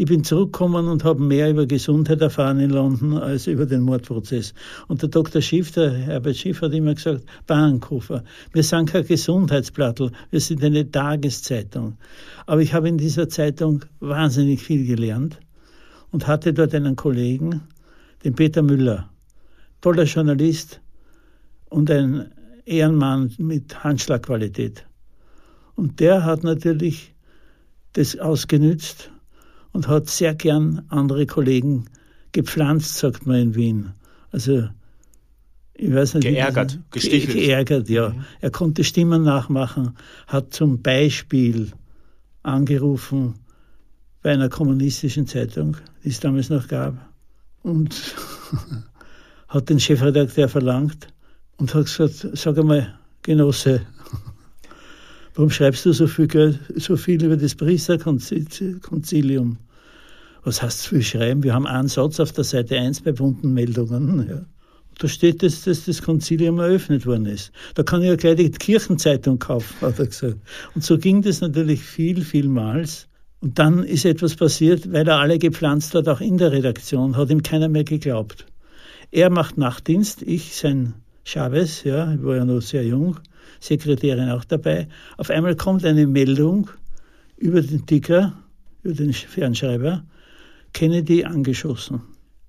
Ich 0.00 0.06
bin 0.06 0.22
zurückgekommen 0.22 0.86
und 0.86 1.02
habe 1.02 1.20
mehr 1.20 1.50
über 1.50 1.66
Gesundheit 1.66 2.20
erfahren 2.20 2.60
in 2.60 2.70
London 2.70 3.14
als 3.14 3.48
über 3.48 3.66
den 3.66 3.80
Mordprozess. 3.80 4.54
Und 4.86 5.02
der 5.02 5.08
Dr. 5.08 5.42
Schiff, 5.42 5.72
der 5.72 5.90
Herbert 5.90 6.36
Schiff, 6.36 6.62
hat 6.62 6.72
immer 6.72 6.94
gesagt, 6.94 7.24
Bahnhofer, 7.48 8.22
wir 8.52 8.62
sind 8.62 8.90
kein 8.90 9.04
Gesundheitsplattel, 9.04 10.12
wir 10.30 10.40
sind 10.40 10.62
eine 10.62 10.88
Tageszeitung. 10.88 11.98
Aber 12.46 12.60
ich 12.60 12.74
habe 12.74 12.88
in 12.88 12.96
dieser 12.96 13.28
Zeitung 13.28 13.84
wahnsinnig 13.98 14.62
viel 14.62 14.86
gelernt 14.86 15.40
und 16.12 16.28
hatte 16.28 16.52
dort 16.54 16.76
einen 16.76 16.94
Kollegen, 16.94 17.62
den 18.22 18.36
Peter 18.36 18.62
Müller, 18.62 19.10
toller 19.80 20.04
Journalist 20.04 20.80
und 21.70 21.90
ein 21.90 22.30
Ehrenmann 22.66 23.34
mit 23.38 23.82
Handschlagqualität. 23.82 24.86
Und 25.74 25.98
der 25.98 26.24
hat 26.24 26.44
natürlich 26.44 27.16
das 27.94 28.16
ausgenützt 28.16 29.10
und 29.72 29.88
hat 29.88 30.08
sehr 30.08 30.34
gern 30.34 30.82
andere 30.88 31.26
Kollegen 31.26 31.86
gepflanzt, 32.32 32.96
sagt 32.96 33.26
man 33.26 33.36
in 33.36 33.54
Wien. 33.54 33.92
Also 34.30 34.68
ich 35.74 35.94
weiß 35.94 36.14
nicht, 36.14 36.24
geärgert, 36.24 36.78
gestichelt. 36.90 37.36
Geärgert, 37.36 37.88
ja. 37.88 38.10
Mhm. 38.10 38.24
Er 38.40 38.50
konnte 38.50 38.82
Stimmen 38.82 39.22
nachmachen, 39.22 39.96
hat 40.26 40.52
zum 40.52 40.82
Beispiel 40.82 41.72
angerufen 42.42 43.34
bei 44.22 44.32
einer 44.32 44.48
kommunistischen 44.48 45.26
Zeitung, 45.26 45.76
die 46.02 46.08
es 46.08 46.18
damals 46.18 46.50
noch 46.50 46.66
gab, 46.66 46.94
und 47.62 47.94
hat 49.48 49.68
den 49.68 49.78
Chefredakteur 49.78 50.48
verlangt 50.48 51.08
und 51.58 51.74
hat 51.74 51.84
gesagt, 51.84 52.26
sag 52.32 52.58
einmal, 52.58 52.98
Genosse, 53.22 53.82
Warum 55.38 55.50
schreibst 55.50 55.86
du 55.86 55.92
so 55.92 56.08
viel, 56.08 56.58
so 56.74 56.96
viel 56.96 57.22
über 57.22 57.36
das 57.36 57.54
Priesterkonzilium? 57.54 59.58
Was 60.42 60.60
heißt 60.60 60.88
viel 60.88 61.02
schreiben? 61.02 61.44
Wir 61.44 61.54
haben 61.54 61.64
einen 61.64 61.86
Satz 61.86 62.18
auf 62.18 62.32
der 62.32 62.42
Seite 62.42 62.76
1 62.76 63.02
bei 63.02 63.12
bunten 63.12 63.54
Meldungen. 63.54 64.28
Ja. 64.28 64.40
Da 64.98 65.06
steht, 65.06 65.44
dass, 65.44 65.62
dass 65.62 65.84
das 65.84 66.02
Konzilium 66.02 66.58
eröffnet 66.58 67.06
worden 67.06 67.26
ist. 67.26 67.52
Da 67.76 67.84
kann 67.84 68.02
ich 68.02 68.08
ja 68.08 68.16
gleich 68.16 68.34
die 68.34 68.50
Kirchenzeitung 68.50 69.38
kaufen, 69.38 69.80
hat 69.80 70.00
er 70.00 70.06
gesagt. 70.06 70.38
Und 70.74 70.82
so 70.82 70.98
ging 70.98 71.22
das 71.22 71.40
natürlich 71.40 71.82
viel, 71.82 72.22
vielmals. 72.22 73.06
Und 73.38 73.60
dann 73.60 73.84
ist 73.84 74.06
etwas 74.06 74.34
passiert, 74.34 74.92
weil 74.92 75.06
er 75.06 75.20
alle 75.20 75.38
gepflanzt 75.38 75.94
hat, 75.94 76.08
auch 76.08 76.20
in 76.20 76.38
der 76.38 76.50
Redaktion, 76.50 77.16
hat 77.16 77.30
ihm 77.30 77.44
keiner 77.44 77.68
mehr 77.68 77.84
geglaubt. 77.84 78.44
Er 79.12 79.30
macht 79.30 79.56
Nachtdienst, 79.56 80.22
ich 80.22 80.56
sein 80.56 80.94
Chavez, 81.22 81.84
ja, 81.84 82.12
ich 82.12 82.24
war 82.24 82.34
ja 82.34 82.44
noch 82.44 82.60
sehr 82.60 82.84
jung, 82.84 83.20
Sekretärin 83.60 84.30
auch 84.30 84.44
dabei. 84.44 84.88
Auf 85.16 85.30
einmal 85.30 85.56
kommt 85.56 85.84
eine 85.84 86.06
Meldung 86.06 86.70
über 87.36 87.62
den 87.62 87.86
Ticker, 87.86 88.34
über 88.82 88.94
den 88.94 89.12
Fernschreiber, 89.12 90.04
Kennedy 90.72 91.24
angeschossen. 91.24 92.02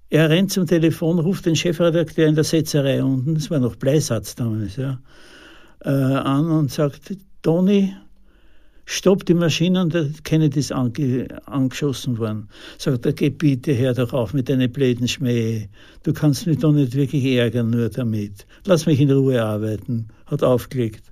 Er 0.09 0.29
rennt 0.29 0.51
zum 0.51 0.65
Telefon, 0.65 1.19
ruft 1.19 1.45
den 1.45 1.55
Chefredakteur 1.55 2.27
in 2.27 2.35
der 2.35 2.43
Setzerei 2.43 3.03
unten, 3.03 3.35
das 3.35 3.51
war 3.51 3.59
noch 3.59 3.75
Bleisatz 3.75 4.35
damals, 4.35 4.75
ja, 4.75 4.99
äh, 5.81 5.89
an 5.89 6.49
und 6.49 6.71
sagt, 6.71 7.15
Toni, 7.43 7.93
stopp 8.89 9.23
die 9.25 9.36
Maschine 9.36 9.84
und 9.84 9.93
der 9.93 10.10
Kennedy 10.23 10.60
ist 10.60 10.71
ange, 10.71 11.28
angeschossen 11.45 12.17
worden. 12.17 12.49
Sagt 12.80 13.06
er, 13.06 13.13
geh 13.13 13.30
bitte, 13.30 13.78
hör 13.78 13.93
doch 13.93 14.13
auf 14.13 14.34
mit 14.34 14.49
deinen 14.49 14.71
blöden 14.71 15.08
Schmäh. 15.08 15.67
Du 16.02 16.12
kannst 16.12 16.47
mich 16.47 16.58
doch 16.58 16.71
nicht 16.71 16.95
wirklich 16.95 17.23
ärgern 17.25 17.69
nur 17.69 17.89
damit. 17.89 18.47
Lass 18.65 18.88
mich 18.88 18.99
in 18.99 19.12
Ruhe 19.12 19.43
arbeiten. 19.43 20.08
Hat 20.25 20.43
aufgelegt. 20.43 21.04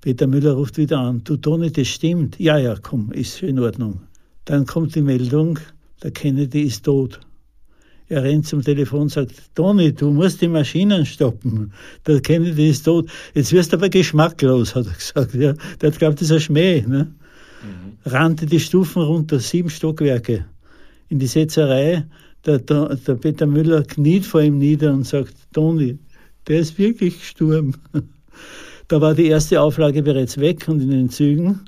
Peter 0.00 0.28
Müller 0.28 0.52
ruft 0.52 0.78
wieder 0.78 1.00
an. 1.00 1.22
Du 1.24 1.36
Toni, 1.36 1.72
das 1.72 1.88
stimmt. 1.88 2.38
Ja, 2.38 2.56
ja, 2.56 2.76
komm, 2.80 3.10
ist 3.10 3.42
in 3.42 3.58
Ordnung. 3.58 4.02
Dann 4.44 4.66
kommt 4.66 4.94
die 4.94 5.02
Meldung, 5.02 5.58
der 6.02 6.12
Kennedy 6.12 6.62
ist 6.62 6.84
tot. 6.84 7.18
Er 8.12 8.22
rennt 8.24 8.46
zum 8.46 8.60
Telefon 8.62 9.02
und 9.02 9.08
sagt, 9.08 9.32
Toni, 9.54 9.94
du 9.94 10.10
musst 10.10 10.42
die 10.42 10.48
Maschinen 10.48 11.06
stoppen. 11.06 11.72
Der 12.06 12.20
Kennedy 12.20 12.68
ist 12.68 12.82
tot. 12.82 13.08
Jetzt 13.32 13.52
wirst 13.54 13.72
du 13.72 13.78
aber 13.78 13.88
geschmacklos, 13.88 14.74
hat 14.74 14.86
er 14.86 14.92
gesagt. 14.98 15.34
Ja. 15.34 15.54
Der 15.80 15.90
hat 15.90 15.98
glaubt, 15.98 16.20
das 16.20 16.28
ist 16.28 16.32
ein 16.32 16.40
Schmäh. 16.40 16.82
Ne? 16.82 17.04
Mhm. 17.62 17.96
Rannte 18.04 18.44
die 18.44 18.60
Stufen 18.60 19.00
runter, 19.00 19.40
sieben 19.40 19.70
Stockwerke, 19.70 20.44
in 21.08 21.20
die 21.20 21.26
Setzerei. 21.26 22.04
Der, 22.44 22.58
der, 22.58 22.96
der 22.96 23.14
Peter 23.14 23.46
Müller 23.46 23.82
kniet 23.82 24.26
vor 24.26 24.42
ihm 24.42 24.58
nieder 24.58 24.92
und 24.92 25.06
sagt, 25.06 25.34
Toni, 25.54 25.98
der 26.48 26.60
ist 26.60 26.78
wirklich 26.78 27.18
gestorben. 27.18 27.74
Da 28.88 29.00
war 29.00 29.14
die 29.14 29.28
erste 29.28 29.62
Auflage 29.62 30.02
bereits 30.02 30.36
weg 30.36 30.68
und 30.68 30.82
in 30.82 30.90
den 30.90 31.08
Zügen. 31.08 31.60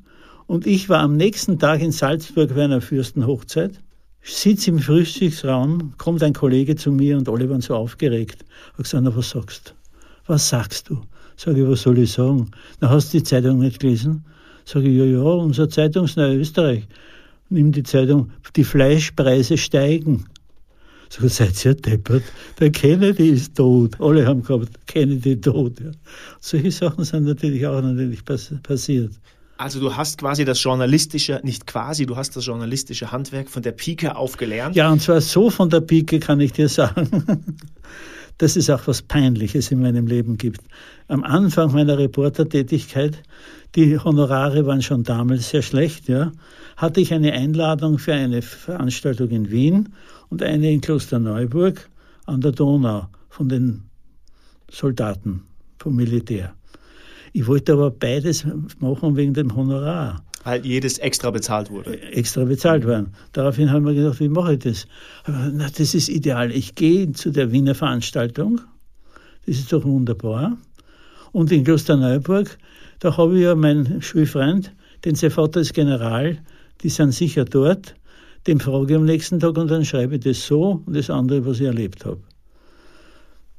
Und 0.47 0.67
ich 0.67 0.91
war 0.91 0.99
am 0.99 1.17
nächsten 1.17 1.59
Tag 1.59 1.81
in 1.81 1.93
Salzburg 1.93 2.55
bei 2.55 2.65
einer 2.65 2.83
Fürstenhochzeit 2.83 3.81
sitze 4.33 4.71
im 4.71 4.79
Frühstücksraum, 4.79 5.93
kommt 5.99 6.23
ein 6.23 6.33
Kollege 6.33 6.77
zu 6.77 6.91
mir 6.91 7.19
und 7.19 7.29
alle 7.29 7.49
waren 7.51 7.61
so 7.61 7.75
aufgeregt. 7.75 8.45
Ich 8.73 8.85
gesagt, 8.85 9.05
na, 9.05 9.15
was 9.15 9.31
sagst 9.31 9.71
du? 9.71 9.73
Was 10.27 10.49
sagst 10.49 10.89
du? 10.89 11.03
Sag 11.37 11.57
ich, 11.57 11.67
was 11.67 11.83
soll 11.83 11.99
ich 11.99 12.13
sagen? 12.13 12.51
Na, 12.81 12.89
hast 12.89 13.13
du 13.13 13.19
die 13.19 13.25
Zeitung 13.25 13.59
nicht 13.59 13.81
gelesen? 13.81 14.25
Sag 14.65 14.85
ich, 14.85 14.97
ja, 14.97 15.05
ja, 15.05 15.21
unser 15.21 15.69
Zeitungsneue 15.69 16.37
Österreich. 16.37 16.87
Nimm 17.51 17.73
die 17.73 17.83
Zeitung, 17.83 18.31
die 18.57 18.65
Fleischpreise 18.65 19.59
steigen. 19.59 20.25
Ich, 21.11 21.33
seid 21.33 21.65
ihr 21.65 21.75
deppert? 21.75 22.25
Der 22.59 22.71
Kennedy 22.71 23.29
ist 23.29 23.57
tot. 23.57 24.01
Alle 24.01 24.27
haben 24.27 24.43
gehabt, 24.43 24.71
Kennedy 24.87 25.41
tot. 25.41 25.79
Ja. 25.81 25.91
Solche 26.41 26.71
Sachen 26.71 27.05
sind 27.05 27.25
natürlich 27.25 27.67
auch 27.67 27.83
natürlich 27.83 28.25
passiert. 28.25 29.13
Also 29.57 29.79
du 29.79 29.97
hast 29.97 30.19
quasi 30.19 30.45
das 30.45 30.63
journalistische, 30.63 31.41
nicht 31.45 31.67
quasi, 31.67 32.07
du 32.07 32.17
hast 32.17 32.37
das 32.37 32.47
journalistische 32.47 33.13
Handwerk 33.13 33.49
von 33.49 33.63
der 33.63 33.73
Pike 33.73 34.17
auf 34.17 34.37
gelernt. 34.37 34.75
Ja, 34.75 34.91
und 34.91 35.01
zwar 35.01 35.21
so 35.21 35.49
von 35.51 35.71
der 35.71 35.81
Pike 35.81 36.19
kann 36.19 36.41
ich 36.41 36.53
dir 36.53 36.69
sagen, 36.69 37.09
dass 38.39 38.57
es 38.57 38.69
auch 38.69 38.87
was 38.87 39.03
Peinliches 39.03 39.71
in 39.71 39.81
meinem 39.81 40.09
Leben 40.09 40.39
gibt. 40.39 40.61
Am 41.07 41.23
Anfang 41.23 41.73
meiner 41.73 41.99
Reportertätigkeit, 41.99 43.23
die 43.77 43.97
Honorare 43.99 44.67
waren 44.67 44.83
schon 44.83 45.05
damals 45.05 45.51
sehr 45.51 45.63
schlecht, 45.63 46.09
ja, 46.09 46.33
hatte 46.77 47.01
ich 47.01 47.15
eine 47.15 47.33
Einladung 47.33 47.99
für 47.99 48.15
eine 48.15 48.43
Veranstaltung 48.43 49.31
in 49.31 49.51
Wien 49.51 49.95
und 50.31 50.43
eine 50.43 50.73
in 50.73 50.81
Klosterneuburg 50.81 51.89
an 52.27 52.41
der 52.41 52.53
Donau 52.53 53.07
von 53.29 53.49
den 53.49 53.83
Soldaten 54.69 55.45
vom 55.79 55.95
Militär. 55.95 56.55
Ich 57.37 57.49
wollte 57.49 57.73
aber 57.73 57.91
beides 57.91 58.47
machen 58.79 59.17
wegen 59.17 59.35
dem 59.35 59.57
Honorar. 59.57 60.25
Weil 60.45 60.65
jedes 60.65 60.99
extra 60.99 61.33
bezahlt 61.33 61.69
wurde. 61.69 62.01
Extra 62.01 62.45
bezahlt 62.45 62.87
worden. 62.87 63.13
Daraufhin 63.33 63.73
haben 63.73 63.85
wir 63.85 63.93
gedacht, 63.93 64.21
wie 64.21 64.29
mache 64.29 64.53
ich 64.53 64.61
das? 64.61 64.87
Na, 65.27 65.67
das 65.69 65.95
ist 65.95 66.09
ideal. 66.09 66.53
Ich 66.53 66.77
gehe 66.77 67.11
zu 67.11 67.33
der 67.33 67.51
Wiener 67.51 67.75
Veranstaltung. 67.75 68.61
Das 69.47 69.57
ist 69.57 69.73
doch 69.73 69.85
wunderbar. 69.85 70.57
Und 71.33 71.51
in 71.51 71.65
Klosterneuburg, 71.65 72.57
da 73.01 73.17
habe 73.17 73.37
ich 73.37 73.43
ja 73.43 73.57
meinen 73.57 74.01
Schulfreund, 74.01 74.73
den 75.05 75.17
sein 75.17 75.33
Vater 75.33 75.61
ist 75.61 75.75
General, 75.75 76.39
die 76.83 76.89
sind 76.89 77.11
sicher 77.11 77.45
dort. 77.45 77.97
Dem 78.47 78.61
frage 78.61 78.93
ich 78.93 78.97
am 78.97 79.07
nächsten 79.07 79.41
Tag 79.41 79.59
und 79.59 79.69
dann 79.73 79.85
schreibe 79.85 80.15
ich 80.15 80.21
das 80.21 80.47
so 80.47 80.85
und 80.87 80.95
das 80.95 81.11
andere, 81.11 81.45
was 81.45 81.59
ich 81.59 81.67
erlebt 81.67 82.05
habe. 82.05 82.21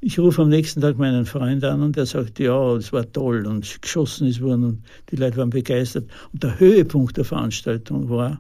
Ich 0.07 0.19
rufe 0.19 0.43
am 0.43 0.49
nächsten 0.49 0.81
Tag 0.81 0.99
meinen 0.99 1.25
Freund 1.25 1.63
an 1.63 1.81
und 1.81 1.95
der 1.95 2.05
sagt, 2.05 2.37
ja, 2.37 2.75
es 2.75 2.93
war 2.93 3.11
toll 3.11 3.47
und 3.47 3.81
geschossen 3.81 4.27
ist 4.27 4.39
worden 4.39 4.63
und 4.63 4.83
die 5.09 5.15
Leute 5.15 5.37
waren 5.37 5.49
begeistert. 5.49 6.07
Und 6.31 6.43
der 6.43 6.59
Höhepunkt 6.59 7.17
der 7.17 7.25
Veranstaltung 7.25 8.07
war, 8.07 8.39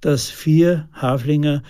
dass 0.00 0.28
vier 0.28 0.88
Haflinger 0.92 1.62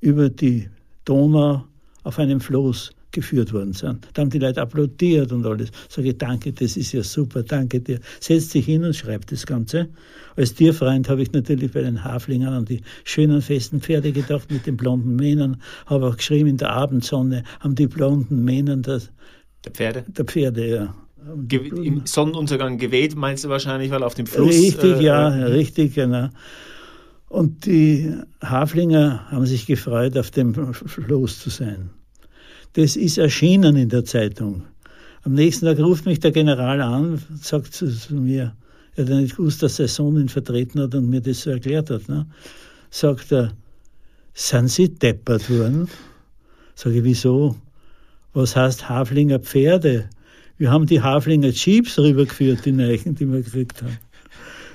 über 0.00 0.28
die 0.30 0.70
Donau 1.04 1.64
auf 2.04 2.20
einem 2.20 2.38
Floß 2.38 2.92
geführt 3.16 3.52
worden 3.52 3.72
sind. 3.72 4.06
Da 4.14 4.22
haben 4.22 4.30
die 4.30 4.38
Leute 4.38 4.62
applaudiert 4.62 5.32
und 5.32 5.44
alles. 5.44 5.70
Sage 5.88 6.10
ich, 6.10 6.18
danke, 6.18 6.52
das 6.52 6.76
ist 6.76 6.92
ja 6.92 7.02
super, 7.02 7.42
danke 7.42 7.80
dir. 7.80 7.98
Setz 8.20 8.50
dich 8.50 8.66
hin 8.66 8.84
und 8.84 8.94
schreib 8.94 9.26
das 9.26 9.44
Ganze. 9.46 9.88
Als 10.36 10.54
Tierfreund 10.54 11.08
habe 11.08 11.22
ich 11.22 11.32
natürlich 11.32 11.72
bei 11.72 11.80
den 11.80 12.04
Haflingern 12.04 12.52
an 12.52 12.64
die 12.66 12.82
schönen 13.04 13.40
festen 13.40 13.80
Pferde 13.80 14.12
gedacht 14.12 14.52
mit 14.52 14.66
den 14.66 14.76
blonden 14.76 15.16
Mähnern, 15.16 15.60
habe 15.86 16.06
auch 16.06 16.16
geschrieben, 16.16 16.50
in 16.50 16.58
der 16.58 16.70
Abendsonne 16.70 17.42
haben 17.60 17.74
die 17.74 17.86
blonden 17.86 18.44
Mähnen 18.44 18.82
das, 18.82 19.10
der 19.64 19.72
Pferde? 19.72 20.04
Der 20.06 20.24
Pferde, 20.24 20.68
ja. 20.68 20.94
Im 21.50 22.06
Sonnenuntergang 22.06 22.78
geweht, 22.78 23.16
meinst 23.16 23.44
du 23.44 23.48
wahrscheinlich, 23.48 23.90
weil 23.90 24.04
auf 24.04 24.14
dem 24.14 24.26
Fluss. 24.26 24.54
Richtig, 24.54 25.00
äh, 25.00 25.02
ja, 25.02 25.34
äh, 25.34 25.44
richtig, 25.44 25.94
genau. 25.94 26.28
Und 27.28 27.66
die 27.66 28.14
Haflinger 28.40 29.26
haben 29.30 29.46
sich 29.46 29.66
gefreut, 29.66 30.16
auf 30.16 30.30
dem 30.30 30.54
Floß 30.54 31.40
zu 31.40 31.50
sein. 31.50 31.90
Das 32.76 32.94
ist 32.94 33.16
erschienen 33.16 33.74
in 33.74 33.88
der 33.88 34.04
Zeitung. 34.04 34.64
Am 35.22 35.32
nächsten 35.32 35.64
Tag 35.64 35.78
ruft 35.78 36.04
mich 36.04 36.20
der 36.20 36.30
General 36.30 36.82
an, 36.82 37.22
sagt 37.40 37.72
zu, 37.72 37.90
zu 37.90 38.14
mir, 38.14 38.54
er 38.96 39.04
hat 39.04 39.10
nicht 39.12 39.36
gewusst, 39.36 39.62
dass 39.62 39.76
sein 39.76 39.88
Sohn 39.88 40.20
ihn 40.20 40.28
vertreten 40.28 40.82
hat 40.82 40.94
und 40.94 41.08
mir 41.08 41.22
das 41.22 41.40
so 41.40 41.50
erklärt 41.50 41.88
hat. 41.88 42.06
Ne? 42.10 42.26
Sagt 42.90 43.32
er, 43.32 43.54
sind 44.34 44.68
Sie 44.68 44.90
deppert 44.90 45.48
worden? 45.48 45.88
Sage 46.74 46.98
ich, 46.98 47.04
wieso? 47.04 47.56
Was 48.34 48.54
heißt 48.54 48.90
Haflinger 48.90 49.38
Pferde? 49.38 50.10
Wir 50.58 50.70
haben 50.70 50.84
die 50.84 51.00
Haflinger 51.00 51.48
Jeeps 51.48 51.98
rübergeführt, 51.98 52.66
die 52.66 52.72
Neichen, 52.72 53.14
die 53.14 53.26
wir 53.26 53.40
gekriegt 53.40 53.80
haben. 53.80 53.96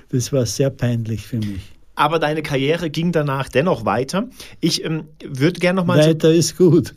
Das 0.09 0.33
war 0.33 0.47
sehr 0.47 0.71
peinlich 0.71 1.27
für 1.27 1.37
mich 1.37 1.70
aber 1.95 2.19
deine 2.19 2.41
Karriere 2.41 2.89
ging 2.89 3.11
danach 3.11 3.49
dennoch 3.49 3.85
weiter. 3.85 4.29
Ich 4.59 4.83
ähm, 4.83 5.05
würde 5.23 5.59
gerne 5.59 5.77
noch 5.77 5.85
mal 5.85 5.99
weiter 5.99 6.29
so, 6.29 6.37
ist 6.37 6.57
gut 6.57 6.93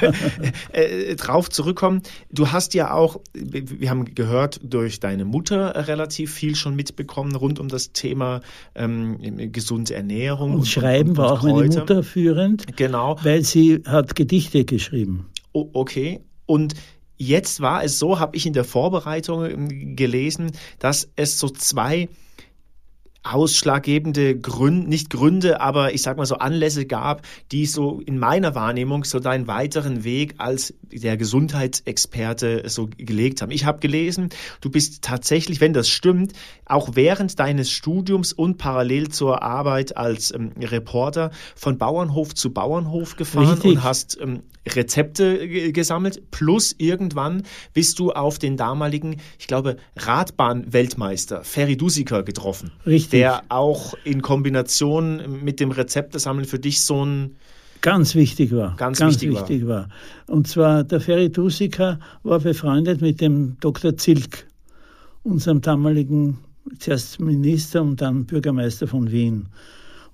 äh, 0.72 1.14
drauf 1.16 1.50
zurückkommen. 1.50 2.02
Du 2.30 2.50
hast 2.52 2.74
ja 2.74 2.92
auch, 2.92 3.20
wir 3.32 3.90
haben 3.90 4.14
gehört, 4.14 4.60
durch 4.62 5.00
deine 5.00 5.24
Mutter 5.24 5.88
relativ 5.88 6.32
viel 6.32 6.56
schon 6.56 6.74
mitbekommen 6.76 7.34
rund 7.36 7.60
um 7.60 7.68
das 7.68 7.92
Thema 7.92 8.40
ähm, 8.74 9.52
gesunde 9.52 9.94
Ernährung 9.94 10.52
und, 10.52 10.58
und 10.60 10.66
Schreiben 10.66 11.10
und, 11.10 11.18
und 11.18 11.18
war 11.18 11.32
auch 11.32 11.40
Kräuter. 11.40 11.54
meine 11.54 11.78
Mutter 11.78 12.02
führend. 12.02 12.76
Genau, 12.76 13.16
weil 13.22 13.42
sie 13.42 13.82
hat 13.86 14.14
Gedichte 14.14 14.64
geschrieben. 14.64 15.26
Oh, 15.52 15.70
okay 15.72 16.20
und 16.46 16.74
Jetzt 17.16 17.60
war 17.60 17.84
es 17.84 18.00
so, 18.00 18.18
habe 18.18 18.36
ich 18.36 18.44
in 18.44 18.54
der 18.54 18.64
Vorbereitung 18.64 19.44
ähm, 19.44 19.96
gelesen, 19.96 20.50
dass 20.80 21.08
es 21.14 21.38
so 21.38 21.48
zwei 21.48 22.08
ausschlaggebende 23.24 24.38
Gründe, 24.38 24.88
nicht 24.88 25.08
Gründe, 25.08 25.60
aber 25.60 25.94
ich 25.94 26.02
sag 26.02 26.18
mal 26.18 26.26
so 26.26 26.36
Anlässe 26.36 26.84
gab, 26.84 27.22
die 27.52 27.64
so 27.64 28.00
in 28.00 28.18
meiner 28.18 28.54
Wahrnehmung 28.54 29.04
so 29.04 29.18
deinen 29.18 29.46
weiteren 29.46 30.04
Weg 30.04 30.34
als 30.38 30.74
der 30.92 31.16
Gesundheitsexperte 31.16 32.68
so 32.68 32.88
gelegt 32.96 33.40
haben. 33.40 33.50
Ich 33.50 33.64
habe 33.64 33.80
gelesen, 33.80 34.28
du 34.60 34.70
bist 34.70 35.02
tatsächlich, 35.02 35.62
wenn 35.62 35.72
das 35.72 35.88
stimmt, 35.88 36.34
auch 36.66 36.90
während 36.94 37.38
deines 37.38 37.70
Studiums 37.70 38.34
und 38.34 38.58
parallel 38.58 39.08
zur 39.08 39.42
Arbeit 39.42 39.96
als 39.96 40.32
ähm, 40.32 40.52
Reporter 40.60 41.30
von 41.56 41.78
Bauernhof 41.78 42.34
zu 42.34 42.52
Bauernhof 42.52 43.16
gefahren 43.16 43.54
Richtig. 43.54 43.70
und 43.72 43.82
hast 43.82 44.18
ähm, 44.20 44.42
Rezepte 44.66 45.72
gesammelt. 45.72 46.30
Plus 46.30 46.74
irgendwann 46.78 47.42
bist 47.72 47.98
du 47.98 48.12
auf 48.12 48.38
den 48.38 48.56
damaligen, 48.56 49.16
ich 49.38 49.46
glaube, 49.46 49.76
Radbahn-Weltmeister 49.96 51.44
Ferry 51.44 51.76
Dusika 51.76 52.22
getroffen. 52.22 52.72
Richtig. 52.86 53.13
Der 53.14 53.42
auch 53.48 53.94
in 54.04 54.22
Kombination 54.22 55.42
mit 55.42 55.60
dem 55.60 55.70
Rezeptesammeln 55.70 56.46
für 56.46 56.58
dich 56.58 56.82
so 56.82 57.04
ein 57.04 57.36
Ganz 57.80 58.14
wichtig 58.14 58.50
war. 58.50 58.74
Ganz, 58.76 58.98
ganz 58.98 59.20
wichtig, 59.20 59.38
wichtig 59.38 59.66
war. 59.66 59.88
war. 59.88 59.88
Und 60.26 60.48
zwar 60.48 60.84
der 60.84 61.00
Ferry 61.00 61.30
Dusika 61.30 61.98
war 62.22 62.40
befreundet 62.40 63.02
mit 63.02 63.20
dem 63.20 63.58
Dr. 63.60 63.94
Zilk, 63.98 64.46
unserem 65.22 65.60
damaligen 65.60 66.38
zuerst 66.78 67.20
Minister 67.20 67.82
und 67.82 68.00
dann 68.00 68.24
Bürgermeister 68.24 68.86
von 68.86 69.10
Wien. 69.10 69.48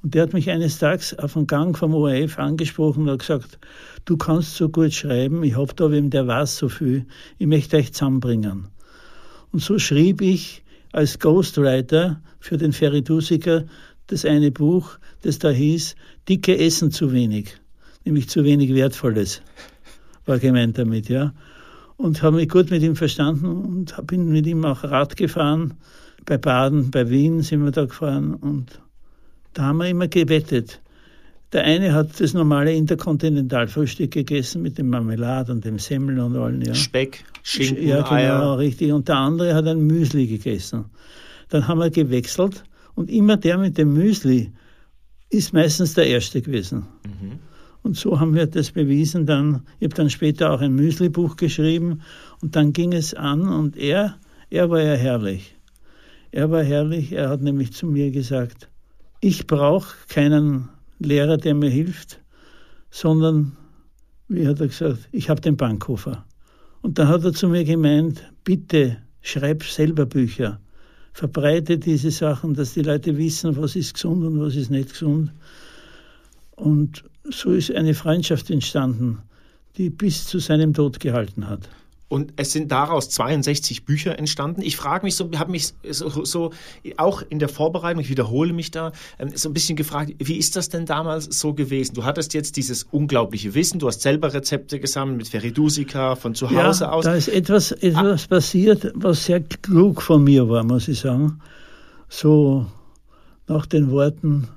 Und 0.02 0.14
der 0.14 0.24
hat 0.24 0.32
mich 0.32 0.50
eines 0.50 0.78
Tages 0.78 1.16
auf 1.18 1.34
dem 1.34 1.46
Gang 1.46 1.76
vom 1.76 1.94
ORF 1.94 2.38
angesprochen 2.38 3.04
und 3.04 3.10
hat 3.10 3.20
gesagt, 3.20 3.58
du 4.04 4.16
kannst 4.16 4.56
so 4.56 4.68
gut 4.68 4.92
schreiben, 4.92 5.44
ich 5.44 5.56
hab 5.56 5.76
da 5.76 5.90
wem, 5.92 6.10
der 6.10 6.26
weiß 6.26 6.56
so 6.56 6.68
viel, 6.68 7.06
ich 7.38 7.46
möchte 7.46 7.76
euch 7.76 7.92
zusammenbringen. 7.92 8.68
Und 9.52 9.62
so 9.62 9.78
schrieb 9.78 10.22
ich 10.22 10.62
als 10.92 11.18
Ghostwriter 11.18 12.20
für 12.40 12.56
den 12.56 12.72
Feridusiker 12.72 13.64
das 14.06 14.24
eine 14.24 14.50
Buch, 14.50 14.98
das 15.22 15.38
da 15.38 15.50
hieß, 15.50 15.94
Dicke 16.28 16.58
essen 16.58 16.90
zu 16.90 17.12
wenig, 17.12 17.56
nämlich 18.04 18.28
zu 18.28 18.44
wenig 18.44 18.74
Wertvolles, 18.74 19.42
war 20.26 20.38
gemeint 20.38 20.78
damit, 20.78 21.08
ja. 21.08 21.32
Und 21.96 22.22
habe 22.22 22.36
mich 22.36 22.48
gut 22.48 22.70
mit 22.70 22.82
ihm 22.82 22.96
verstanden 22.96 23.46
und 23.46 23.94
bin 24.06 24.30
mit 24.30 24.46
ihm 24.46 24.64
auch 24.64 24.84
Rad 24.84 25.16
gefahren. 25.16 25.74
Bei 26.24 26.38
Baden, 26.38 26.90
bei 26.90 27.10
Wien 27.10 27.42
sind 27.42 27.62
wir 27.62 27.72
da 27.72 27.84
gefahren 27.84 28.34
und 28.34 28.80
da 29.52 29.64
haben 29.64 29.78
wir 29.78 29.88
immer 29.88 30.08
gewettet. 30.08 30.80
Der 31.52 31.64
eine 31.64 31.92
hat 31.92 32.20
das 32.20 32.32
normale 32.32 32.72
Interkontinentalfrühstück 32.74 34.12
gegessen 34.12 34.62
mit 34.62 34.78
dem 34.78 34.88
Marmelade 34.88 35.50
und 35.50 35.64
dem 35.64 35.78
Semmel 35.78 36.20
und 36.20 36.36
allen. 36.36 36.62
Ja. 36.62 36.74
Speck, 36.74 37.24
Schinken, 37.42 37.86
Ja, 37.86 38.02
genau, 38.02 38.14
Eier. 38.14 38.58
richtig. 38.58 38.92
Und 38.92 39.08
der 39.08 39.16
andere 39.16 39.54
hat 39.54 39.66
ein 39.66 39.80
Müsli 39.80 40.26
gegessen. 40.28 40.84
Dann 41.48 41.66
haben 41.66 41.80
wir 41.80 41.90
gewechselt 41.90 42.62
und 42.94 43.10
immer 43.10 43.36
der 43.36 43.58
mit 43.58 43.78
dem 43.78 43.92
Müsli 43.92 44.52
ist 45.30 45.52
meistens 45.52 45.94
der 45.94 46.06
Erste 46.06 46.40
gewesen. 46.40 46.86
Mhm. 47.04 47.38
Und 47.82 47.96
so 47.96 48.20
haben 48.20 48.34
wir 48.34 48.46
das 48.46 48.70
bewiesen. 48.70 49.26
Dann, 49.26 49.62
ich 49.78 49.86
habe 49.86 49.94
dann 49.94 50.10
später 50.10 50.52
auch 50.52 50.60
ein 50.60 50.74
Müsli-Buch 50.74 51.36
geschrieben 51.36 52.02
und 52.42 52.54
dann 52.54 52.72
ging 52.72 52.92
es 52.92 53.14
an 53.14 53.48
und 53.48 53.76
er, 53.76 54.16
er 54.50 54.70
war 54.70 54.82
ja 54.82 54.94
herrlich. 54.94 55.56
Er 56.30 56.50
war 56.50 56.62
herrlich. 56.62 57.12
Er 57.12 57.28
hat 57.30 57.40
nämlich 57.40 57.72
zu 57.72 57.86
mir 57.86 58.10
gesagt, 58.10 58.68
ich 59.20 59.46
brauche 59.46 59.94
keinen 60.08 60.68
Lehrer, 61.00 61.38
der 61.38 61.54
mir 61.54 61.70
hilft, 61.70 62.20
sondern, 62.90 63.56
wie 64.28 64.46
hat 64.46 64.60
er 64.60 64.68
gesagt, 64.68 65.08
ich 65.12 65.28
habe 65.28 65.40
den 65.40 65.56
Bankhofer. 65.56 66.24
Und 66.82 66.98
dann 66.98 67.08
hat 67.08 67.24
er 67.24 67.32
zu 67.32 67.48
mir 67.48 67.64
gemeint, 67.64 68.22
bitte 68.44 68.98
schreib 69.22 69.64
selber 69.64 70.06
Bücher, 70.06 70.60
verbreite 71.12 71.78
diese 71.78 72.10
Sachen, 72.10 72.54
dass 72.54 72.74
die 72.74 72.82
Leute 72.82 73.16
wissen, 73.16 73.56
was 73.56 73.76
ist 73.76 73.94
gesund 73.94 74.24
und 74.24 74.40
was 74.40 74.56
ist 74.56 74.70
nicht 74.70 74.90
gesund. 74.90 75.32
Und 76.56 77.04
so 77.24 77.52
ist 77.52 77.72
eine 77.72 77.94
Freundschaft 77.94 78.50
entstanden, 78.50 79.18
die 79.76 79.90
bis 79.90 80.26
zu 80.26 80.38
seinem 80.38 80.74
Tod 80.74 81.00
gehalten 81.00 81.48
hat. 81.48 81.68
Und 82.10 82.32
es 82.34 82.50
sind 82.50 82.72
daraus 82.72 83.08
62 83.08 83.84
Bücher 83.84 84.18
entstanden. 84.18 84.62
Ich 84.62 84.76
frage 84.76 85.06
mich 85.06 85.14
so, 85.14 85.30
habe 85.36 85.52
mich 85.52 85.74
so, 85.88 86.24
so, 86.24 86.50
auch 86.96 87.22
in 87.28 87.38
der 87.38 87.48
Vorbereitung, 87.48 88.02
ich 88.02 88.08
wiederhole 88.08 88.52
mich 88.52 88.72
da, 88.72 88.90
ähm, 89.20 89.30
so 89.32 89.48
ein 89.48 89.54
bisschen 89.54 89.76
gefragt, 89.76 90.14
wie 90.18 90.36
ist 90.36 90.56
das 90.56 90.68
denn 90.68 90.86
damals 90.86 91.26
so 91.26 91.54
gewesen? 91.54 91.94
Du 91.94 92.02
hattest 92.02 92.34
jetzt 92.34 92.56
dieses 92.56 92.82
unglaubliche 92.90 93.54
Wissen, 93.54 93.78
du 93.78 93.86
hast 93.86 94.02
selber 94.02 94.34
Rezepte 94.34 94.80
gesammelt 94.80 95.18
mit 95.18 95.28
Feridusika 95.28 96.16
von 96.16 96.34
zu 96.34 96.50
Hause 96.50 96.84
ja, 96.84 96.90
aus. 96.90 97.04
Da 97.04 97.14
ist 97.14 97.28
etwas, 97.28 97.70
etwas 97.70 98.24
ah. 98.24 98.28
passiert, 98.28 98.90
was 98.96 99.26
sehr 99.26 99.40
klug 99.40 100.02
von 100.02 100.24
mir 100.24 100.48
war, 100.48 100.64
muss 100.64 100.88
ich 100.88 100.98
sagen. 100.98 101.40
So 102.08 102.66
nach 103.46 103.66
den 103.66 103.92
Worten, 103.92 104.48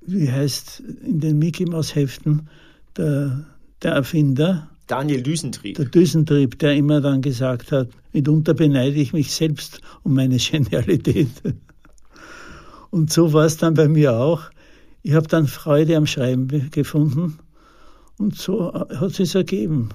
wie 0.00 0.28
heißt 0.28 0.82
in 1.06 1.20
den 1.20 1.38
Mickey 1.38 1.66
Mouse 1.66 1.94
Heften, 1.94 2.48
der, 2.96 3.44
der 3.80 3.92
Erfinder, 3.92 4.70
Daniel 4.86 5.22
Düsentrieb. 5.22 5.76
Der 5.76 5.86
Düsentrieb, 5.86 6.58
der 6.58 6.74
immer 6.74 7.00
dann 7.00 7.22
gesagt 7.22 7.72
hat, 7.72 7.88
mitunter 8.12 8.54
beneide 8.54 8.96
ich 8.96 9.12
mich 9.12 9.32
selbst 9.32 9.80
um 10.02 10.14
meine 10.14 10.36
Genialität. 10.36 11.30
Und 12.90 13.12
so 13.12 13.32
war 13.32 13.46
es 13.46 13.56
dann 13.56 13.74
bei 13.74 13.88
mir 13.88 14.14
auch. 14.14 14.42
Ich 15.02 15.14
habe 15.14 15.26
dann 15.26 15.46
Freude 15.46 15.96
am 15.96 16.06
Schreiben 16.06 16.70
gefunden 16.70 17.38
und 18.18 18.36
so 18.36 18.72
hat 18.72 19.10
es 19.10 19.16
sich 19.16 19.34
ergeben, 19.34 19.88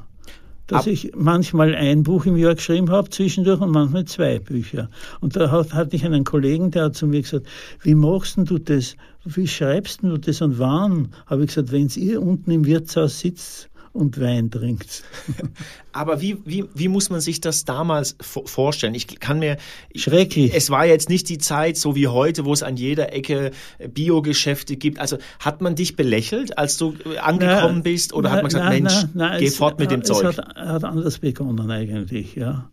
dass 0.67 0.81
Ab 0.81 0.87
ich 0.87 1.11
manchmal 1.15 1.73
ein 1.73 2.03
Buch 2.03 2.25
im 2.25 2.37
Jahr 2.37 2.55
geschrieben 2.55 2.91
habe, 2.91 3.09
zwischendurch 3.09 3.61
und 3.61 3.71
manchmal 3.71 4.05
zwei 4.05 4.39
Bücher. 4.39 4.89
Und 5.19 5.35
da 5.35 5.49
hatte 5.49 5.95
ich 5.95 6.05
einen 6.05 6.23
Kollegen, 6.23 6.69
der 6.71 6.85
hat 6.85 6.95
zu 6.95 7.07
mir 7.07 7.21
gesagt, 7.21 7.47
wie 7.81 7.95
machst 7.95 8.37
du 8.37 8.57
das? 8.59 8.95
Wie 9.23 9.47
schreibst 9.47 10.03
du 10.03 10.17
das 10.17 10.41
und 10.41 10.59
wann? 10.59 11.09
Habe 11.25 11.41
ich 11.41 11.47
gesagt, 11.47 11.71
wenn 11.71 11.87
ihr 11.95 12.21
unten 12.21 12.51
im 12.51 12.65
Wirtshaus 12.65 13.19
sitzt 13.19 13.69
und 13.93 14.19
Wein 14.19 14.51
trinkt. 14.51 15.03
Aber 15.91 16.21
wie, 16.21 16.37
wie, 16.45 16.65
wie 16.73 16.87
muss 16.87 17.09
man 17.09 17.21
sich 17.21 17.41
das 17.41 17.65
damals 17.65 18.15
vorstellen? 18.21 18.95
Ich 18.95 19.19
kann 19.19 19.39
mir. 19.39 19.57
Schrecklich. 19.95 20.53
Es 20.53 20.69
war 20.69 20.85
jetzt 20.85 21.09
nicht 21.09 21.29
die 21.29 21.37
Zeit, 21.37 21.77
so 21.77 21.95
wie 21.95 22.07
heute, 22.07 22.45
wo 22.45 22.53
es 22.53 22.63
an 22.63 22.77
jeder 22.77 23.13
Ecke 23.13 23.51
Biogeschäfte 23.79 24.77
gibt. 24.77 24.99
Also 24.99 25.17
hat 25.39 25.61
man 25.61 25.75
dich 25.75 25.95
belächelt, 25.95 26.57
als 26.57 26.77
du 26.77 26.95
äh, 27.05 27.17
angekommen 27.17 27.77
na, 27.77 27.81
bist? 27.81 28.13
Oder 28.13 28.29
na, 28.29 28.35
hat 28.35 28.43
man 28.43 28.49
gesagt, 28.49 28.65
na, 29.13 29.29
Mensch, 29.29 29.39
geh 29.39 29.47
es, 29.47 29.55
fort 29.55 29.79
mit 29.79 29.91
dem 29.91 30.01
es 30.01 30.07
Zeug? 30.07 30.23
Es 30.23 30.37
hat, 30.37 30.55
hat 30.55 30.83
anders 30.83 31.19
begonnen 31.19 31.69
eigentlich, 31.71 32.35
ja. 32.35 32.69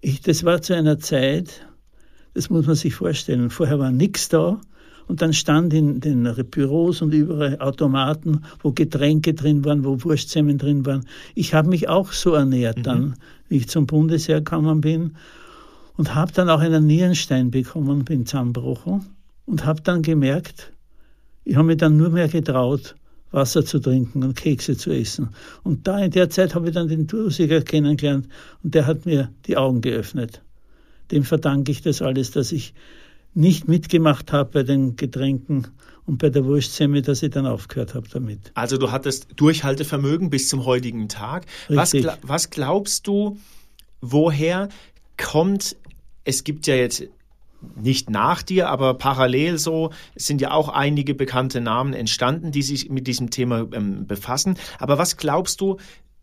Ich, 0.00 0.20
das 0.20 0.44
war 0.44 0.60
zu 0.62 0.74
einer 0.74 0.98
Zeit, 0.98 1.66
das 2.34 2.50
muss 2.50 2.66
man 2.66 2.74
sich 2.74 2.94
vorstellen. 2.94 3.50
Vorher 3.50 3.78
war 3.78 3.92
nichts 3.92 4.28
da. 4.28 4.60
Und 5.12 5.20
dann 5.20 5.34
stand 5.34 5.74
in 5.74 6.00
den 6.00 6.26
Büros 6.50 7.02
und 7.02 7.12
überall 7.12 7.58
Automaten, 7.58 8.44
wo 8.62 8.72
Getränke 8.72 9.34
drin 9.34 9.62
waren, 9.62 9.84
wo 9.84 10.02
Wurstsemmen 10.02 10.56
drin 10.56 10.86
waren. 10.86 11.04
Ich 11.34 11.52
habe 11.52 11.68
mich 11.68 11.86
auch 11.86 12.12
so 12.12 12.32
ernährt 12.32 12.78
mhm. 12.78 12.82
dann, 12.82 13.14
wie 13.50 13.58
ich 13.58 13.68
zum 13.68 13.84
Bundesheer 13.84 14.38
gekommen 14.38 14.80
bin. 14.80 15.16
Und 15.98 16.14
habe 16.14 16.32
dann 16.32 16.48
auch 16.48 16.60
einen 16.60 16.86
Nierenstein 16.86 17.50
bekommen, 17.50 18.06
bin 18.06 18.24
zusammengebrochen. 18.24 19.04
Und 19.44 19.66
habe 19.66 19.82
dann 19.82 20.00
gemerkt, 20.00 20.72
ich 21.44 21.56
habe 21.56 21.66
mich 21.66 21.76
dann 21.76 21.98
nur 21.98 22.08
mehr 22.08 22.28
getraut, 22.28 22.94
Wasser 23.32 23.66
zu 23.66 23.80
trinken 23.80 24.22
und 24.22 24.34
Kekse 24.34 24.78
zu 24.78 24.92
essen. 24.92 25.28
Und 25.62 25.86
da 25.86 25.98
in 25.98 26.10
der 26.10 26.30
Zeit 26.30 26.54
habe 26.54 26.68
ich 26.68 26.74
dann 26.74 26.88
den 26.88 27.06
Dusiger 27.06 27.60
kennengelernt 27.60 28.28
und 28.62 28.74
der 28.74 28.86
hat 28.86 29.04
mir 29.04 29.28
die 29.44 29.58
Augen 29.58 29.82
geöffnet. 29.82 30.40
Dem 31.10 31.22
verdanke 31.22 31.70
ich 31.70 31.82
das 31.82 32.00
alles, 32.00 32.30
dass 32.30 32.50
ich 32.50 32.72
nicht 33.34 33.68
mitgemacht 33.68 34.32
habe 34.32 34.50
bei 34.50 34.62
den 34.62 34.96
Getränken 34.96 35.68
und 36.04 36.18
bei 36.18 36.30
der 36.30 36.44
Wurstsemme, 36.44 37.02
dass 37.02 37.22
ich 37.22 37.30
dann 37.30 37.46
aufgehört 37.46 37.94
habe 37.94 38.08
damit. 38.08 38.52
Also 38.54 38.76
du 38.76 38.90
hattest 38.90 39.28
Durchhaltevermögen 39.36 40.30
bis 40.30 40.48
zum 40.48 40.64
heutigen 40.64 41.08
Tag. 41.08 41.46
Was, 41.68 41.94
was 42.22 42.50
glaubst 42.50 43.06
du, 43.06 43.38
woher 44.00 44.68
kommt, 45.16 45.76
es 46.24 46.44
gibt 46.44 46.66
ja 46.66 46.74
jetzt 46.74 47.04
nicht 47.76 48.10
nach 48.10 48.42
dir, 48.42 48.68
aber 48.68 48.94
parallel 48.94 49.58
so 49.58 49.90
sind 50.16 50.40
ja 50.40 50.50
auch 50.50 50.68
einige 50.68 51.14
bekannte 51.14 51.60
Namen 51.60 51.94
entstanden, 51.94 52.50
die 52.50 52.62
sich 52.62 52.90
mit 52.90 53.06
diesem 53.06 53.30
Thema 53.30 53.68
ähm, 53.72 54.06
befassen. 54.06 54.58
Aber 54.78 54.98
was 54.98 55.16
glaubst 55.16 55.60
du, 55.60 55.78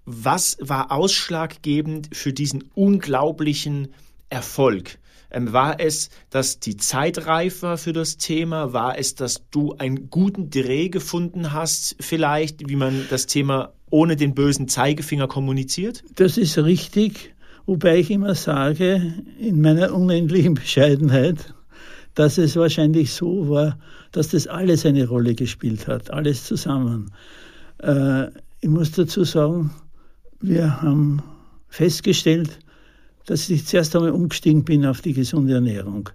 was 0.05 0.57
war 0.59 0.91
ausschlaggebend 0.91 2.09
für 2.11 2.33
diesen 2.33 2.65
unglaublichen 2.75 3.89
Erfolg? 4.29 4.98
Ähm, 5.31 5.53
war 5.53 5.79
es, 5.79 6.09
dass 6.29 6.59
die 6.59 6.77
Zeit 6.77 7.27
reif 7.27 7.61
war 7.61 7.77
für 7.77 7.93
das 7.93 8.17
Thema? 8.17 8.73
War 8.73 8.97
es, 8.97 9.15
dass 9.15 9.49
du 9.51 9.73
einen 9.77 10.09
guten 10.09 10.49
Dreh 10.49 10.89
gefunden 10.89 11.53
hast, 11.53 11.95
vielleicht, 11.99 12.67
wie 12.67 12.75
man 12.75 13.05
das 13.09 13.27
Thema 13.27 13.73
ohne 13.89 14.15
den 14.15 14.33
bösen 14.33 14.67
Zeigefinger 14.67 15.27
kommuniziert? 15.27 16.03
Das 16.15 16.37
ist 16.37 16.57
richtig, 16.57 17.35
wobei 17.65 17.99
ich 17.99 18.11
immer 18.11 18.35
sage, 18.35 19.13
in 19.39 19.61
meiner 19.61 19.93
unendlichen 19.93 20.53
Bescheidenheit, 20.55 21.53
dass 22.15 22.37
es 22.37 22.55
wahrscheinlich 22.55 23.13
so 23.13 23.49
war, 23.49 23.77
dass 24.11 24.29
das 24.29 24.47
alles 24.47 24.85
eine 24.85 25.07
Rolle 25.07 25.35
gespielt 25.35 25.87
hat, 25.87 26.11
alles 26.11 26.43
zusammen. 26.45 27.11
Äh, 27.81 28.27
ich 28.61 28.69
muss 28.69 28.91
dazu 28.91 29.23
sagen, 29.23 29.71
wir 30.41 30.81
haben 30.81 31.21
festgestellt, 31.69 32.59
dass 33.25 33.49
ich 33.49 33.65
zuerst 33.65 33.95
einmal 33.95 34.11
umgestiegen 34.11 34.63
bin 34.63 34.85
auf 34.85 35.01
die 35.01 35.13
gesunde 35.13 35.53
Ernährung. 35.53 36.09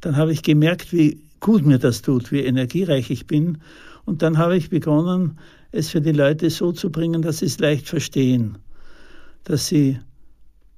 Dann 0.00 0.16
habe 0.16 0.32
ich 0.32 0.42
gemerkt, 0.42 0.92
wie 0.92 1.20
gut 1.40 1.64
mir 1.64 1.78
das 1.78 2.02
tut, 2.02 2.30
wie 2.32 2.40
energiereich 2.40 3.10
ich 3.10 3.26
bin. 3.26 3.58
Und 4.04 4.22
dann 4.22 4.38
habe 4.38 4.56
ich 4.56 4.70
begonnen, 4.70 5.38
es 5.72 5.90
für 5.90 6.00
die 6.00 6.12
Leute 6.12 6.50
so 6.50 6.72
zu 6.72 6.90
bringen, 6.90 7.22
dass 7.22 7.38
sie 7.38 7.46
es 7.46 7.58
leicht 7.58 7.88
verstehen, 7.88 8.58
dass 9.44 9.68
sie 9.68 9.98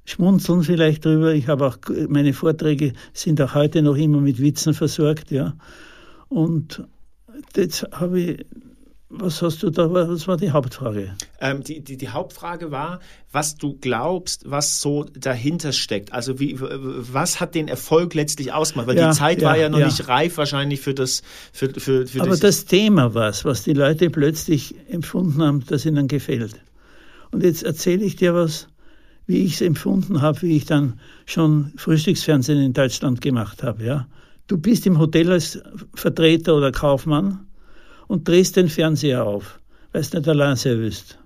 schmunzeln 0.05 0.63
vielleicht 0.63 1.05
drüber. 1.05 1.33
Ich 1.35 1.49
habe 1.49 1.67
auch 1.67 1.79
meine 2.09 2.33
Vorträge 2.33 2.93
sind 3.13 3.41
auch 3.41 3.55
heute 3.55 3.83
noch 3.83 3.97
immer 3.97 4.21
mit 4.21 4.41
Witzen 4.41 4.75
versorgt, 4.75 5.31
ja. 5.31 5.55
Und 6.29 6.83
jetzt 7.57 7.87
habe 7.93 8.21
ich 8.21 8.47
was 9.15 9.43
hast 9.43 9.63
du 9.63 9.71
da, 9.71 9.93
was 9.93 10.27
war 10.27 10.39
die 10.39 10.51
Hauptfrage? 10.51 11.15
Ähm, 11.41 11.63
die, 11.63 11.81
die, 11.81 11.99
die, 11.99 12.09
Hauptfrage 12.09 12.71
war, 12.71 13.01
was 13.31 13.57
du 13.57 13.77
glaubst, 13.79 14.51
was 14.51 14.81
so 14.81 15.05
dahinter 15.05 15.73
steckt. 15.73 16.13
Also 16.13 16.41
wie, 16.41 16.57
was 16.59 17.39
hat 17.39 17.55
den 17.55 17.69
Erfolg 17.69 18.15
letztlich 18.15 18.53
ausgemacht? 18.53 18.89
Weil 18.89 18.97
ja, 18.97 19.11
die 19.11 19.17
Zeit 19.17 19.43
ja, 19.43 19.49
war 19.49 19.59
ja 19.59 19.69
noch 19.69 19.79
ja. 19.79 19.87
nicht 19.87 20.09
reif 20.09 20.39
wahrscheinlich 20.39 20.81
für 20.81 20.95
das. 20.95 21.23
Für, 21.53 21.69
für, 21.69 22.07
für 22.07 22.21
Aber 22.21 22.31
das, 22.31 22.41
das 22.41 22.65
Thema 22.65 23.15
war 23.15 23.29
es, 23.29 23.45
was 23.45 23.65
die 23.65 23.75
Leute 23.75 24.09
plötzlich 24.09 24.75
empfunden 24.89 25.43
haben, 25.43 25.63
das 25.67 25.85
ihnen 25.85 26.09
gefällt. 26.09 26.61
Und 27.31 27.43
jetzt 27.45 27.63
erzähle 27.63 28.05
ich 28.05 28.17
dir 28.17 28.35
was, 28.35 28.69
wie 29.27 29.45
ich 29.45 29.55
es 29.55 29.61
empfunden 29.61 30.23
habe, 30.23 30.41
wie 30.43 30.57
ich 30.57 30.65
dann 30.65 31.01
schon 31.27 31.73
Frühstücksfernsehen 31.77 32.61
in 32.61 32.73
Deutschland 32.73 33.21
gemacht 33.21 33.63
habe. 33.63 33.85
Ja? 33.85 34.07
Du 34.47 34.57
bist 34.57 34.87
im 34.87 34.99
Hotel 34.99 35.31
als 35.31 35.63
Vertreter 35.95 36.57
oder 36.57 36.73
Kaufmann 36.73 37.47
und 38.13 38.29
drehst 38.29 38.57
den 38.57 38.69
Fernseher 38.69 39.25
auf, 39.25 39.59
weil 39.91 40.03
es 40.03 40.13
nicht 40.13 40.29
allein 40.29 40.55
sein 40.55 40.81
willst. 40.81 41.19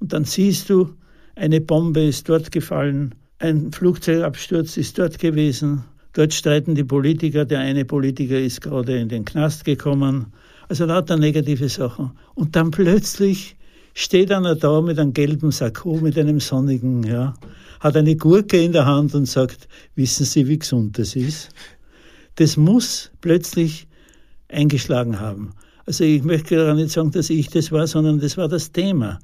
Und 0.00 0.12
dann 0.12 0.24
siehst 0.24 0.68
du, 0.68 0.90
eine 1.34 1.62
Bombe 1.62 2.04
ist 2.04 2.28
dort 2.28 2.52
gefallen, 2.52 3.14
ein 3.38 3.72
Flugzeugabsturz 3.72 4.76
ist 4.76 4.98
dort 4.98 5.18
gewesen, 5.18 5.82
dort 6.12 6.34
streiten 6.34 6.74
die 6.74 6.84
Politiker, 6.84 7.46
der 7.46 7.60
eine 7.60 7.86
Politiker 7.86 8.38
ist 8.38 8.60
gerade 8.60 8.98
in 8.98 9.08
den 9.08 9.24
Knast 9.24 9.64
gekommen, 9.64 10.26
also 10.68 10.84
lauter 10.84 11.16
negative 11.16 11.70
Sachen. 11.70 12.10
Und 12.34 12.54
dann 12.54 12.70
plötzlich 12.70 13.56
steht 13.94 14.30
einer 14.30 14.56
da 14.56 14.82
mit 14.82 14.98
einem 14.98 15.14
gelben 15.14 15.52
Sakko, 15.52 16.00
mit 16.02 16.18
einem 16.18 16.38
sonnigen, 16.38 17.02
ja, 17.02 17.32
hat 17.80 17.96
eine 17.96 18.14
Gurke 18.14 18.62
in 18.62 18.72
der 18.72 18.84
Hand 18.84 19.14
und 19.14 19.24
sagt, 19.24 19.68
wissen 19.94 20.26
Sie, 20.26 20.46
wie 20.48 20.58
gesund 20.58 20.98
das 20.98 21.16
ist? 21.16 21.48
Das 22.34 22.58
muss 22.58 23.10
plötzlich 23.22 23.88
eingeschlagen 24.48 25.18
haben. 25.18 25.54
Also 25.90 26.04
ich 26.04 26.22
möchte 26.22 26.54
gar 26.54 26.76
nicht 26.76 26.92
sagen, 26.92 27.10
dass 27.10 27.30
ich 27.30 27.48
das 27.48 27.72
war, 27.72 27.84
sondern 27.84 28.20
das 28.20 28.36
war 28.36 28.46
das 28.46 28.70
Thema. 28.70 29.18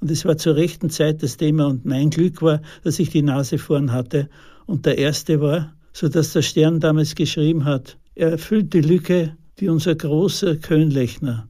Und 0.00 0.10
es 0.10 0.24
war 0.24 0.38
zur 0.38 0.56
rechten 0.56 0.88
Zeit 0.88 1.22
das 1.22 1.36
Thema. 1.36 1.66
Und 1.66 1.84
mein 1.84 2.08
Glück 2.08 2.40
war, 2.40 2.62
dass 2.84 2.98
ich 2.98 3.10
die 3.10 3.20
Nase 3.20 3.58
vorn 3.58 3.92
hatte 3.92 4.30
und 4.64 4.86
der 4.86 4.96
Erste 4.96 5.42
war, 5.42 5.74
so 5.92 6.08
dass 6.08 6.32
der 6.32 6.40
Stern 6.40 6.80
damals 6.80 7.16
geschrieben 7.16 7.66
hat, 7.66 7.98
er 8.14 8.30
erfüllt 8.30 8.72
die 8.72 8.80
Lücke, 8.80 9.36
die 9.60 9.68
unser 9.68 9.94
großer 9.94 10.56
Könlechner 10.56 11.48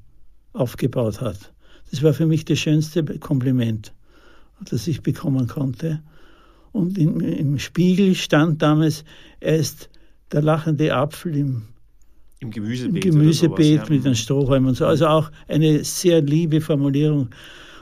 aufgebaut 0.52 1.20
hat. 1.20 1.52
Das 1.92 2.02
war 2.02 2.12
für 2.12 2.26
mich 2.26 2.44
das 2.44 2.59
schönste 2.59 3.05
Kompliment, 3.20 3.92
das 4.68 4.88
ich 4.88 5.00
bekommen 5.00 5.46
konnte. 5.46 6.02
Und 6.72 6.98
im, 6.98 7.20
im 7.20 7.61
Spiegel 7.61 8.16
stand 8.16 8.62
damals, 8.62 9.05
er 9.38 9.59
ist 9.59 9.90
der 10.33 10.42
lachende 10.42 10.92
Apfel 10.92 11.37
im 11.37 11.62
im 12.40 12.51
Gemüsebeet. 12.51 13.05
Im 13.05 13.12
Gemüsebeet 13.12 13.77
sowas, 13.77 13.88
ja. 13.88 13.94
mit 13.94 14.05
den 14.05 14.14
Strohhalmen 14.14 14.68
und 14.68 14.75
so. 14.75 14.87
Also 14.87 15.07
auch 15.07 15.31
eine 15.49 15.85
sehr 15.85 16.20
liebe 16.20 16.61
Formulierung. 16.61 17.31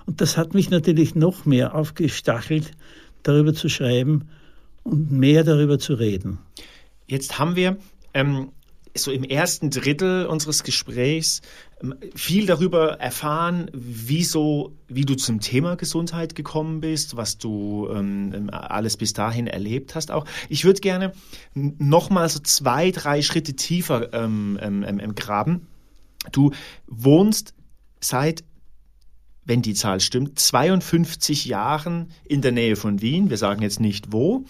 Und 0.06 0.20
das 0.20 0.36
hat 0.36 0.54
mich 0.54 0.70
natürlich 0.70 1.14
noch 1.14 1.44
mehr 1.44 1.74
aufgestachelt, 1.74 2.70
darüber 3.22 3.54
zu 3.54 3.68
schreiben 3.68 4.28
und 4.82 5.10
mehr 5.10 5.44
darüber 5.44 5.78
zu 5.78 5.94
reden. 5.94 6.38
Jetzt 7.06 7.38
haben 7.38 7.56
wir 7.56 7.76
ähm, 8.12 8.50
so 8.96 9.10
im 9.10 9.24
ersten 9.24 9.70
Drittel 9.70 10.26
unseres 10.26 10.62
Gesprächs 10.62 11.40
ähm, 11.82 11.94
viel 12.14 12.46
darüber 12.46 13.00
erfahren, 13.00 13.70
wieso, 13.72 14.76
wie 14.88 15.04
du 15.04 15.14
zum 15.16 15.40
Thema 15.40 15.76
Gesundheit 15.76 16.34
gekommen 16.34 16.80
bist, 16.80 17.16
was 17.16 17.38
du 17.38 17.88
ähm, 17.92 18.32
ähm 18.34 18.50
alles 18.50 18.96
bis 18.96 19.12
dahin 19.12 19.46
erlebt 19.46 19.94
hast. 19.94 20.10
Auch 20.10 20.26
ich 20.48 20.64
würde 20.64 20.80
gerne 20.80 21.12
noch 21.54 22.10
mal 22.10 22.28
so 22.28 22.38
zwei, 22.40 22.90
drei 22.90 23.22
Schritte 23.22 23.54
tiefer 23.54 24.12
ähm, 24.12 24.58
ähm, 24.62 24.84
ähm 24.84 25.14
graben. 25.14 25.66
Du 26.32 26.52
wohnst 26.86 27.54
seit 28.00 28.44
wenn 29.46 29.62
die 29.62 29.74
Zahl 29.74 30.00
stimmt, 30.00 30.38
52 30.38 31.44
Jahren 31.44 32.08
in 32.24 32.40
der 32.40 32.52
Nähe 32.52 32.76
von 32.76 33.00
Wien. 33.00 33.30
Wir 33.30 33.36
sagen 33.36 33.62
jetzt 33.62 33.80
nicht 33.80 34.12
wo, 34.12 34.44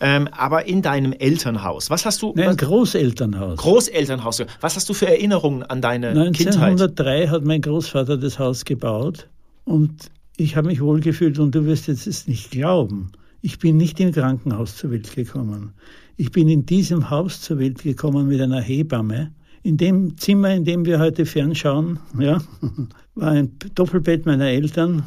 ähm, 0.00 0.28
aber 0.28 0.66
in 0.66 0.82
deinem 0.82 1.12
Elternhaus. 1.12 1.90
Was 1.90 2.04
hast 2.04 2.22
du? 2.22 2.32
Nein, 2.36 2.48
was, 2.48 2.56
Großelternhaus. 2.56 3.58
Großelternhaus. 3.58 4.42
Was 4.60 4.76
hast 4.76 4.88
du 4.88 4.94
für 4.94 5.06
Erinnerungen 5.06 5.62
an 5.62 5.80
deine 5.80 6.08
1903 6.08 6.44
Kindheit? 6.44 6.70
1903 6.70 7.28
hat 7.28 7.44
mein 7.44 7.60
Großvater 7.60 8.16
das 8.16 8.38
Haus 8.38 8.64
gebaut 8.64 9.28
und 9.64 10.10
ich 10.36 10.56
habe 10.56 10.68
mich 10.68 10.80
wohlgefühlt 10.80 11.38
und 11.38 11.54
du 11.54 11.64
wirst 11.66 11.88
jetzt 11.88 12.06
es 12.06 12.26
nicht 12.26 12.50
glauben. 12.50 13.12
Ich 13.42 13.58
bin 13.58 13.76
nicht 13.76 14.00
im 14.00 14.12
Krankenhaus 14.12 14.76
zur 14.76 14.90
Welt 14.90 15.14
gekommen. 15.14 15.72
Ich 16.16 16.30
bin 16.30 16.48
in 16.48 16.66
diesem 16.66 17.08
Haus 17.08 17.40
zur 17.40 17.58
Welt 17.58 17.82
gekommen 17.82 18.28
mit 18.28 18.40
einer 18.40 18.60
Hebamme 18.60 19.32
in 19.62 19.76
dem 19.76 20.16
Zimmer, 20.16 20.54
in 20.54 20.64
dem 20.64 20.84
wir 20.84 20.98
heute 20.98 21.26
fernschauen, 21.26 21.98
ja, 22.18 22.40
war 23.20 23.32
ein 23.32 23.58
Doppelbett 23.74 24.24
meiner 24.24 24.46
Eltern 24.46 25.06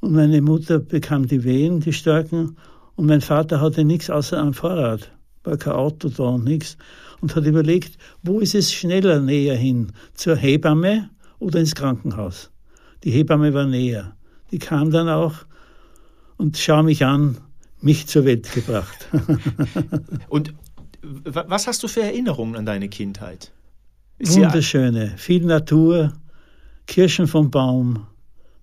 und 0.00 0.12
meine 0.12 0.42
Mutter 0.42 0.80
bekam 0.80 1.26
die 1.26 1.44
Wehen, 1.44 1.80
die 1.80 1.92
starken, 1.92 2.56
und 2.96 3.06
mein 3.06 3.20
Vater 3.20 3.60
hatte 3.60 3.84
nichts 3.84 4.10
außer 4.10 4.42
ein 4.42 4.54
Fahrrad, 4.54 5.10
war 5.44 5.56
kein 5.56 5.72
Auto 5.72 6.08
da 6.08 6.24
und 6.24 6.44
nichts, 6.44 6.76
und 7.20 7.34
hat 7.34 7.44
überlegt, 7.44 7.96
wo 8.22 8.40
ist 8.40 8.54
es 8.54 8.72
schneller 8.72 9.20
näher 9.20 9.56
hin, 9.56 9.92
zur 10.14 10.36
Hebamme 10.36 11.10
oder 11.38 11.60
ins 11.60 11.74
Krankenhaus. 11.74 12.50
Die 13.04 13.10
Hebamme 13.10 13.54
war 13.54 13.66
näher. 13.66 14.16
Die 14.50 14.58
kam 14.58 14.90
dann 14.90 15.08
auch 15.08 15.34
und 16.36 16.56
schau 16.58 16.82
mich 16.82 17.04
an, 17.04 17.38
mich 17.80 18.06
zur 18.06 18.24
Welt 18.24 18.52
gebracht. 18.52 19.08
und 20.28 20.54
was 21.02 21.66
hast 21.66 21.82
du 21.82 21.88
für 21.88 22.02
Erinnerungen 22.02 22.56
an 22.56 22.66
deine 22.66 22.88
Kindheit? 22.88 23.52
Wunderschöne, 24.18 25.14
viel 25.16 25.44
Natur, 25.44 26.12
Kirschen 26.86 27.26
vom 27.26 27.50
Baum, 27.50 28.06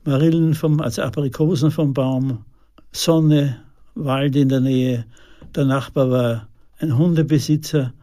Marillen 0.03 0.53
vom, 0.53 0.79
also 0.79 1.01
Aprikosen 1.01 1.71
vom 1.71 1.93
Baum, 1.93 2.45
Sonne, 2.91 3.61
Wald 3.95 4.35
in 4.35 4.49
der 4.49 4.61
Nähe. 4.61 5.05
Der 5.55 5.65
Nachbar 5.65 6.09
war 6.09 6.47
ein 6.79 6.97
Hundebesitzer 6.97 7.93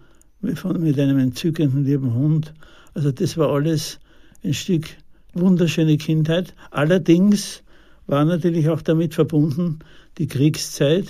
mit, 0.40 0.98
einem 0.98 1.18
entzückenden 1.18 1.84
lieben 1.84 2.14
Hund. 2.14 2.54
Also 2.94 3.10
das 3.10 3.36
war 3.36 3.50
alles 3.50 3.98
ein 4.44 4.54
Stück 4.54 4.86
wunderschöne 5.34 5.96
Kindheit. 5.96 6.54
Allerdings 6.70 7.62
war 8.06 8.24
natürlich 8.24 8.68
auch 8.68 8.82
damit 8.82 9.14
verbunden 9.14 9.80
die 10.18 10.26
Kriegszeit. 10.26 11.06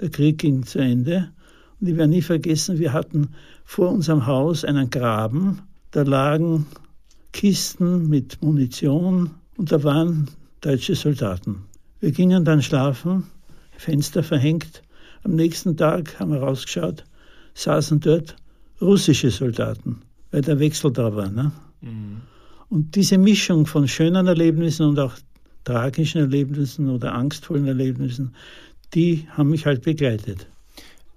Der 0.00 0.10
Krieg 0.10 0.38
ging 0.38 0.64
zu 0.64 0.78
Ende. 0.78 1.30
Und 1.80 1.88
ich 1.88 1.96
werde 1.96 2.10
nie 2.10 2.22
vergessen, 2.22 2.78
wir 2.78 2.92
hatten 2.92 3.30
vor 3.64 3.90
unserem 3.90 4.26
Haus 4.26 4.64
einen 4.64 4.90
Graben, 4.90 5.62
da 5.90 6.02
lagen 6.02 6.66
Kisten 7.32 8.08
mit 8.08 8.42
Munition 8.42 9.30
und 9.56 9.72
da 9.72 9.82
waren 9.84 10.28
deutsche 10.60 10.94
Soldaten. 10.94 11.62
Wir 12.00 12.12
gingen 12.12 12.44
dann 12.44 12.62
schlafen, 12.62 13.24
Fenster 13.76 14.22
verhängt. 14.22 14.82
Am 15.22 15.34
nächsten 15.34 15.76
Tag 15.76 16.18
haben 16.18 16.32
wir 16.32 16.40
rausgeschaut, 16.40 17.04
saßen 17.54 18.00
dort 18.00 18.36
russische 18.80 19.30
Soldaten, 19.30 20.00
weil 20.30 20.42
der 20.42 20.58
Wechsel 20.58 20.92
da 20.92 21.14
war. 21.14 21.30
Ne? 21.30 21.52
Mhm. 21.80 22.22
Und 22.68 22.94
diese 22.94 23.18
Mischung 23.18 23.66
von 23.66 23.88
schönen 23.88 24.26
Erlebnissen 24.26 24.86
und 24.86 24.98
auch 24.98 25.14
tragischen 25.64 26.20
Erlebnissen 26.20 26.88
oder 26.88 27.12
angstvollen 27.14 27.66
Erlebnissen, 27.66 28.34
die 28.94 29.26
haben 29.30 29.50
mich 29.50 29.66
halt 29.66 29.82
begleitet. 29.82 30.46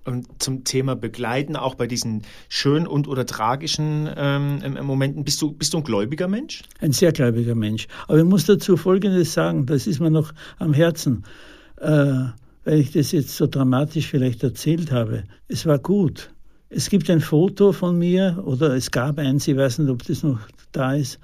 Und 0.05 0.27
zum 0.41 0.63
Thema 0.65 0.95
Begleiten, 0.95 1.55
auch 1.55 1.75
bei 1.75 1.87
diesen 1.87 2.23
schönen 2.49 2.87
und 2.87 3.07
oder 3.07 3.25
tragischen 3.25 4.09
ähm, 4.15 4.77
Momenten, 4.81 5.23
bist 5.23 5.41
du, 5.41 5.53
bist 5.53 5.73
du 5.73 5.77
ein 5.77 5.83
gläubiger 5.83 6.27
Mensch? 6.27 6.63
Ein 6.81 6.91
sehr 6.91 7.13
gläubiger 7.13 7.55
Mensch. 7.55 7.87
Aber 8.07 8.17
ich 8.17 8.25
muss 8.25 8.45
dazu 8.45 8.75
Folgendes 8.75 9.33
sagen, 9.33 9.65
das 9.65 9.87
ist 9.87 10.01
mir 10.01 10.11
noch 10.11 10.33
am 10.59 10.73
Herzen, 10.73 11.23
äh, 11.79 11.87
weil 12.65 12.79
ich 12.79 12.91
das 12.91 13.13
jetzt 13.13 13.35
so 13.35 13.47
dramatisch 13.47 14.07
vielleicht 14.07 14.43
erzählt 14.43 14.91
habe. 14.91 15.23
Es 15.47 15.65
war 15.65 15.79
gut. 15.79 16.31
Es 16.69 16.89
gibt 16.89 17.09
ein 17.09 17.21
Foto 17.21 17.71
von 17.71 17.97
mir, 17.97 18.41
oder 18.45 18.75
es 18.75 18.91
gab 18.91 19.19
eins, 19.19 19.47
ich 19.47 19.55
weiß 19.55 19.79
nicht, 19.79 19.89
ob 19.89 20.03
das 20.03 20.23
noch 20.23 20.39
da 20.71 20.95
ist, 20.95 21.19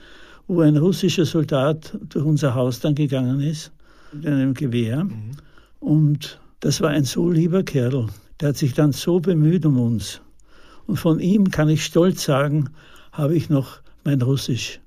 wo 0.48 0.62
ein 0.62 0.78
russischer 0.78 1.26
Soldat 1.26 1.98
durch 2.10 2.24
unser 2.24 2.56
Haus 2.56 2.80
dann 2.80 2.96
gegangen 2.96 3.42
ist, 3.42 3.72
mit 4.13 4.26
einem 4.26 4.54
Gewehr. 4.54 5.04
Mhm. 5.04 5.32
Und 5.80 6.39
das 6.60 6.82
war 6.82 6.89
ein 6.89 7.04
so 7.04 7.30
lieber 7.30 7.63
Kerl. 7.63 8.08
Der 8.39 8.49
hat 8.49 8.58
sich 8.58 8.73
dann 8.73 8.91
so 8.91 9.19
bemüht 9.19 9.65
um 9.65 9.80
uns. 9.80 10.21
Und 10.88 10.97
von 10.97 11.19
ihm 11.19 11.52
kann 11.52 11.70
ich 11.70 11.86
stolz 11.86 12.24
sagen, 12.24 12.70
habe 13.11 13.36
ich 13.36 13.49
noch 13.49 13.82
mein 14.03 14.22
Russisch. 14.22 14.80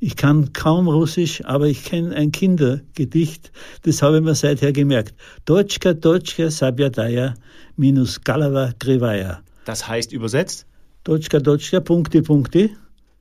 Ich 0.00 0.16
kann 0.16 0.52
kaum 0.52 0.88
Russisch, 0.88 1.44
aber 1.44 1.68
ich 1.68 1.84
kenne 1.84 2.14
ein 2.16 2.32
Kindergedicht, 2.32 3.52
das 3.82 4.02
habe 4.02 4.16
ich 4.16 4.24
mir 4.24 4.34
seither 4.34 4.72
gemerkt. 4.72 5.14
Deutschka, 5.44 5.92
Deutschka, 5.92 6.50
Sabjadaya 6.50 7.34
minus 7.76 8.20
Galava 8.20 8.72
Grivaya. 8.80 9.42
Das 9.64 9.86
heißt 9.86 10.12
übersetzt? 10.12 10.66
Dotschka, 11.04 11.38
Dotschka, 11.40 11.80
Punkte, 11.80 12.22
Punkte, 12.22 12.70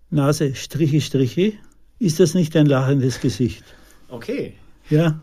Nase, 0.09 0.55
Striche, 0.55 1.01
Striche. 1.01 1.53
Ist 1.99 2.19
das 2.19 2.33
nicht 2.33 2.55
ein 2.55 2.65
lachendes 2.65 3.19
Gesicht? 3.19 3.63
Okay. 4.09 4.53
Ja. 4.89 5.21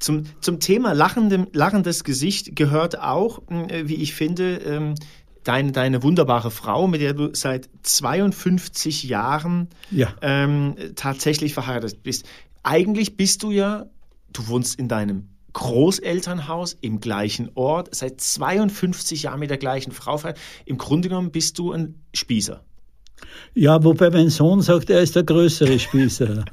Zum, 0.00 0.24
zum 0.40 0.60
Thema 0.60 0.92
lachendem, 0.94 1.46
lachendes 1.52 2.04
Gesicht 2.04 2.56
gehört 2.56 2.98
auch, 2.98 3.42
äh, 3.50 3.86
wie 3.86 3.96
ich 3.96 4.14
finde, 4.14 4.56
ähm, 4.56 4.94
deine, 5.44 5.72
deine 5.72 6.02
wunderbare 6.02 6.50
Frau, 6.50 6.86
mit 6.86 7.02
der 7.02 7.12
du 7.12 7.30
seit 7.34 7.68
52 7.82 9.04
Jahren 9.04 9.68
Ja. 9.90 10.08
ähm, 10.22 10.74
tatsächlich 10.96 11.54
verheiratet 11.54 12.02
bist. 12.02 12.26
Eigentlich 12.62 13.16
bist 13.16 13.42
du 13.42 13.50
ja, 13.50 13.86
du 14.32 14.48
wohnst 14.48 14.78
in 14.78 14.88
deinem 14.88 15.28
Großelternhaus 15.52 16.76
im 16.80 17.00
gleichen 17.00 17.50
Ort, 17.54 17.94
seit 17.94 18.20
52 18.20 19.24
Jahren 19.24 19.40
mit 19.40 19.50
der 19.50 19.58
gleichen 19.58 19.92
Frau 19.92 20.16
verheiratet. 20.16 20.42
Im 20.64 20.78
Grunde 20.78 21.08
genommen 21.08 21.30
bist 21.30 21.58
du 21.58 21.72
ein 21.72 21.96
Spießer. 22.14 22.62
Ja, 23.54 23.84
wobei 23.84 24.08
mein 24.08 24.30
Sohn 24.30 24.62
sagt, 24.62 24.88
er 24.88 25.00
ist 25.00 25.14
der 25.14 25.24
größere 25.24 25.78
Spießer. 25.78 26.44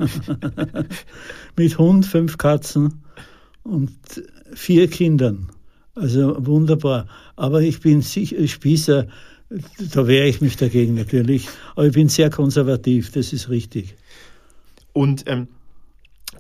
Mit 1.56 1.78
Hund, 1.78 2.06
fünf 2.06 2.38
Katzen 2.38 3.04
und 3.68 3.92
vier 4.54 4.88
Kindern. 4.90 5.50
Also 5.96 6.46
wunderbar. 6.46 7.08
Aber 7.36 7.62
ich 7.62 7.80
bin 7.80 8.02
sicher 8.02 8.48
Spießer, 8.48 9.08
da 9.94 10.08
wehre 10.08 10.28
ich 10.28 10.42
mich 10.42 10.58
dagegen 10.58 10.96
natürlich. 10.96 11.48
Aber 11.76 11.88
ich 11.88 11.94
bin 11.94 12.10
sehr 12.10 12.30
konservativ, 12.30 13.12
das 13.12 13.34
ist 13.34 13.50
richtig. 13.50 13.96
Und 14.94 15.24
ähm, 15.28 15.48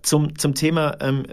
zum, 0.07 0.37
zum 0.39 0.55
Thema 0.55 0.97
ähm, 1.01 1.23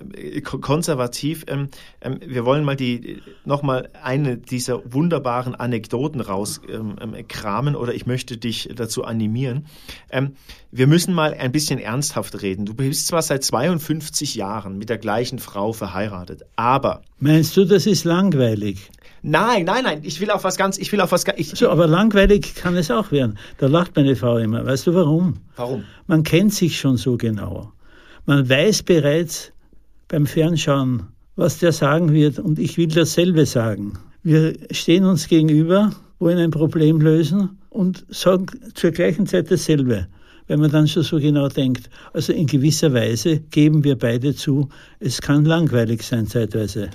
ko- 0.42 0.58
konservativ, 0.58 1.44
ähm, 1.48 1.68
ähm, 2.00 2.18
wir 2.26 2.44
wollen 2.44 2.64
mal 2.64 2.74
die 2.76 3.22
nochmal 3.44 3.88
eine 4.02 4.36
dieser 4.36 4.82
wunderbaren 4.92 5.54
Anekdoten 5.54 6.20
rauskramen 6.20 6.98
ähm, 7.00 7.74
ähm, 7.74 7.80
oder 7.80 7.94
ich 7.94 8.06
möchte 8.06 8.36
dich 8.36 8.68
dazu 8.74 9.04
animieren. 9.04 9.66
Ähm, 10.10 10.32
wir 10.72 10.86
müssen 10.88 11.14
mal 11.14 11.34
ein 11.34 11.52
bisschen 11.52 11.78
ernsthaft 11.78 12.42
reden. 12.42 12.66
Du 12.66 12.74
bist 12.74 13.06
zwar 13.06 13.22
seit 13.22 13.44
52 13.44 14.34
Jahren 14.34 14.76
mit 14.76 14.88
der 14.88 14.98
gleichen 14.98 15.38
Frau 15.38 15.72
verheiratet, 15.72 16.42
aber 16.56 17.02
Meinst 17.20 17.56
du, 17.56 17.64
das 17.64 17.86
ist 17.86 18.04
langweilig? 18.04 18.90
nein, 19.22 19.64
nein, 19.64 19.84
nein, 19.84 20.00
ich 20.02 20.20
will 20.20 20.30
auf 20.30 20.44
was 20.44 20.56
ganz, 20.56 20.76
ich 20.78 20.90
will 20.92 21.00
auf 21.00 21.12
was 21.12 21.24
ganz, 21.24 21.50
So, 21.58 21.70
aber 21.70 21.86
langweilig 21.86 22.54
kann 22.56 22.76
es 22.76 22.90
auch 22.90 23.10
werden. 23.12 23.38
Da 23.58 23.68
lacht 23.68 23.96
meine 23.96 24.16
Frau 24.16 24.36
immer. 24.36 24.66
Weißt 24.66 24.86
du 24.86 24.94
warum? 24.94 25.34
warum? 25.56 25.84
Man 26.06 26.24
kennt 26.24 26.52
sich 26.52 26.78
schon 26.78 26.96
so 26.98 27.16
genau. 27.16 27.72
Man 28.26 28.48
weiß 28.48 28.84
bereits 28.84 29.52
beim 30.08 30.26
Fernschauen, 30.26 31.02
was 31.36 31.58
der 31.58 31.72
sagen 31.72 32.12
wird, 32.12 32.38
und 32.38 32.58
ich 32.58 32.78
will 32.78 32.88
dasselbe 32.88 33.44
sagen. 33.44 33.98
Wir 34.22 34.54
stehen 34.70 35.04
uns 35.04 35.28
gegenüber, 35.28 35.90
wollen 36.18 36.38
ein 36.38 36.50
Problem 36.50 37.00
lösen 37.00 37.58
und 37.68 38.06
sagen 38.08 38.46
zur 38.72 38.92
gleichen 38.92 39.26
Zeit 39.26 39.50
dasselbe, 39.50 40.06
wenn 40.46 40.60
man 40.60 40.70
dann 40.70 40.88
schon 40.88 41.02
so 41.02 41.18
genau 41.18 41.48
denkt. 41.48 41.90
Also 42.14 42.32
in 42.32 42.46
gewisser 42.46 42.94
Weise 42.94 43.40
geben 43.40 43.84
wir 43.84 43.98
beide 43.98 44.34
zu, 44.34 44.70
es 45.00 45.20
kann 45.20 45.44
langweilig 45.44 46.02
sein 46.02 46.26
zeitweise. 46.26 46.88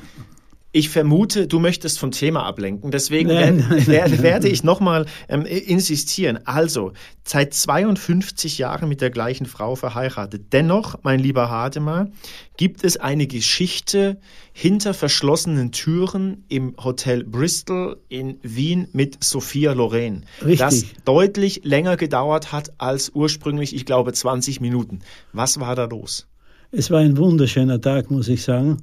Ich 0.71 0.89
vermute, 0.89 1.47
du 1.47 1.57
möchtest 1.59 1.97
vom 1.97 2.11
Thema 2.11 2.43
ablenken, 2.43 2.91
deswegen 2.91 3.29
Nein, 3.29 3.65
nein, 3.67 3.83
wer- 3.87 4.07
nein. 4.07 4.21
werde 4.21 4.49
ich 4.49 4.63
nochmal 4.63 5.07
ähm, 5.27 5.43
insistieren. 5.45 6.39
Also, 6.45 6.93
seit 7.23 7.55
52 7.55 8.59
Jahren 8.59 8.87
mit 8.87 9.01
der 9.01 9.09
gleichen 9.09 9.47
Frau 9.47 9.75
verheiratet. 9.75 10.53
Dennoch, 10.53 10.95
mein 11.01 11.19
lieber 11.19 11.49
Hademar, 11.49 12.09
gibt 12.55 12.83
es 12.83 12.97
eine 12.97 13.25
Geschichte 13.25 14.19
hinter 14.53 14.93
verschlossenen 14.93 15.71
Türen 15.71 16.45
im 16.49 16.75
Hotel 16.83 17.23
Bristol 17.23 17.97
in 18.07 18.37
Wien 18.43 18.89
mit 18.93 19.23
Sophia 19.23 19.73
Loren, 19.73 20.25
Richtig. 20.41 20.59
das 20.59 20.83
deutlich 21.03 21.61
länger 21.63 21.97
gedauert 21.97 22.51
hat 22.51 22.73
als 22.77 23.09
ursprünglich, 23.15 23.73
ich 23.75 23.85
glaube, 23.87 24.13
20 24.13 24.61
Minuten. 24.61 24.99
Was 25.33 25.59
war 25.59 25.75
da 25.75 25.85
los? 25.85 26.27
Es 26.71 26.91
war 26.91 26.99
ein 26.99 27.17
wunderschöner 27.17 27.81
Tag, 27.81 28.11
muss 28.11 28.27
ich 28.27 28.43
sagen. 28.43 28.77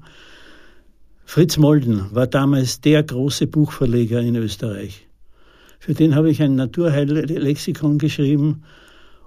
Fritz 1.29 1.59
Molden 1.59 2.07
war 2.13 2.29
damals 2.29 2.81
der 2.81 3.03
große 3.03 3.49
Buchverleger 3.49 4.21
in 4.21 4.37
Österreich. 4.37 5.09
Für 5.81 5.93
den 5.93 6.15
habe 6.15 6.31
ich 6.31 6.41
ein 6.41 6.55
Naturheillexikon 6.55 7.99
geschrieben 7.99 8.63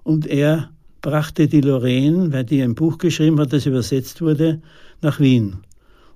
und 0.04 0.26
er 0.26 0.72
brachte 1.02 1.47
die 1.47 1.60
Lorraine, 1.60 2.32
weil 2.32 2.45
die 2.45 2.64
ein 2.64 2.74
Buch 2.74 2.97
geschrieben 2.97 3.38
hat, 3.39 3.52
das 3.52 3.66
übersetzt 3.66 4.22
wurde, 4.22 4.62
nach 5.02 5.20
Wien. 5.20 5.58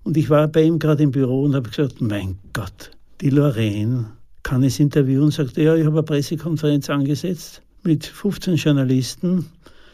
Und 0.04 0.16
ich 0.16 0.30
war 0.30 0.48
bei 0.48 0.64
ihm 0.64 0.80
gerade 0.80 1.04
im 1.04 1.12
Büro 1.12 1.44
und 1.44 1.54
habe 1.54 1.70
gesagt, 1.70 2.02
mein 2.02 2.40
Gott, 2.54 2.92
die 3.20 3.30
Lorraine 3.30 4.06
kann 4.42 4.64
es 4.64 4.80
interviewen. 4.80 5.32
Sagt 5.32 5.58
er, 5.58 5.64
ja, 5.64 5.76
ich 5.76 5.86
habe 5.86 5.98
eine 5.98 6.04
Pressekonferenz 6.04 6.90
angesetzt 6.90 7.62
mit 7.84 8.06
15 8.06 8.56
Journalisten. 8.56 9.48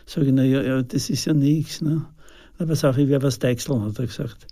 Sage 0.05 0.27
ich, 0.27 0.33
na 0.33 0.43
ja, 0.43 0.61
ja, 0.61 0.81
das 0.83 1.09
ist 1.09 1.25
ja 1.25 1.33
nichts. 1.33 1.81
Ne? 1.81 2.05
Na, 2.59 2.65
pass 2.67 2.85
auf, 2.85 2.97
ich 2.97 3.07
werde 3.09 3.25
was 3.25 3.39
deichseln, 3.39 3.83
hat 3.83 3.97
er 3.97 4.05
gesagt. 4.05 4.47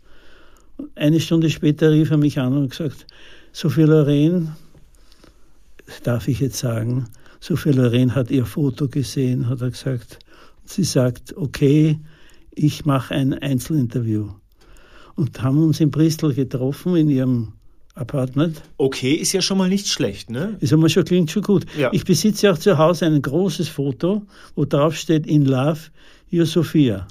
Eine 0.95 1.19
Stunde 1.19 1.49
später 1.49 1.91
rief 1.91 2.11
er 2.11 2.17
mich 2.17 2.39
an 2.39 2.55
und 2.55 2.69
gesagt, 2.69 3.07
Sophie 3.51 3.83
Loren, 3.83 4.55
darf 6.03 6.27
ich 6.27 6.39
jetzt 6.39 6.59
sagen, 6.59 7.07
Sophie 7.39 7.71
Loren 7.71 8.13
hat 8.15 8.29
ihr 8.29 8.45
Foto 8.45 8.87
gesehen, 8.87 9.49
hat 9.49 9.61
er 9.61 9.71
gesagt. 9.71 10.19
Sie 10.65 10.83
sagt, 10.83 11.35
okay, 11.37 11.99
ich 12.51 12.85
mache 12.85 13.13
ein 13.13 13.33
Einzelinterview. 13.33 14.29
Und 15.15 15.41
haben 15.41 15.63
uns 15.63 15.79
in 15.79 15.89
Bristol 15.89 16.33
getroffen, 16.33 16.95
in 16.95 17.09
ihrem 17.09 17.53
Apartment. 17.95 18.61
Okay, 18.77 19.13
ist 19.13 19.33
ja 19.33 19.41
schon 19.41 19.57
mal 19.57 19.69
nicht 19.69 19.87
schlecht, 19.87 20.29
ne? 20.29 20.57
Haben 20.61 20.81
wir 20.81 20.89
schon, 20.89 21.05
klingt 21.05 21.31
schon 21.31 21.41
gut. 21.41 21.65
Ja. 21.77 21.89
Ich 21.93 22.05
besitze 22.05 22.51
auch 22.51 22.57
zu 22.57 22.77
Hause 22.77 23.05
ein 23.05 23.21
großes 23.21 23.69
Foto, 23.69 24.21
wo 24.55 24.65
drauf 24.65 24.95
steht, 24.95 25.25
in 25.25 25.45
love, 25.45 25.79
your 26.31 26.45
Sophia. 26.45 27.07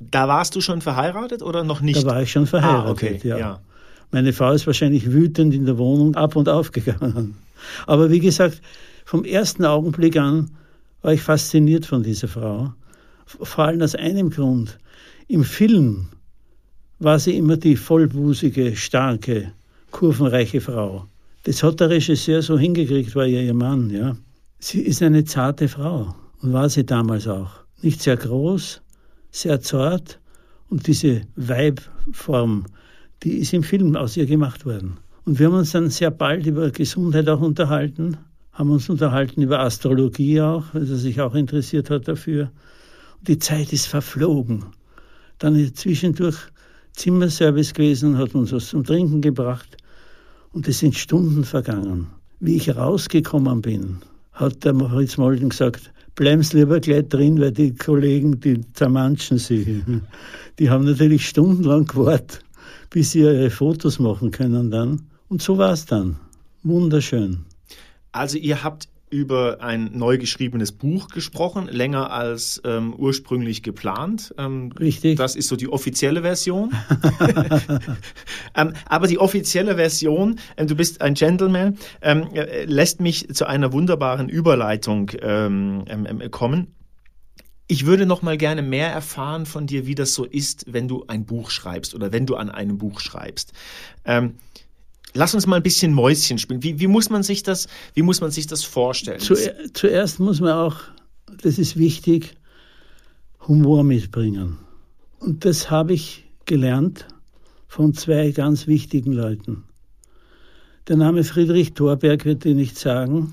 Da 0.00 0.26
warst 0.26 0.56
du 0.56 0.60
schon 0.60 0.80
verheiratet 0.80 1.42
oder 1.42 1.62
noch 1.62 1.82
nicht? 1.82 2.02
Da 2.02 2.06
war 2.06 2.22
ich 2.22 2.32
schon 2.32 2.46
verheiratet. 2.46 2.86
Ah, 2.86 2.90
okay, 2.90 3.20
ja. 3.22 3.38
ja. 3.38 3.60
Meine 4.10 4.32
Frau 4.32 4.52
ist 4.52 4.66
wahrscheinlich 4.66 5.12
wütend 5.12 5.54
in 5.54 5.66
der 5.66 5.78
Wohnung 5.78 6.16
ab 6.16 6.34
und 6.34 6.48
auf 6.48 6.72
gegangen. 6.72 7.36
Aber 7.86 8.10
wie 8.10 8.18
gesagt, 8.18 8.60
vom 9.04 9.24
ersten 9.24 9.64
Augenblick 9.64 10.16
an 10.16 10.50
war 11.02 11.12
ich 11.12 11.22
fasziniert 11.22 11.86
von 11.86 12.02
dieser 12.02 12.28
Frau. 12.28 12.72
Vor 13.26 13.64
allem 13.64 13.82
aus 13.82 13.94
einem 13.94 14.30
Grund. 14.30 14.78
Im 15.28 15.44
Film 15.44 16.08
war 16.98 17.18
sie 17.18 17.36
immer 17.36 17.56
die 17.56 17.76
vollbusige, 17.76 18.74
starke, 18.76 19.52
kurvenreiche 19.90 20.60
Frau. 20.60 21.06
Das 21.44 21.62
hat 21.62 21.80
der 21.80 21.90
Regisseur 21.90 22.42
so 22.42 22.58
hingekriegt, 22.58 23.14
war 23.14 23.26
ja 23.26 23.40
ihr 23.40 23.54
Mann, 23.54 23.90
ja. 23.90 24.16
Sie 24.58 24.80
ist 24.80 25.02
eine 25.02 25.24
zarte 25.24 25.68
Frau 25.68 26.14
und 26.42 26.52
war 26.52 26.68
sie 26.68 26.84
damals 26.84 27.26
auch. 27.28 27.50
Nicht 27.80 28.02
sehr 28.02 28.16
groß, 28.16 28.82
sehr 29.30 29.60
zart 29.60 30.20
und 30.68 30.86
diese 30.86 31.22
Weibform, 31.36 32.66
die 33.22 33.38
ist 33.38 33.52
im 33.52 33.62
Film 33.62 33.96
aus 33.96 34.16
ihr 34.16 34.26
gemacht 34.26 34.64
worden. 34.64 34.98
Und 35.24 35.38
wir 35.38 35.46
haben 35.46 35.54
uns 35.54 35.72
dann 35.72 35.90
sehr 35.90 36.10
bald 36.10 36.46
über 36.46 36.70
Gesundheit 36.70 37.28
auch 37.28 37.40
unterhalten, 37.40 38.16
haben 38.52 38.70
uns 38.70 38.88
unterhalten 38.88 39.42
über 39.42 39.60
Astrologie 39.60 40.40
auch, 40.40 40.64
weil 40.72 40.84
sie 40.84 40.96
sich 40.96 41.20
auch 41.20 41.34
interessiert 41.34 41.90
hat 41.90 42.08
dafür. 42.08 42.50
Und 43.18 43.28
die 43.28 43.38
Zeit 43.38 43.72
ist 43.72 43.86
verflogen. 43.86 44.64
Dann 45.38 45.56
ist 45.56 45.76
zwischendurch 45.76 46.36
Zimmerservice 46.92 47.74
gewesen, 47.74 48.18
hat 48.18 48.34
uns 48.34 48.52
was 48.52 48.68
zum 48.68 48.84
Trinken 48.84 49.20
gebracht. 49.20 49.76
Und 50.52 50.66
es 50.66 50.80
sind 50.80 50.96
Stunden 50.96 51.44
vergangen. 51.44 52.08
Wie 52.40 52.56
ich 52.56 52.74
rausgekommen 52.74 53.62
bin, 53.62 53.98
hat 54.32 54.64
der 54.64 54.72
Moritz 54.72 55.16
Molden 55.16 55.50
gesagt, 55.50 55.92
bleiben 56.20 56.42
Sie 56.42 56.58
lieber 56.58 56.80
gleich 56.80 57.08
drin, 57.08 57.40
weil 57.40 57.50
die 57.50 57.74
Kollegen, 57.74 58.38
die 58.40 58.60
zermanschen 58.74 59.38
Sie. 59.38 59.82
Die 60.58 60.68
haben 60.68 60.84
natürlich 60.84 61.26
stundenlang 61.26 61.86
gewartet, 61.86 62.44
bis 62.90 63.12
sie 63.12 63.20
ihre 63.20 63.48
Fotos 63.48 63.98
machen 63.98 64.30
können 64.30 64.70
dann. 64.70 65.06
Und 65.30 65.40
so 65.40 65.56
war 65.56 65.72
es 65.72 65.86
dann. 65.86 66.16
Wunderschön. 66.62 67.46
Also 68.12 68.36
ihr 68.36 68.62
habt 68.62 68.89
über 69.10 69.60
ein 69.60 69.90
neu 69.92 70.18
geschriebenes 70.18 70.70
Buch 70.72 71.08
gesprochen, 71.08 71.66
länger 71.66 72.12
als 72.12 72.62
ähm, 72.64 72.94
ursprünglich 72.96 73.62
geplant. 73.62 74.32
Ähm, 74.38 74.70
Richtig. 74.78 75.18
Das 75.18 75.34
ist 75.34 75.48
so 75.48 75.56
die 75.56 75.68
offizielle 75.68 76.22
Version. 76.22 76.72
ähm, 78.56 78.72
aber 78.86 79.08
die 79.08 79.18
offizielle 79.18 79.74
Version, 79.74 80.38
ähm, 80.56 80.68
du 80.68 80.76
bist 80.76 81.02
ein 81.02 81.14
Gentleman, 81.14 81.76
ähm, 82.02 82.28
äh, 82.32 82.64
lässt 82.64 83.00
mich 83.00 83.28
zu 83.34 83.46
einer 83.46 83.72
wunderbaren 83.72 84.28
Überleitung 84.28 85.10
ähm, 85.20 85.84
ähm, 85.88 86.30
kommen. 86.30 86.68
Ich 87.66 87.86
würde 87.86 88.06
noch 88.06 88.22
mal 88.22 88.36
gerne 88.36 88.62
mehr 88.62 88.88
erfahren 88.90 89.44
von 89.44 89.66
dir, 89.66 89.86
wie 89.86 89.94
das 89.94 90.14
so 90.14 90.24
ist, 90.24 90.72
wenn 90.72 90.88
du 90.88 91.04
ein 91.08 91.24
Buch 91.24 91.50
schreibst 91.50 91.94
oder 91.94 92.12
wenn 92.12 92.26
du 92.26 92.36
an 92.36 92.48
einem 92.48 92.78
Buch 92.78 93.00
schreibst. 93.00 93.52
Ähm, 95.14 95.20
Lass 95.20 95.34
uns 95.34 95.46
mal 95.46 95.56
ein 95.56 95.62
bisschen 95.62 95.92
Mäuschen 95.92 96.38
spielen. 96.38 96.62
Wie, 96.62 96.80
wie, 96.80 96.86
muss 96.86 97.10
man 97.10 97.22
sich 97.22 97.42
das, 97.42 97.68
wie 97.94 98.02
muss 98.02 98.20
man 98.20 98.30
sich 98.30 98.46
das 98.46 98.64
vorstellen? 98.64 99.20
Zu, 99.20 99.34
zuerst 99.72 100.20
muss 100.20 100.40
man 100.40 100.52
auch, 100.52 100.76
das 101.42 101.58
ist 101.58 101.76
wichtig, 101.76 102.34
Humor 103.46 103.84
mitbringen. 103.84 104.58
Und 105.18 105.44
das 105.44 105.70
habe 105.70 105.92
ich 105.92 106.24
gelernt 106.46 107.06
von 107.66 107.94
zwei 107.94 108.30
ganz 108.32 108.66
wichtigen 108.66 109.12
Leuten. 109.12 109.64
Der 110.88 110.96
Name 110.96 111.22
Friedrich 111.24 111.74
Thorberg 111.74 112.24
wird 112.24 112.44
dir 112.44 112.54
nicht 112.54 112.76
sagen, 112.76 113.32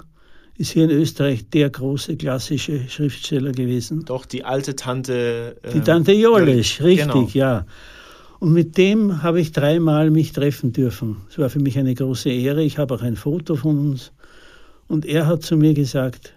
ist 0.58 0.72
hier 0.72 0.86
in 0.86 0.92
Österreich 0.92 1.50
der 1.50 1.70
große 1.70 2.18
klassische 2.18 2.88
Schriftsteller 2.90 3.52
gewesen. 3.52 4.06
Doch, 4.06 4.26
die 4.26 4.44
alte 4.44 4.76
Tante. 4.76 5.58
Äh, 5.62 5.74
die 5.74 5.82
Tante 5.82 6.12
Jolesch, 6.14 6.82
richtig, 6.82 7.08
genau. 7.08 7.30
ja. 7.34 7.66
Und 8.40 8.54
mit 8.54 8.78
dem 8.78 9.24
habe 9.24 9.42
ich 9.42 9.52
dreimal 9.52 10.12
mich 10.12 10.32
treffen 10.32 10.72
dürfen. 10.72 11.18
Es 11.30 11.40
war 11.40 11.50
für 11.50 11.60
mich 11.60 11.78
eine 11.78 11.96
große 11.96 12.30
Ehre. 12.30 12.64
Ich 12.64 12.78
habe 12.78 12.94
auch 12.94 13.02
ein 13.02 13.16
Foto 13.16 13.56
von 13.56 13.78
uns. 13.80 14.12
Und 14.88 15.06
er 15.06 15.26
hat 15.26 15.44
zu 15.44 15.58
mir 15.58 15.74
gesagt, 15.74 16.34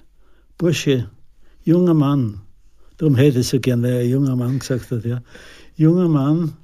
Bursche, 0.57 1.11
junger 1.63 1.95
Mann, 1.95 2.41
darum 2.97 3.17
hätte 3.17 3.41
ich 3.41 3.49
so 3.49 3.61
gern, 3.61 3.83
weil 3.83 3.93
er 3.93 4.07
junger 4.07 4.37
Mann 4.37 4.59
gesagt 4.59 4.91
hat, 4.91 5.05
ja, 5.05 5.21
junger 5.77 6.09
Mann, 6.09 6.55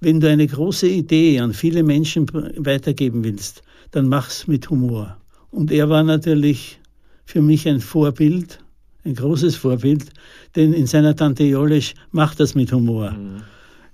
wenn 0.00 0.20
du 0.20 0.28
eine 0.28 0.46
große 0.46 0.88
Idee 0.88 1.40
an 1.40 1.52
viele 1.52 1.82
Menschen 1.82 2.26
weitergeben 2.56 3.22
willst, 3.22 3.62
dann 3.90 4.08
mach's 4.08 4.46
mit 4.46 4.68
Humor. 4.70 5.16
Und 5.50 5.70
er 5.70 5.88
war 5.88 6.02
natürlich 6.02 6.78
für 7.24 7.42
mich 7.42 7.68
ein 7.68 7.80
Vorbild, 7.80 8.60
ein 9.04 9.14
großes 9.14 9.56
Vorbild, 9.56 10.10
denn 10.54 10.72
in 10.72 10.86
seiner 10.86 11.14
Tante 11.14 11.44
Jolesch 11.44 11.94
macht 12.10 12.40
das 12.40 12.54
mit 12.54 12.72
Humor. 12.72 13.12
Mhm. 13.12 13.42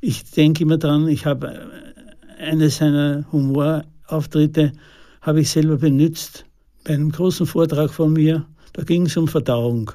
Ich 0.05 0.25
denke 0.33 0.65
immer 0.65 0.79
dran, 0.79 1.07
ich 1.07 1.27
habe 1.27 1.47
äh, 1.47 2.43
eines 2.43 2.79
seiner 2.79 3.25
Humorauftritte 3.31 4.73
habe 5.21 5.41
ich 5.43 5.51
selber 5.51 5.77
benutzt 5.77 6.45
bei 6.83 6.95
einem 6.95 7.13
großen 7.13 7.47
Vortrag 7.47 7.93
von 7.93 8.13
mir. 8.13 8.45
Da 8.73 8.83
ging 8.83 9.07
es 9.07 9.17
um 9.17 9.29
Verdauung. 9.29 9.93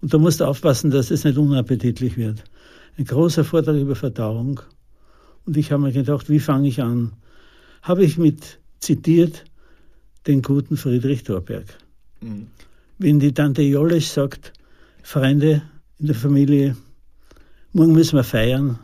Und 0.00 0.14
da 0.14 0.16
musst 0.16 0.40
du 0.40 0.46
aufpassen, 0.46 0.90
dass 0.90 1.10
es 1.10 1.24
nicht 1.24 1.36
unappetitlich 1.36 2.16
wird. 2.16 2.42
Ein 2.96 3.04
großer 3.04 3.44
Vortrag 3.44 3.76
über 3.76 3.94
Verdauung. 3.94 4.62
Und 5.44 5.58
ich 5.58 5.70
habe 5.70 5.82
mir 5.82 5.92
gedacht, 5.92 6.30
wie 6.30 6.40
fange 6.40 6.68
ich 6.68 6.80
an? 6.80 7.12
Habe 7.82 8.04
ich 8.04 8.16
mit 8.16 8.58
zitiert 8.78 9.44
den 10.26 10.40
guten 10.40 10.78
Friedrich 10.78 11.24
Thorberg. 11.24 11.66
Mhm. 12.22 12.46
Wenn 12.96 13.20
die 13.20 13.34
Tante 13.34 13.60
Jolesch 13.60 14.06
sagt, 14.06 14.54
Freunde 15.02 15.60
in 15.98 16.06
der 16.06 16.16
Familie, 16.16 16.74
morgen 17.74 17.92
müssen 17.92 18.16
wir 18.16 18.24
feiern, 18.24 18.78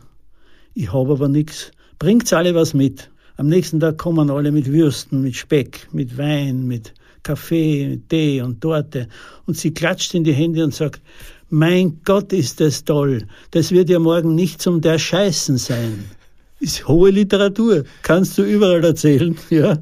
ich 0.77 0.93
habe 0.93 1.13
aber 1.13 1.27
nichts. 1.27 1.71
Bringt's 1.97 2.33
alle 2.33 2.53
was 2.53 2.75
mit. 2.75 3.09
Am 3.35 3.47
nächsten 3.47 3.79
Tag 3.79 3.97
kommen 3.97 4.29
alle 4.29 4.51
mit 4.51 4.71
Würsten, 4.71 5.23
mit 5.23 5.35
Speck, 5.35 5.87
mit 5.91 6.19
Wein, 6.19 6.67
mit 6.67 6.93
Kaffee, 7.23 7.87
mit 7.87 8.09
Tee 8.09 8.41
und 8.41 8.61
Torte. 8.61 9.07
Und 9.47 9.57
sie 9.57 9.73
klatscht 9.73 10.13
in 10.13 10.23
die 10.23 10.33
Hände 10.33 10.63
und 10.63 10.75
sagt, 10.75 11.01
mein 11.49 12.01
Gott, 12.05 12.31
ist 12.31 12.59
das 12.59 12.83
toll. 12.83 13.23
Das 13.51 13.71
wird 13.71 13.89
ja 13.89 13.97
morgen 13.97 14.35
nicht 14.35 14.61
zum 14.61 14.79
der 14.81 14.99
Scheißen 14.99 15.57
sein. 15.57 16.05
Ist 16.59 16.87
hohe 16.87 17.09
Literatur. 17.09 17.83
Kannst 18.03 18.37
du 18.37 18.43
überall 18.43 18.83
erzählen, 18.83 19.35
ja. 19.49 19.79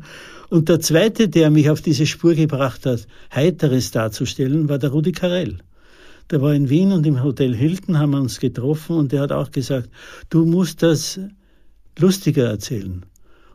Und 0.49 0.69
der 0.69 0.79
zweite, 0.79 1.27
der 1.27 1.49
mich 1.49 1.69
auf 1.69 1.81
diese 1.81 2.05
Spur 2.05 2.35
gebracht 2.35 2.85
hat, 2.85 3.05
Heiteres 3.33 3.91
darzustellen, 3.91 4.69
war 4.69 4.77
der 4.77 4.91
Rudi 4.91 5.11
Carell. 5.11 5.57
Der 6.31 6.41
war 6.41 6.53
in 6.53 6.69
Wien 6.69 6.91
und 6.91 7.05
im 7.05 7.21
Hotel 7.23 7.55
Hilton 7.55 7.99
haben 7.99 8.11
wir 8.11 8.21
uns 8.21 8.39
getroffen 8.39 8.97
und 8.97 9.11
der 9.11 9.21
hat 9.21 9.31
auch 9.31 9.51
gesagt, 9.51 9.89
du 10.29 10.45
musst 10.45 10.81
das 10.81 11.19
lustiger 11.99 12.45
erzählen. 12.45 13.05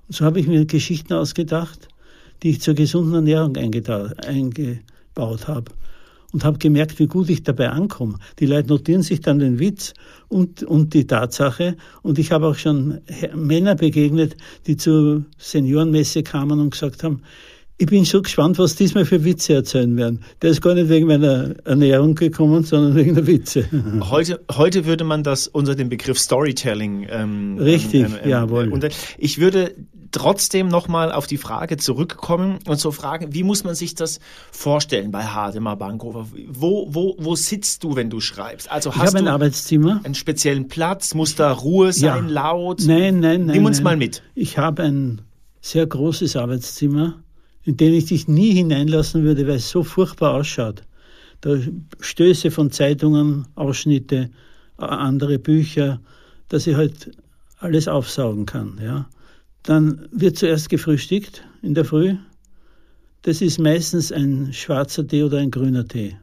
Und 0.07 0.15
so 0.15 0.25
habe 0.25 0.41
ich 0.41 0.47
mir 0.47 0.65
Geschichten 0.67 1.13
ausgedacht, 1.13 1.89
die 2.43 2.51
ich 2.51 2.61
zur 2.61 2.75
gesunden 2.75 3.15
Ernährung 3.15 3.57
eingebaut 3.57 5.49
habe 5.49 5.73
und 6.33 6.45
habe 6.45 6.59
gemerkt, 6.59 6.99
wie 6.99 7.07
gut 7.07 7.29
ich 7.29 7.43
dabei 7.43 7.71
ankomme. 7.71 8.19
Die 8.39 8.47
Leute 8.47 8.69
notieren 8.69 9.03
sich 9.03 9.21
dann 9.21 9.39
den 9.39 9.59
Witz 9.59 9.95
und, 10.29 10.63
und 10.63 10.95
die 10.95 11.07
Tatsache. 11.07 11.77
Und 12.03 12.19
ich 12.19 12.33
habe 12.33 12.47
auch 12.47 12.55
schon 12.55 13.01
Männer 13.35 13.75
begegnet, 13.75 14.37
die 14.67 14.77
zur 14.77 15.25
Seniorenmesse 15.39 16.23
kamen 16.23 16.61
und 16.61 16.71
gesagt 16.71 17.03
haben, 17.03 17.23
ich 17.81 17.87
bin 17.87 18.05
so 18.05 18.21
gespannt, 18.21 18.59
was 18.59 18.77
diesmal 18.77 19.07
für 19.07 19.25
Witze 19.25 19.55
erzählen 19.55 19.97
werden. 19.97 20.23
Der 20.43 20.51
ist 20.51 20.61
gar 20.61 20.75
nicht 20.75 20.91
wegen 20.91 21.07
meiner 21.07 21.55
Ernährung 21.65 22.15
gekommen, 22.15 22.63
sondern 22.63 22.95
wegen 22.95 23.15
der 23.15 23.27
Witze. 23.27 23.65
Heute, 24.11 24.39
heute 24.55 24.85
würde 24.85 25.05
man 25.05 25.23
das 25.23 25.49
unter 25.49 25.75
dem 25.75 25.89
Begriff 25.89 26.19
Storytelling. 26.19 27.07
Ähm, 27.09 27.57
Richtig, 27.59 28.03
ähm, 28.03 28.17
ähm, 28.23 28.29
jawohl. 28.29 28.71
Und 28.71 28.87
ich 29.17 29.39
würde 29.39 29.75
trotzdem 30.11 30.69
nochmal 30.69 31.11
auf 31.11 31.27
die 31.27 31.39
Frage 31.39 31.79
zurückkommen 31.79 32.59
und 32.67 32.79
so 32.79 32.91
fragen, 32.91 33.33
wie 33.33 33.45
muss 33.45 33.65
man 33.65 33.75
sich 33.75 33.95
das 33.95 34.21
vorstellen 34.53 35.11
bei 35.11 35.23
Hademar 35.23 35.77
Bankhofer? 35.77 36.27
Wo, 36.49 36.87
wo, 36.91 37.17
wo 37.19 37.35
sitzt 37.35 37.83
du, 37.83 37.97
wenn 37.97 38.11
du 38.11 38.21
schreibst? 38.21 38.71
Also 38.71 38.91
hast 38.91 38.97
ich 38.97 39.07
habe 39.07 39.19
ein 39.19 39.29
Arbeitszimmer. 39.29 40.01
Einen 40.05 40.15
speziellen 40.15 40.69
Platz? 40.69 41.15
Muss 41.15 41.35
da 41.35 41.51
Ruhe 41.53 41.95
sein, 41.95 42.27
ja. 42.27 42.31
laut? 42.31 42.83
Nein, 42.85 43.21
nein, 43.21 43.47
nein. 43.47 43.57
Nimm 43.57 43.65
uns 43.65 43.79
nein. 43.79 43.85
mal 43.85 43.97
mit. 43.97 44.23
Ich 44.35 44.59
habe 44.59 44.83
ein 44.83 45.23
sehr 45.63 45.87
großes 45.87 46.37
Arbeitszimmer 46.37 47.23
in 47.65 47.77
den 47.77 47.95
ich 47.95 48.07
dich 48.07 48.29
nie 48.29 48.53
hineinlassen 48.53 49.23
würde, 49.23 49.47
weil 49.47 49.57
es 49.57 49.71
so 49.71 49.83
furchtbar 49.83 50.35
ausschaut. 50.35 50.83
Da 51.41 51.57
Stöße 52.01 52.51
von 52.51 52.71
Zeitungen, 52.71 53.47
Ausschnitte, 53.55 54.31
andere 54.77 55.39
Bücher, 55.39 56.01
dass 56.49 56.67
ich 56.67 56.77
halt 56.77 57.13
alles 57.59 57.89
aufsaugen 57.89 58.47
kann. 58.47 58.79
Ja. 58.83 59.09
Dann 59.63 60.09
wird 60.11 60.39
zuerst 60.39 60.69
gefrühstückt 60.69 61.45
in 61.63 61.75
der 61.75 61.85
Früh. 61.85 62.17
Das 63.23 63.43
ist 63.43 63.59
meistens 63.59 64.11
ein 64.13 64.53
schwarzer 64.53 65.07
Tee 65.07 65.23
oder 65.23 65.39
ein 65.39 65.51
grüner 65.51 65.87
Tee. 65.87 66.17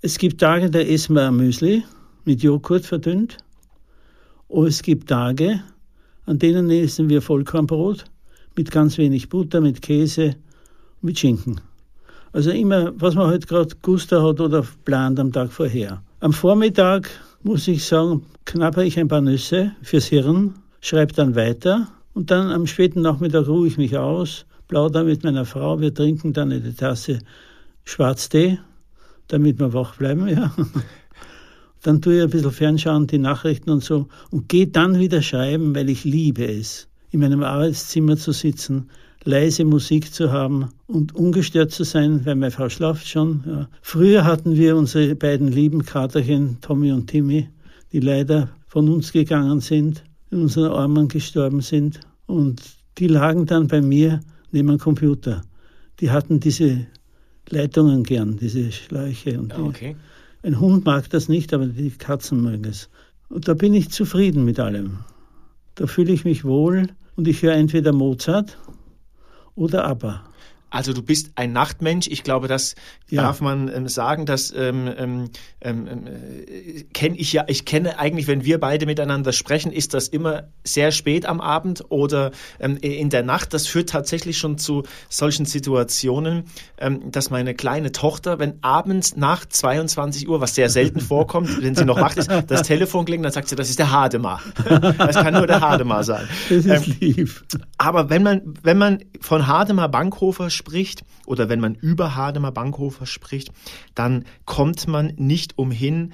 Es 0.00 0.16
gibt 0.16 0.40
Tage, 0.40 0.70
da 0.70 0.80
essen 0.80 1.14
wir 1.14 1.28
ein 1.28 1.36
Müsli 1.36 1.84
mit 2.24 2.42
Joghurt 2.42 2.86
verdünnt. 2.86 3.36
Und 4.48 4.66
es 4.66 4.82
gibt 4.82 5.10
Tage, 5.10 5.62
an 6.24 6.38
denen 6.38 6.70
essen 6.70 7.10
wir 7.10 7.20
Vollkornbrot 7.20 8.06
mit 8.56 8.70
ganz 8.70 8.96
wenig 8.96 9.28
Butter, 9.28 9.60
mit 9.60 9.82
Käse 9.82 10.36
mit 11.02 11.18
Schinken. 11.18 11.60
Also 12.32 12.50
immer, 12.50 12.92
was 12.96 13.14
man 13.14 13.26
halt 13.26 13.48
gerade 13.48 13.74
Guster 13.82 14.22
hat 14.22 14.40
oder 14.40 14.64
plant 14.84 15.18
am 15.18 15.32
Tag 15.32 15.52
vorher. 15.52 16.02
Am 16.20 16.32
Vormittag, 16.32 17.10
muss 17.42 17.66
ich 17.66 17.84
sagen, 17.84 18.24
knapper 18.44 18.84
ich 18.84 18.98
ein 18.98 19.08
paar 19.08 19.20
Nüsse 19.20 19.72
fürs 19.82 20.06
Hirn, 20.06 20.54
schreibe 20.80 21.12
dann 21.12 21.34
weiter 21.34 21.88
und 22.14 22.30
dann 22.30 22.52
am 22.52 22.66
späten 22.66 23.02
Nachmittag 23.02 23.48
ruhe 23.48 23.66
ich 23.66 23.78
mich 23.78 23.96
aus, 23.96 24.46
plaudere 24.68 25.04
mit 25.04 25.24
meiner 25.24 25.44
Frau, 25.44 25.80
wir 25.80 25.92
trinken 25.92 26.32
dann 26.32 26.52
eine 26.52 26.74
Tasse 26.74 27.18
Schwarztee, 27.84 28.58
damit 29.28 29.58
wir 29.58 29.72
wach 29.72 29.96
bleiben, 29.96 30.28
ja. 30.36 30.52
Dann 31.82 32.02
tue 32.02 32.18
ich 32.18 32.22
ein 32.22 32.30
bisschen 32.30 32.50
fernschauen, 32.50 33.06
die 33.06 33.18
Nachrichten 33.18 33.70
und 33.70 33.82
so 33.82 34.06
und 34.30 34.48
gehe 34.48 34.66
dann 34.66 34.98
wieder 34.98 35.22
schreiben, 35.22 35.74
weil 35.74 35.88
ich 35.88 36.04
liebe 36.04 36.44
es, 36.44 36.88
in 37.10 37.20
meinem 37.20 37.42
Arbeitszimmer 37.42 38.16
zu 38.16 38.32
sitzen, 38.32 38.90
leise 39.24 39.64
Musik 39.64 40.12
zu 40.12 40.32
haben 40.32 40.70
und 40.86 41.14
ungestört 41.14 41.72
zu 41.72 41.84
sein, 41.84 42.24
weil 42.24 42.36
meine 42.36 42.50
Frau 42.50 42.68
schlaft 42.68 43.06
schon. 43.06 43.44
Ja. 43.46 43.68
Früher 43.82 44.24
hatten 44.24 44.56
wir 44.56 44.76
unsere 44.76 45.14
beiden 45.14 45.48
lieben 45.48 45.84
Katerchen, 45.84 46.58
Tommy 46.60 46.92
und 46.92 47.08
Timmy, 47.08 47.48
die 47.92 48.00
leider 48.00 48.48
von 48.66 48.88
uns 48.88 49.12
gegangen 49.12 49.60
sind, 49.60 50.04
in 50.30 50.42
unseren 50.42 50.72
Armen 50.72 51.08
gestorben 51.08 51.60
sind. 51.60 52.00
Und 52.26 52.62
die 52.98 53.08
lagen 53.08 53.46
dann 53.46 53.68
bei 53.68 53.80
mir 53.80 54.20
neben 54.52 54.68
dem 54.68 54.78
Computer. 54.78 55.42
Die 56.00 56.10
hatten 56.10 56.40
diese 56.40 56.86
Leitungen 57.48 58.04
gern, 58.04 58.38
diese 58.38 58.72
Schläuche. 58.72 59.38
Und 59.38 59.52
die, 59.52 59.60
okay. 59.60 59.96
Ein 60.42 60.58
Hund 60.58 60.86
mag 60.86 61.10
das 61.10 61.28
nicht, 61.28 61.52
aber 61.52 61.66
die 61.66 61.90
Katzen 61.90 62.40
mögen 62.40 62.64
es. 62.64 62.88
Und 63.28 63.48
da 63.48 63.54
bin 63.54 63.74
ich 63.74 63.90
zufrieden 63.90 64.44
mit 64.44 64.58
allem. 64.58 65.00
Da 65.74 65.86
fühle 65.86 66.12
ich 66.12 66.24
mich 66.24 66.44
wohl 66.44 66.88
und 67.16 67.28
ich 67.28 67.42
höre 67.42 67.54
entweder 67.54 67.92
Mozart 67.92 68.56
oder 69.54 69.84
aber. 69.84 70.29
Also 70.70 70.92
du 70.92 71.02
bist 71.02 71.32
ein 71.34 71.52
Nachtmensch. 71.52 72.06
Ich 72.06 72.22
glaube, 72.22 72.48
das 72.48 72.76
ja. 73.08 73.22
darf 73.22 73.40
man 73.40 73.68
ähm, 73.68 73.88
sagen. 73.88 74.24
Das 74.24 74.52
ähm, 74.56 74.90
ähm, 74.96 75.30
ähm 75.60 75.86
äh, 75.86 76.84
kenne 76.92 77.16
ich 77.16 77.32
ja. 77.32 77.44
Ich 77.48 77.64
kenne 77.64 77.98
eigentlich, 77.98 78.26
wenn 78.28 78.44
wir 78.44 78.58
beide 78.58 78.86
miteinander 78.86 79.32
sprechen, 79.32 79.72
ist 79.72 79.94
das 79.94 80.08
immer 80.08 80.44
sehr 80.64 80.92
spät 80.92 81.26
am 81.26 81.40
Abend 81.40 81.84
oder 81.88 82.30
ähm, 82.60 82.76
in 82.80 83.10
der 83.10 83.22
Nacht. 83.22 83.52
Das 83.52 83.66
führt 83.66 83.90
tatsächlich 83.90 84.38
schon 84.38 84.58
zu 84.58 84.84
solchen 85.08 85.44
Situationen, 85.44 86.44
ähm, 86.78 87.10
dass 87.10 87.30
meine 87.30 87.54
kleine 87.54 87.92
Tochter, 87.92 88.38
wenn 88.38 88.62
abends 88.62 89.16
nach 89.16 89.44
22 89.44 90.28
Uhr, 90.28 90.40
was 90.40 90.54
sehr 90.54 90.70
selten 90.70 91.00
vorkommt, 91.10 91.62
wenn 91.62 91.74
sie 91.74 91.84
noch 91.84 92.00
wach 92.00 92.16
ist, 92.16 92.30
das 92.46 92.62
Telefon 92.62 93.04
klingt, 93.04 93.24
dann 93.24 93.32
sagt 93.32 93.48
sie, 93.48 93.56
das 93.56 93.70
ist 93.70 93.78
der 93.78 93.90
Hademar. 93.90 94.40
Das 94.98 95.16
kann 95.16 95.34
nur 95.34 95.46
der 95.46 95.60
Hademar 95.60 96.04
sein. 96.04 96.28
Das 96.48 96.64
ist 96.64 97.00
lieb. 97.00 97.42
Aber 97.78 98.10
wenn 98.10 98.22
man 98.22 98.42
wenn 98.62 98.78
man 98.78 99.04
von 99.20 99.46
Hademar 99.46 99.88
Bankhofer 99.88 100.50
spricht 100.60 101.04
oder 101.26 101.48
wenn 101.48 101.60
man 101.60 101.74
über 101.74 102.14
Hademar 102.14 102.52
Bankhofer 102.52 103.06
spricht, 103.06 103.50
dann 103.94 104.24
kommt 104.44 104.86
man 104.86 105.14
nicht 105.16 105.56
umhin, 105.58 106.12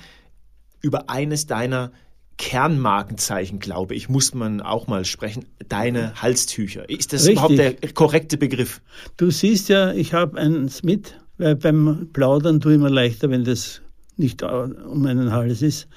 über 0.80 1.10
eines 1.10 1.46
deiner 1.46 1.90
Kernmarkenzeichen, 2.38 3.58
glaube 3.58 3.94
ich, 3.94 4.08
muss 4.08 4.34
man 4.34 4.60
auch 4.60 4.86
mal 4.86 5.04
sprechen, 5.04 5.46
deine 5.68 6.20
Halstücher. 6.20 6.88
Ist 6.88 7.12
das 7.12 7.22
Richtig. 7.22 7.32
überhaupt 7.32 7.58
der 7.58 7.92
korrekte 7.92 8.36
Begriff? 8.36 8.82
Du 9.16 9.30
siehst 9.30 9.68
ja, 9.68 9.92
ich 9.92 10.12
habe 10.12 10.38
eins 10.38 10.82
mit, 10.82 11.18
weil 11.38 11.56
beim 11.56 12.10
Plaudern 12.12 12.60
tue 12.60 12.74
ich 12.74 12.78
mir 12.78 12.90
leichter, 12.90 13.30
wenn 13.30 13.44
das 13.44 13.80
nicht 14.16 14.42
um 14.42 15.02
meinen 15.02 15.32
Hals 15.32 15.62
ist. 15.62 15.88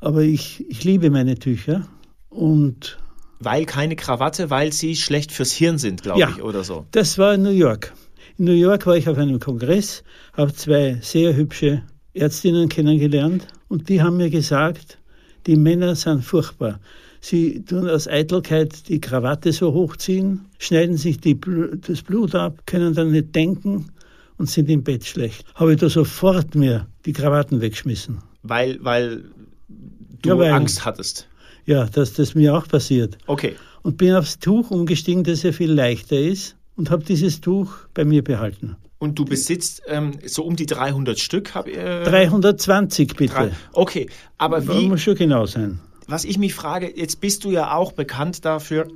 Aber 0.00 0.22
ich, 0.22 0.64
ich 0.68 0.84
liebe 0.84 1.10
meine 1.10 1.38
Tücher 1.38 1.88
und 2.28 2.98
weil 3.40 3.64
keine 3.64 3.96
Krawatte, 3.96 4.50
weil 4.50 4.72
sie 4.72 4.96
schlecht 4.96 5.32
fürs 5.32 5.52
Hirn 5.52 5.78
sind, 5.78 6.02
glaube 6.02 6.20
ja, 6.20 6.30
ich, 6.30 6.42
oder 6.42 6.64
so. 6.64 6.86
Das 6.90 7.18
war 7.18 7.34
in 7.34 7.42
New 7.42 7.50
York. 7.50 7.92
In 8.38 8.46
New 8.46 8.52
York 8.52 8.86
war 8.86 8.96
ich 8.96 9.08
auf 9.08 9.18
einem 9.18 9.38
Kongress, 9.38 10.02
habe 10.32 10.52
zwei 10.52 10.98
sehr 11.02 11.36
hübsche 11.36 11.82
Ärztinnen 12.14 12.68
kennengelernt 12.68 13.46
und 13.68 13.88
die 13.88 14.02
haben 14.02 14.16
mir 14.16 14.30
gesagt, 14.30 14.98
die 15.46 15.56
Männer 15.56 15.94
sind 15.94 16.24
furchtbar. 16.24 16.80
Sie 17.20 17.64
tun 17.64 17.88
aus 17.88 18.06
Eitelkeit 18.06 18.88
die 18.88 19.00
Krawatte 19.00 19.52
so 19.52 19.72
hochziehen, 19.72 20.46
schneiden 20.58 20.96
sich 20.96 21.20
die, 21.20 21.38
das 21.40 22.02
Blut 22.02 22.34
ab, 22.34 22.62
können 22.66 22.94
dann 22.94 23.12
nicht 23.12 23.34
denken 23.34 23.90
und 24.36 24.50
sind 24.50 24.68
im 24.68 24.82
Bett 24.82 25.04
schlecht. 25.04 25.46
Habe 25.54 25.72
ich 25.72 25.80
da 25.80 25.88
sofort 25.88 26.54
mir 26.54 26.86
die 27.06 27.12
Krawatten 27.12 27.60
weggeschmissen. 27.60 28.18
Weil, 28.42 28.78
weil 28.82 29.24
du 29.68 30.28
ja, 30.28 30.38
weil, 30.38 30.52
Angst 30.52 30.84
hattest. 30.84 31.28
Ja, 31.66 31.86
dass 31.86 32.14
das 32.14 32.34
mir 32.34 32.56
auch 32.56 32.68
passiert. 32.68 33.18
Okay. 33.26 33.56
Und 33.82 33.96
bin 33.96 34.14
aufs 34.14 34.38
Tuch 34.38 34.70
umgestiegen, 34.70 35.24
das 35.24 35.42
ja 35.42 35.52
viel 35.52 35.72
leichter 35.72 36.18
ist 36.18 36.56
und 36.76 36.90
habe 36.90 37.04
dieses 37.04 37.40
Tuch 37.40 37.72
bei 37.92 38.04
mir 38.04 38.22
behalten. 38.22 38.76
Und 38.98 39.18
du 39.18 39.24
besitzt 39.24 39.82
ähm, 39.86 40.12
so 40.24 40.44
um 40.44 40.56
die 40.56 40.66
300 40.66 41.18
Stück? 41.18 41.54
Hab, 41.54 41.68
äh, 41.68 42.04
320 42.04 43.16
bitte. 43.16 43.34
Drei, 43.34 43.50
okay, 43.72 44.08
aber 44.38 44.66
wie... 44.66 44.88
Muss 44.88 45.02
schon 45.02 45.14
genau 45.14 45.46
sein. 45.46 45.80
Was 46.06 46.24
ich 46.24 46.38
mich 46.38 46.54
frage, 46.54 46.92
jetzt 46.94 47.20
bist 47.20 47.44
du 47.44 47.50
ja 47.50 47.74
auch 47.74 47.92
bekannt 47.92 48.44
dafür, 48.44 48.88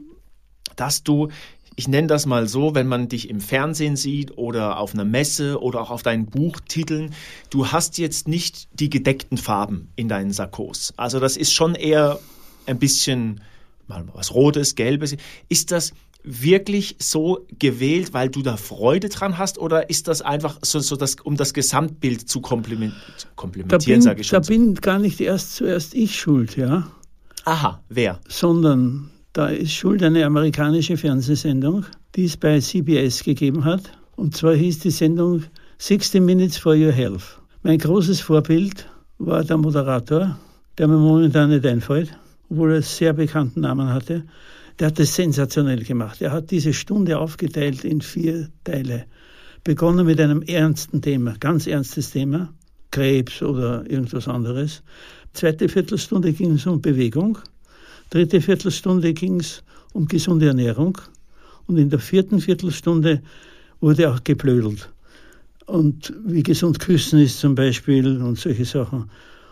dass 0.77 1.03
du 1.03 1.29
ich 1.79 1.87
nenne 1.87 2.09
das 2.09 2.27
mal 2.27 2.49
so, 2.49 2.75
wenn 2.75 2.89
man 2.89 3.07
dich 3.07 3.31
im 3.31 3.41
Fernsehen 3.41 3.95
sieht 3.95 4.37
oder 4.37 4.81
auf 4.81 4.95
einer 4.95 5.05
Messe 5.05 5.63
oder 5.63 5.81
auch 5.81 5.91
auf 5.93 6.03
deinen 6.03 6.27
Buchtiteln, 6.27 7.15
du 7.51 7.69
hast 7.69 7.99
jetzt 7.99 8.27
nicht 8.27 8.67
die 8.73 8.91
gedeckten 8.91 9.39
Farben 9.39 9.93
in 9.95 10.09
deinen 10.09 10.33
Sakkos. 10.33 10.93
Also 10.97 11.21
das 11.21 11.37
ist 11.37 11.53
schon 11.53 11.77
eher 11.77 12.19
ein 12.69 12.79
bisschen 12.79 13.41
mal 13.87 14.05
was 14.13 14.35
Rotes, 14.35 14.75
Gelbes. 14.75 15.17
Ist 15.49 15.73
das 15.73 15.93
wirklich 16.23 16.97
so 16.99 17.47
gewählt, 17.59 18.13
weil 18.13 18.29
du 18.29 18.43
da 18.43 18.57
Freude 18.57 19.09
dran 19.09 19.39
hast, 19.39 19.59
oder 19.59 19.89
ist 19.89 20.09
das 20.09 20.21
einfach 20.21 20.59
so, 20.63 20.79
so 20.81 20.97
das, 20.97 21.17
um 21.23 21.37
das 21.37 21.55
Gesamtbild 21.55 22.29
zu 22.29 22.41
komplementieren, 22.41 24.03
sage 24.03 24.21
ich 24.21 24.27
schon? 24.27 24.39
Da 24.39 24.45
so. 24.45 24.53
bin 24.53 24.75
gar 24.75 24.99
nicht 24.99 25.21
erst 25.21 25.57
zuerst 25.57 25.95
ich 25.95 26.19
schuld, 26.19 26.57
ja. 26.57 26.91
Aha, 27.45 27.83
wer? 27.89 28.21
Sondern 28.29 29.11
da 29.33 29.49
ist 29.49 29.73
schuld 29.73 30.03
eine 30.03 30.27
amerikanische 30.27 30.97
Fernsehsendung, 30.97 31.87
die 32.15 32.25
es 32.25 32.37
bei 32.37 32.61
CBS 32.61 33.23
gegeben 33.23 33.65
hat. 33.65 33.93
Und 34.17 34.37
zwar 34.37 34.55
hieß 34.55 34.81
die 34.81 34.91
Sendung 34.91 35.45
60 35.79 36.21
Minutes 36.21 36.59
for 36.59 36.75
Your 36.75 36.93
Health. 36.93 37.41
Mein 37.63 37.79
großes 37.79 38.21
Vorbild 38.21 38.87
war 39.19 39.45
der 39.45 39.57
Moderator, 39.57 40.39
der 40.77 40.89
mir 40.89 40.99
momentan 40.99 41.51
nicht 41.51 41.65
einfällt, 41.65 42.13
obwohl 42.51 42.73
er 42.73 42.83
sehr 42.83 43.13
bekannten 43.13 43.61
Namen 43.61 43.89
hatte. 43.89 44.25
Der 44.79 44.89
hat 44.89 44.99
das 44.99 45.15
sensationell 45.15 45.83
gemacht. 45.85 46.23
Er 46.23 46.33
hat 46.33 46.51
diese 46.51 46.73
Stunde 46.73 47.19
aufgeteilt 47.19 47.85
in 47.85 48.01
vier 48.01 48.49
Teile. 48.65 49.07
Begonnen 49.65 50.07
mit 50.07 50.21
einem 50.21 50.43
ernsten 50.43 51.03
Thema, 51.03 51.35
ganz 51.41 51.67
ernstes 51.67 52.11
Thema, 52.13 52.53
Krebs 52.91 53.43
oder 53.43 53.89
irgendwas 53.91 54.29
anderes. 54.29 54.83
Zweite 55.33 55.69
Viertelstunde 55.69 56.33
ging 56.33 56.53
es 56.53 56.67
um 56.67 56.81
Bewegung. 56.81 57.39
Dritte 58.11 58.41
Viertelstunde 58.41 59.13
ging 59.13 59.41
es 59.41 59.63
um 59.93 60.07
gesunde 60.07 60.47
Ernährung. 60.47 60.99
Und 61.67 61.77
in 61.77 61.91
der 61.91 61.99
vierten 61.99 62.41
Viertelstunde 62.41 63.21
wurde 63.81 64.11
auch 64.11 64.25
geblödelt. 64.25 64.91
Und 65.67 66.15
wie 66.25 66.43
gesund 66.43 66.79
küssen 66.79 67.19
ist 67.19 67.41
zum 67.41 67.55
Beispiel 67.55 68.23
und 68.23 68.39
solche 68.39 68.65
Sachen. 68.65 69.11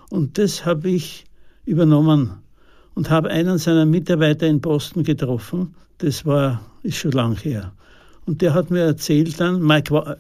Und 0.09 0.39
das 0.39 0.65
habe 0.65 0.89
ich 0.89 1.27
übernommen 1.67 2.46
und 2.97 3.11
habe 3.11 3.29
einen 3.29 3.59
seiner 3.59 3.87
Mitarbeiter 3.87 4.47
in 4.47 4.61
Boston 4.61 5.05
getroffen. 5.05 5.75
Das 5.99 6.27
war, 6.27 6.63
ist 6.83 6.97
schon 6.97 7.13
lang 7.13 7.37
her. 7.37 7.73
Und 8.25 8.43
der 8.43 8.55
hat 8.55 8.71
mir 8.71 8.81
erzählt 8.81 9.39
dann, 9.39 9.63
Mike, 9.63 10.17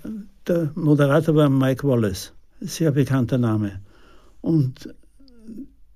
der 0.46 0.70
Moderator 0.74 1.34
war 1.34 1.48
Mike 1.48 1.88
Wallace, 1.88 2.32
sehr 2.60 2.92
bekannter 2.92 3.38
Name. 3.38 3.80
Und 4.42 4.94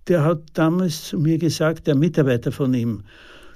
der 0.08 0.24
hat 0.24 0.40
damals 0.54 1.04
zu 1.04 1.18
mir 1.18 1.38
gesagt, 1.38 1.86
der 1.86 1.94
Mitarbeiter 1.94 2.50
von 2.50 2.72
ihm, 2.74 3.04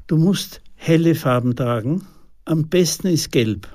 du 0.07 0.17
musst 0.17 0.61
helle 0.77 1.15
Farben 1.15 1.57
tragen. 1.57 2.07
Am 2.45 2.69
besten 2.69 3.09
ist 3.09 3.33
gelb. 3.33 3.67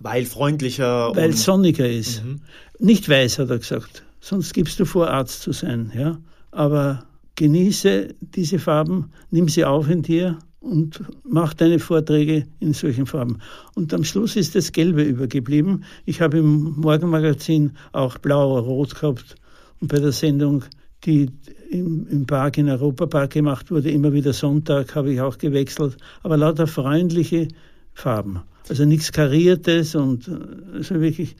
Weil 0.00 0.26
freundlicher. 0.26 1.16
Weil 1.16 1.32
sonniger 1.32 1.88
ist. 1.88 2.22
Mhm. 2.22 2.42
Nicht 2.78 3.08
weiß, 3.08 3.38
hat 3.38 3.48
er 3.48 3.58
gesagt. 3.58 4.04
Sonst 4.20 4.52
gibst 4.52 4.78
du 4.78 4.84
vor, 4.84 5.08
Arzt 5.10 5.40
zu 5.40 5.52
sein. 5.52 5.90
Ja? 5.96 6.18
Aber 6.50 7.04
genieße 7.36 8.14
diese 8.20 8.58
Farben, 8.58 9.10
nimm 9.30 9.48
sie 9.48 9.64
auf 9.64 9.88
in 9.88 10.02
dir 10.02 10.38
und 10.60 11.02
mach 11.24 11.52
deine 11.54 11.78
Vorträge 11.78 12.46
in 12.60 12.72
solchen 12.72 13.06
Farben. 13.06 13.38
Und 13.74 13.92
am 13.92 14.02
Schluss 14.02 14.34
ist 14.36 14.54
das 14.54 14.72
Gelbe 14.72 15.02
übergeblieben. 15.02 15.84
Ich 16.06 16.20
habe 16.20 16.38
im 16.38 16.80
Morgenmagazin 16.80 17.72
auch 17.92 18.18
blau, 18.18 18.58
rot 18.58 18.94
gehabt 18.94 19.36
und 19.80 19.88
bei 19.88 19.98
der 19.98 20.12
Sendung, 20.12 20.64
die 21.04 21.30
im, 21.70 22.06
im 22.08 22.26
Park, 22.26 22.56
in 22.56 22.70
Europapark 22.70 23.32
gemacht 23.32 23.70
wurde, 23.70 23.90
immer 23.90 24.12
wieder 24.12 24.32
Sonntag 24.32 24.94
habe 24.94 25.12
ich 25.12 25.20
auch 25.20 25.36
gewechselt, 25.36 25.98
aber 26.22 26.36
lauter 26.36 26.66
freundliche 26.66 27.48
Farben. 27.92 28.40
Also 28.68 28.86
nichts 28.86 29.12
Kariertes 29.12 29.94
und 29.94 30.30
also 30.72 31.00
wirklich, 31.00 31.36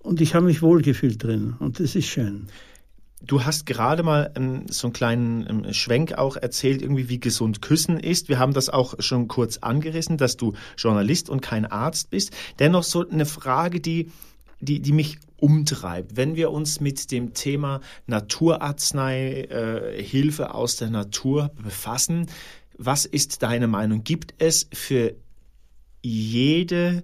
und 0.00 0.20
ich 0.20 0.34
habe 0.34 0.46
mich 0.46 0.62
wohlgefühlt 0.62 1.22
drin 1.22 1.54
und 1.60 1.78
das 1.78 1.94
ist 1.94 2.06
schön. 2.06 2.48
Du 3.20 3.44
hast 3.44 3.66
gerade 3.66 4.02
mal 4.02 4.32
ähm, 4.36 4.66
so 4.68 4.86
einen 4.86 4.92
kleinen 4.92 5.46
ähm, 5.48 5.72
Schwenk 5.72 6.14
auch 6.14 6.36
erzählt, 6.36 6.82
irgendwie 6.82 7.08
wie 7.08 7.18
gesund 7.18 7.60
Küssen 7.62 7.98
ist. 7.98 8.28
Wir 8.28 8.38
haben 8.38 8.52
das 8.52 8.68
auch 8.68 8.94
schon 9.00 9.26
kurz 9.26 9.58
angerissen, 9.58 10.18
dass 10.18 10.36
du 10.36 10.54
Journalist 10.76 11.28
und 11.28 11.40
kein 11.40 11.66
Arzt 11.66 12.10
bist. 12.10 12.32
Dennoch 12.58 12.84
so 12.84 13.08
eine 13.08 13.26
Frage, 13.26 13.80
die, 13.80 14.12
die, 14.60 14.80
die 14.80 14.92
mich 14.92 15.18
umtreibt. 15.36 16.16
Wenn 16.16 16.36
wir 16.36 16.50
uns 16.52 16.80
mit 16.80 17.10
dem 17.10 17.34
Thema 17.34 17.80
Naturarznei, 18.06 19.42
äh, 19.42 20.02
Hilfe 20.02 20.54
aus 20.54 20.76
der 20.76 20.90
Natur 20.90 21.50
befassen, 21.60 22.26
was 22.76 23.04
ist 23.04 23.42
deine 23.42 23.66
Meinung? 23.66 24.04
Gibt 24.04 24.34
es 24.38 24.68
für 24.72 25.14
jede 26.02 27.02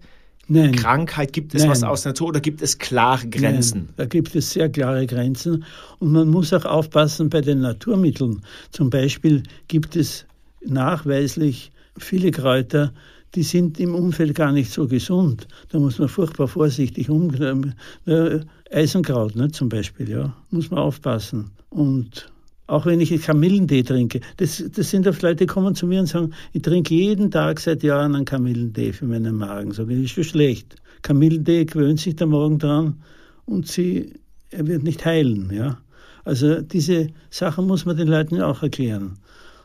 Nein. 0.49 0.73
Krankheit? 0.73 1.33
Gibt 1.33 1.55
es 1.55 1.63
Nein. 1.63 1.71
was 1.71 1.83
aus 1.83 2.03
der 2.03 2.11
Natur 2.11 2.29
oder 2.29 2.41
gibt 2.41 2.63
es 2.63 2.79
klare 2.79 3.27
Grenzen? 3.29 3.85
Nein. 3.87 3.95
Da 3.97 4.05
gibt 4.07 4.35
es 4.35 4.51
sehr 4.51 4.69
klare 4.69 5.07
Grenzen 5.07 5.65
und 5.99 6.13
man 6.13 6.29
muss 6.29 6.53
auch 6.53 6.65
aufpassen 6.65 7.31
bei 7.31 7.41
den 7.41 7.61
Naturmitteln. 7.61 8.43
Zum 8.71 8.91
Beispiel 8.91 9.43
gibt 9.69 9.97
es 9.97 10.27
nachweislich 10.65 11.73
viele 11.97 12.31
Kräuter, 12.31 12.93
die 13.35 13.43
sind 13.43 13.81
im 13.81 13.95
Umfeld 13.95 14.35
gar 14.35 14.53
nicht 14.53 14.71
so 14.71 14.87
gesund. 14.87 15.49
Da 15.71 15.79
muss 15.79 15.99
man 15.99 16.09
furchtbar 16.09 16.49
vorsichtig 16.49 17.11
umgehen. 17.11 17.75
Äh, 18.07 18.41
Eisenkraut 18.71 19.35
ne, 19.35 19.51
zum 19.51 19.69
Beispiel, 19.69 20.09
ja, 20.09 20.37
muss 20.51 20.71
man 20.71 20.81
aufpassen. 20.81 21.51
Und 21.71 22.33
auch 22.67 22.87
wenn 22.87 23.01
ich 23.01 23.23
Kamillentee 23.23 23.83
trinke, 23.83 24.21
das, 24.39 24.65
das 24.75 24.91
sind 24.91 25.07
oft 25.07 25.23
Leute, 25.23 25.37
die 25.37 25.47
kommen 25.47 25.75
zu 25.75 25.87
mir 25.87 26.01
und 26.01 26.07
sagen, 26.07 26.33
ich 26.53 26.63
trinke 26.63 26.95
jeden 26.95 27.31
Tag 27.31 27.61
seit 27.61 27.83
Jahren 27.83 28.15
einen 28.15 28.25
Kamillentee 28.25 28.93
für 28.93 29.05
meinen 29.05 29.37
Magen. 29.37 29.73
Sag 29.73 29.91
ich, 29.91 30.05
ist 30.05 30.11
schon 30.13 30.25
schlecht. 30.25 30.77
Kamillentee 31.03 31.67
gewöhnt 31.67 32.01
sich 32.01 32.17
der 32.17 32.27
Magen 32.27 32.59
dran 32.59 33.03
und 33.45 33.69
sie, 33.69 34.15
er 34.51 34.67
wird 34.67 34.83
nicht 34.83 35.05
heilen. 35.05 35.51
Ja? 35.53 35.79
Also 36.25 36.63
diese 36.63 37.09
Sachen 37.31 37.67
muss 37.67 37.85
man 37.85 37.97
den 37.97 38.09
Leuten 38.09 38.41
auch 38.41 38.63
erklären. 38.63 39.19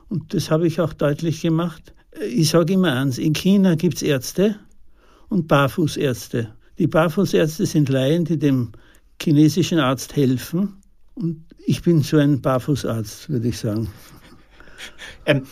Und 0.09 0.33
das 0.33 0.51
habe 0.51 0.67
ich 0.67 0.81
auch 0.81 0.93
deutlich 0.93 1.41
gemacht. 1.41 1.93
Ich 2.29 2.49
sage 2.49 2.73
immer 2.73 2.93
eins, 2.93 3.17
in 3.17 3.33
China 3.33 3.75
gibt 3.75 3.97
es 3.97 4.01
Ärzte 4.01 4.55
und 5.29 5.47
Barfußärzte. 5.47 6.49
Die 6.79 6.87
Barfußärzte 6.87 7.65
sind 7.65 7.87
Laien, 7.87 8.25
die 8.25 8.37
dem 8.37 8.71
chinesischen 9.21 9.79
Arzt 9.79 10.15
helfen 10.15 10.77
und 11.13 11.43
ich 11.66 11.82
bin 11.82 12.01
so 12.01 12.18
ein 12.18 12.41
Barfußarzt, 12.41 13.30
würde 13.30 13.47
ich 13.49 13.57
sagen. 13.57 13.89
Ähm, 15.26 15.43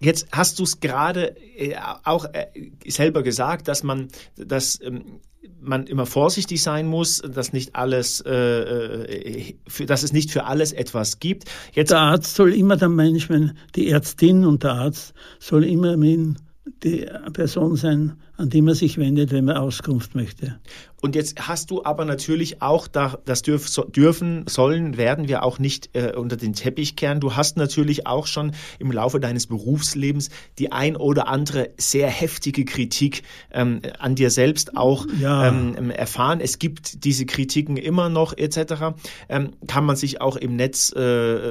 jetzt 0.00 0.28
hast 0.32 0.58
du 0.58 0.64
es 0.64 0.80
gerade 0.80 1.36
äh, 1.56 1.74
auch 2.04 2.26
äh, 2.32 2.46
selber 2.86 3.22
gesagt, 3.22 3.68
dass 3.68 3.82
man, 3.82 4.08
dass 4.36 4.80
ähm, 4.80 5.20
man 5.60 5.86
immer 5.86 6.06
vorsichtig 6.06 6.62
sein 6.62 6.86
muss, 6.86 7.18
dass 7.18 7.52
nicht 7.52 7.74
alles, 7.74 8.20
äh, 8.20 8.32
äh, 8.32 9.54
für, 9.66 9.86
dass 9.86 10.02
es 10.02 10.12
nicht 10.12 10.30
für 10.30 10.44
alles 10.44 10.72
etwas 10.72 11.18
gibt. 11.18 11.44
Jetzt 11.72 11.90
der 11.90 11.98
Arzt 11.98 12.34
soll 12.34 12.54
immer 12.54 12.76
der 12.76 12.88
Mensch, 12.88 13.28
die 13.74 13.90
Ärztin 13.90 14.44
und 14.44 14.62
der 14.62 14.72
Arzt 14.72 15.14
soll 15.38 15.64
immer 15.64 15.96
die 15.96 17.06
Person 17.32 17.76
sein, 17.76 18.16
an 18.38 18.50
die 18.50 18.62
man 18.62 18.74
sich 18.74 18.98
wendet, 18.98 19.32
wenn 19.32 19.44
man 19.44 19.56
Auskunft 19.56 20.14
möchte. 20.14 20.58
Und 21.00 21.14
jetzt 21.14 21.46
hast 21.46 21.70
du 21.70 21.84
aber 21.84 22.04
natürlich 22.04 22.60
auch, 22.60 22.88
da, 22.88 23.18
das 23.24 23.42
dürf, 23.42 23.68
so, 23.68 23.84
dürfen, 23.84 24.44
sollen, 24.48 24.96
werden 24.96 25.28
wir 25.28 25.44
auch 25.44 25.60
nicht 25.60 25.90
äh, 25.92 26.12
unter 26.16 26.36
den 26.36 26.54
Teppich 26.54 26.96
kehren. 26.96 27.20
Du 27.20 27.36
hast 27.36 27.56
natürlich 27.56 28.08
auch 28.08 28.26
schon 28.26 28.52
im 28.80 28.90
Laufe 28.90 29.20
deines 29.20 29.46
Berufslebens 29.46 30.30
die 30.58 30.72
ein 30.72 30.96
oder 30.96 31.28
andere 31.28 31.70
sehr 31.76 32.08
heftige 32.08 32.64
Kritik 32.64 33.22
ähm, 33.52 33.80
an 33.98 34.16
dir 34.16 34.30
selbst 34.30 34.76
auch 34.76 35.06
ja. 35.20 35.48
Ähm, 35.48 35.90
erfahren. 35.90 36.40
Es 36.40 36.58
gibt 36.58 37.04
diese 37.04 37.26
Kritiken 37.26 37.76
immer 37.76 38.08
noch 38.08 38.36
etc. 38.36 38.96
Ähm, 39.28 39.50
kann 39.68 39.84
man 39.84 39.94
sich 39.94 40.20
auch 40.20 40.36
im 40.36 40.56
Netz 40.56 40.92
äh, 40.96 41.00
äh, 41.00 41.42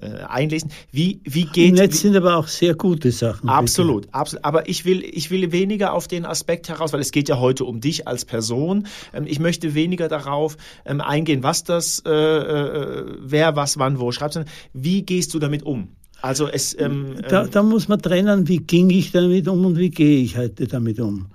äh, 0.00 0.22
einlesen. 0.28 0.70
Wie, 0.92 1.20
wie 1.24 1.46
geht... 1.46 1.70
Im 1.70 1.74
Netz 1.74 2.00
sind 2.00 2.16
aber 2.16 2.36
auch 2.36 2.46
sehr 2.46 2.74
gute 2.74 3.10
Sachen. 3.10 3.48
Absolut, 3.48 4.02
bitte. 4.02 4.14
absolut. 4.14 4.44
Aber 4.44 4.68
ich 4.68 4.84
will, 4.84 5.02
ich 5.02 5.32
will 5.32 5.43
weniger 5.52 5.92
auf 5.92 6.08
den 6.08 6.24
Aspekt 6.24 6.68
heraus, 6.68 6.92
weil 6.92 7.00
es 7.00 7.12
geht 7.12 7.28
ja 7.28 7.38
heute 7.38 7.64
um 7.64 7.80
dich 7.80 8.06
als 8.06 8.24
Person. 8.24 8.86
Ähm, 9.12 9.24
ich 9.26 9.38
möchte 9.38 9.74
weniger 9.74 10.08
darauf 10.08 10.56
ähm, 10.84 11.00
eingehen, 11.00 11.42
was 11.42 11.64
das, 11.64 12.02
äh, 12.06 12.10
äh, 12.10 13.04
wer, 13.20 13.56
was, 13.56 13.78
wann, 13.78 13.98
wo 13.98 14.12
schreibt, 14.12 14.34
sondern 14.34 14.52
wie 14.72 15.02
gehst 15.02 15.34
du 15.34 15.38
damit 15.38 15.62
um? 15.62 15.88
Also 16.22 16.48
es, 16.48 16.78
ähm, 16.78 17.16
da, 17.28 17.44
ähm, 17.44 17.50
da 17.50 17.62
muss 17.62 17.88
man 17.88 18.00
trennen, 18.00 18.48
wie 18.48 18.58
ging 18.58 18.88
ich 18.90 19.12
damit 19.12 19.46
um 19.46 19.66
und 19.66 19.78
wie 19.78 19.90
gehe 19.90 20.22
ich 20.22 20.38
heute 20.38 20.66
damit 20.66 20.98
um. 20.98 21.26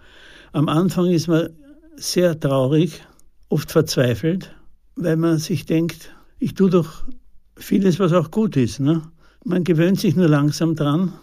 Am 0.52 0.68
Anfang 0.68 1.06
ist 1.08 1.28
man 1.28 1.50
sehr 1.96 2.40
traurig, 2.40 3.04
oft 3.50 3.72
verzweifelt, 3.72 4.56
weil 4.96 5.16
man 5.16 5.38
sich 5.38 5.66
denkt, 5.66 6.12
ich 6.40 6.56
tue 6.56 6.70
doch 6.70 7.04
vieles, 7.56 8.00
was 8.00 8.14
auch 8.14 8.32
gut 8.32 8.58
ist. 8.58 8.80
Ne? 8.80 9.04
Man 9.44 9.64
gewöhnt 9.64 10.00
sich 10.00 10.16
nur 10.16 10.28
langsam 10.28 10.76
dran, 10.76 11.14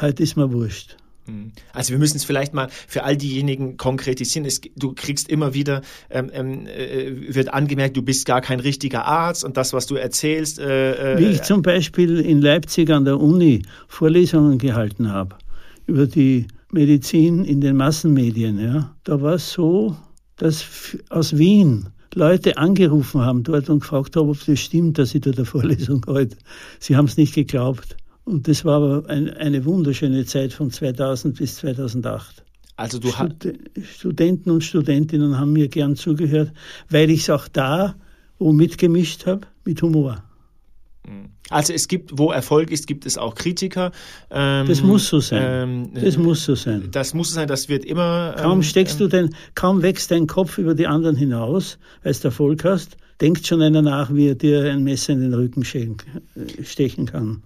heute 0.00 0.22
ist 0.22 0.36
mir 0.36 0.52
wurscht. 0.52 0.96
Mhm. 1.26 1.52
Also 1.72 1.92
wir 1.92 1.98
müssen 1.98 2.16
es 2.16 2.24
vielleicht 2.24 2.54
mal 2.54 2.68
für 2.86 3.04
all 3.04 3.16
diejenigen 3.16 3.76
konkretisieren. 3.76 4.46
Es, 4.46 4.60
du 4.76 4.92
kriegst 4.94 5.28
immer 5.28 5.54
wieder, 5.54 5.82
ähm, 6.10 6.30
ähm, 6.32 6.66
äh, 6.66 7.34
wird 7.34 7.52
angemerkt, 7.52 7.96
du 7.96 8.02
bist 8.02 8.26
gar 8.26 8.40
kein 8.40 8.60
richtiger 8.60 9.04
Arzt 9.04 9.44
und 9.44 9.56
das, 9.56 9.72
was 9.72 9.86
du 9.86 9.96
erzählst. 9.96 10.58
Äh, 10.58 11.14
äh, 11.14 11.18
Wie 11.18 11.26
ich 11.26 11.42
zum 11.42 11.62
Beispiel 11.62 12.20
in 12.20 12.40
Leipzig 12.40 12.90
an 12.90 13.04
der 13.04 13.20
Uni 13.20 13.62
Vorlesungen 13.88 14.58
gehalten 14.58 15.12
habe 15.12 15.36
über 15.86 16.06
die 16.06 16.46
Medizin 16.72 17.44
in 17.44 17.60
den 17.60 17.76
Massenmedien, 17.76 18.58
ja, 18.58 18.94
da 19.04 19.20
war 19.22 19.34
es 19.34 19.52
so, 19.52 19.96
dass 20.36 20.64
aus 21.08 21.38
Wien 21.38 21.88
Leute 22.14 22.56
angerufen 22.56 23.20
haben 23.20 23.42
dort 23.42 23.68
und 23.68 23.80
gefragt 23.80 24.16
haben, 24.16 24.30
ob 24.30 24.44
das 24.46 24.58
stimmt, 24.58 24.98
dass 24.98 25.14
ich 25.14 25.20
da 25.20 25.32
der 25.32 25.44
Vorlesung 25.44 26.04
heute. 26.06 26.36
Sie 26.80 26.96
haben 26.96 27.04
es 27.04 27.16
nicht 27.16 27.34
geglaubt. 27.34 27.96
Und 28.26 28.46
das 28.48 28.64
war 28.66 28.76
aber 28.82 29.08
ein, 29.08 29.30
eine 29.30 29.64
wunderschöne 29.64 30.26
Zeit 30.26 30.52
von 30.52 30.70
2000 30.70 31.38
bis 31.38 31.56
2008. 31.56 32.44
Also 32.76 32.98
du 32.98 33.08
Stud 33.08 33.54
Studenten 33.96 34.50
und 34.50 34.62
Studentinnen 34.62 35.38
haben 35.38 35.54
mir 35.54 35.68
gern 35.68 35.96
zugehört, 35.96 36.52
weil 36.90 37.08
ich 37.08 37.22
es 37.22 37.30
auch 37.30 37.48
da 37.48 37.94
wo 38.38 38.52
mitgemischt 38.52 39.26
habe 39.26 39.46
mit 39.64 39.82
Humor. 39.82 40.22
Mhm. 41.06 41.30
Also 41.48 41.72
es 41.72 41.86
gibt, 41.86 42.18
wo 42.18 42.32
Erfolg 42.32 42.72
ist, 42.72 42.86
gibt 42.86 43.06
es 43.06 43.16
auch 43.18 43.36
Kritiker. 43.36 43.92
Ähm, 44.30 44.66
das 44.66 44.82
muss 44.82 45.08
so 45.08 45.20
sein. 45.20 45.42
Ähm, 45.44 45.90
das 45.94 46.18
muss 46.18 46.44
so 46.44 46.56
sein. 46.56 46.88
Das 46.90 47.14
muss 47.14 47.30
so 47.30 47.36
sein. 47.36 47.46
Das 47.46 47.68
wird 47.68 47.84
immer. 47.84 48.34
Ähm, 48.36 48.42
kaum 48.42 48.62
steckst 48.62 48.98
du 48.98 49.06
den, 49.06 49.34
kaum 49.54 49.82
wächst 49.82 50.10
dein 50.10 50.26
Kopf 50.26 50.58
über 50.58 50.74
die 50.74 50.88
anderen 50.88 51.14
hinaus, 51.14 51.78
weil 52.02 52.12
du 52.14 52.24
Erfolg 52.24 52.64
hast, 52.64 52.96
denkt 53.20 53.46
schon 53.46 53.62
einer 53.62 53.82
nach, 53.82 54.12
wie 54.12 54.28
er 54.28 54.34
dir 54.34 54.64
ein 54.64 54.82
Messer 54.82 55.12
in 55.12 55.20
den 55.20 55.34
Rücken 55.34 55.64
stechen 55.64 57.06
kann. 57.06 57.42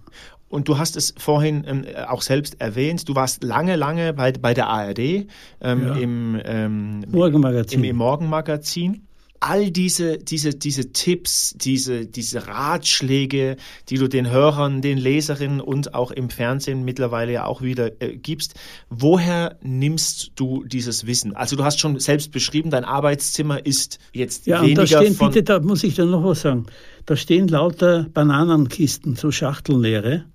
Und 0.51 0.67
du 0.67 0.77
hast 0.77 0.97
es 0.97 1.13
vorhin 1.17 1.63
ähm, 1.65 1.85
auch 2.07 2.21
selbst 2.21 2.59
erwähnt, 2.59 3.07
du 3.07 3.15
warst 3.15 3.43
lange, 3.43 3.75
lange 3.77 4.13
bei, 4.13 4.33
bei 4.33 4.53
der 4.53 4.67
ARD 4.67 4.99
ähm, 4.99 5.27
ja. 5.61 5.95
im, 5.95 6.41
ähm, 6.43 7.05
Morgenmagazin. 7.09 7.79
Im, 7.79 7.89
im 7.89 7.95
Morgenmagazin 7.95 9.07
all 9.41 9.71
diese, 9.71 10.19
diese, 10.19 10.53
diese 10.53 10.93
Tipps, 10.93 11.55
diese, 11.57 12.05
diese 12.05 12.47
Ratschläge, 12.47 13.57
die 13.89 13.97
du 13.97 14.07
den 14.07 14.29
Hörern, 14.29 14.81
den 14.81 14.99
Leserinnen 14.99 15.61
und 15.61 15.95
auch 15.95 16.11
im 16.11 16.29
Fernsehen 16.29 16.85
mittlerweile 16.85 17.33
ja 17.33 17.45
auch 17.45 17.63
wieder 17.63 17.91
äh, 18.01 18.15
gibst, 18.17 18.53
woher 18.89 19.57
nimmst 19.63 20.33
du 20.35 20.63
dieses 20.63 21.07
Wissen? 21.07 21.35
Also 21.35 21.55
du 21.55 21.63
hast 21.63 21.79
schon 21.79 21.99
selbst 21.99 22.31
beschrieben, 22.31 22.69
dein 22.69 22.85
Arbeitszimmer 22.85 23.65
ist 23.65 23.97
jetzt 24.13 24.45
ja, 24.45 24.61
weniger 24.61 24.81
und 24.81 24.91
da 24.91 25.01
stehen, 25.01 25.15
von... 25.15 25.31
Bitte, 25.31 25.43
da 25.43 25.59
muss 25.59 25.83
ich 25.83 25.95
dann 25.95 26.11
noch 26.11 26.23
was 26.23 26.41
sagen. 26.41 26.67
Da 27.07 27.15
stehen 27.15 27.47
lauter 27.47 28.05
Bananenkisten, 28.13 29.15
so 29.15 29.31
Schachtelnleere 29.31 30.25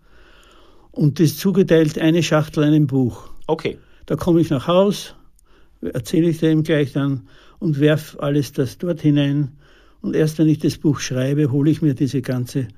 und 0.97 1.21
das 1.21 1.27
ist 1.27 1.41
zugeteilt 1.41 1.99
eine 1.99 2.23
Schachtel 2.23 2.65
einem 2.65 2.87
Buch. 2.87 3.29
Okay. 3.47 3.79
Da 4.07 4.17
komme 4.17 4.41
ich 4.41 4.51
nach 4.51 4.67
Haus, 4.67 5.15
erzähle 5.83 6.31
ich 6.31 6.39
dem 6.39 6.63
gleich 6.63 6.93
dann 6.93 7.29
und 7.59 7.81
werf 7.81 8.17
alles 8.19 8.53
das 8.53 8.79
dort 8.79 9.03
hinein. 9.03 9.53
Und 10.01 10.17
erst 10.17 10.39
wenn 10.39 10.49
ich 10.49 10.59
das 10.59 10.79
Buch 10.79 11.01
schreibe, 11.01 11.51
hole 11.51 11.71
ich 11.71 11.83
mir 11.83 11.95
diese 11.95 12.23
ganze 12.23 12.69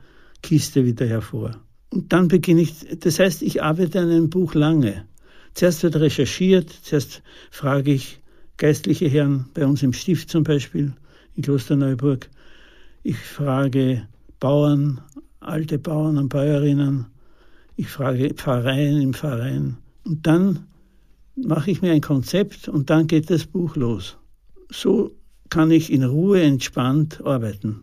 Kiste 0.43 0.85
wieder 0.85 1.07
hervor. 1.07 1.61
Und 1.91 2.13
dann 2.13 2.29
beginne 2.29 2.63
ich, 2.63 2.99
das 2.99 3.19
heißt, 3.19 3.43
ich 3.43 3.63
arbeite 3.63 4.01
an 4.01 4.11
einem 4.11 4.31
Buch 4.31 4.55
lange. 4.55 5.05
Zuerst 5.55 5.83
wird 5.83 5.97
recherchiert, 5.97 6.71
zuerst 6.71 7.23
frage 7.51 7.93
ich 7.93 8.21
geistliche 8.57 9.09
Herren, 9.09 9.47
bei 9.55 9.65
uns 9.65 9.83
im 9.83 9.93
Stift 9.93 10.29
zum 10.29 10.43
Beispiel, 10.43 10.93
in 11.37 11.43
Klosterneuburg. 11.43 12.29
Ich 13.05 13.19
frage 13.19 14.09
Bauern, 14.41 15.01
alte 15.41 15.79
Bauern 15.79 16.19
und 16.19 16.29
Bäuerinnen. 16.29 17.07
Ich 17.79 17.89
frage 17.89 18.35
Pfarreien 18.35 19.01
im 19.01 19.15
Verein. 19.15 19.79
Und 20.05 20.27
dann 20.27 20.67
mache 21.35 21.71
ich 21.71 21.81
mir 21.81 21.93
ein 21.93 22.03
Konzept 22.03 22.69
und 22.69 22.91
dann 22.91 23.07
geht 23.07 23.31
das 23.31 23.47
Buch 23.47 23.75
los 23.77 24.19
so 24.71 25.13
kann 25.51 25.71
ich 25.71 25.93
in 25.93 26.05
Ruhe 26.05 26.43
entspannt 26.43 27.23
arbeiten. 27.25 27.83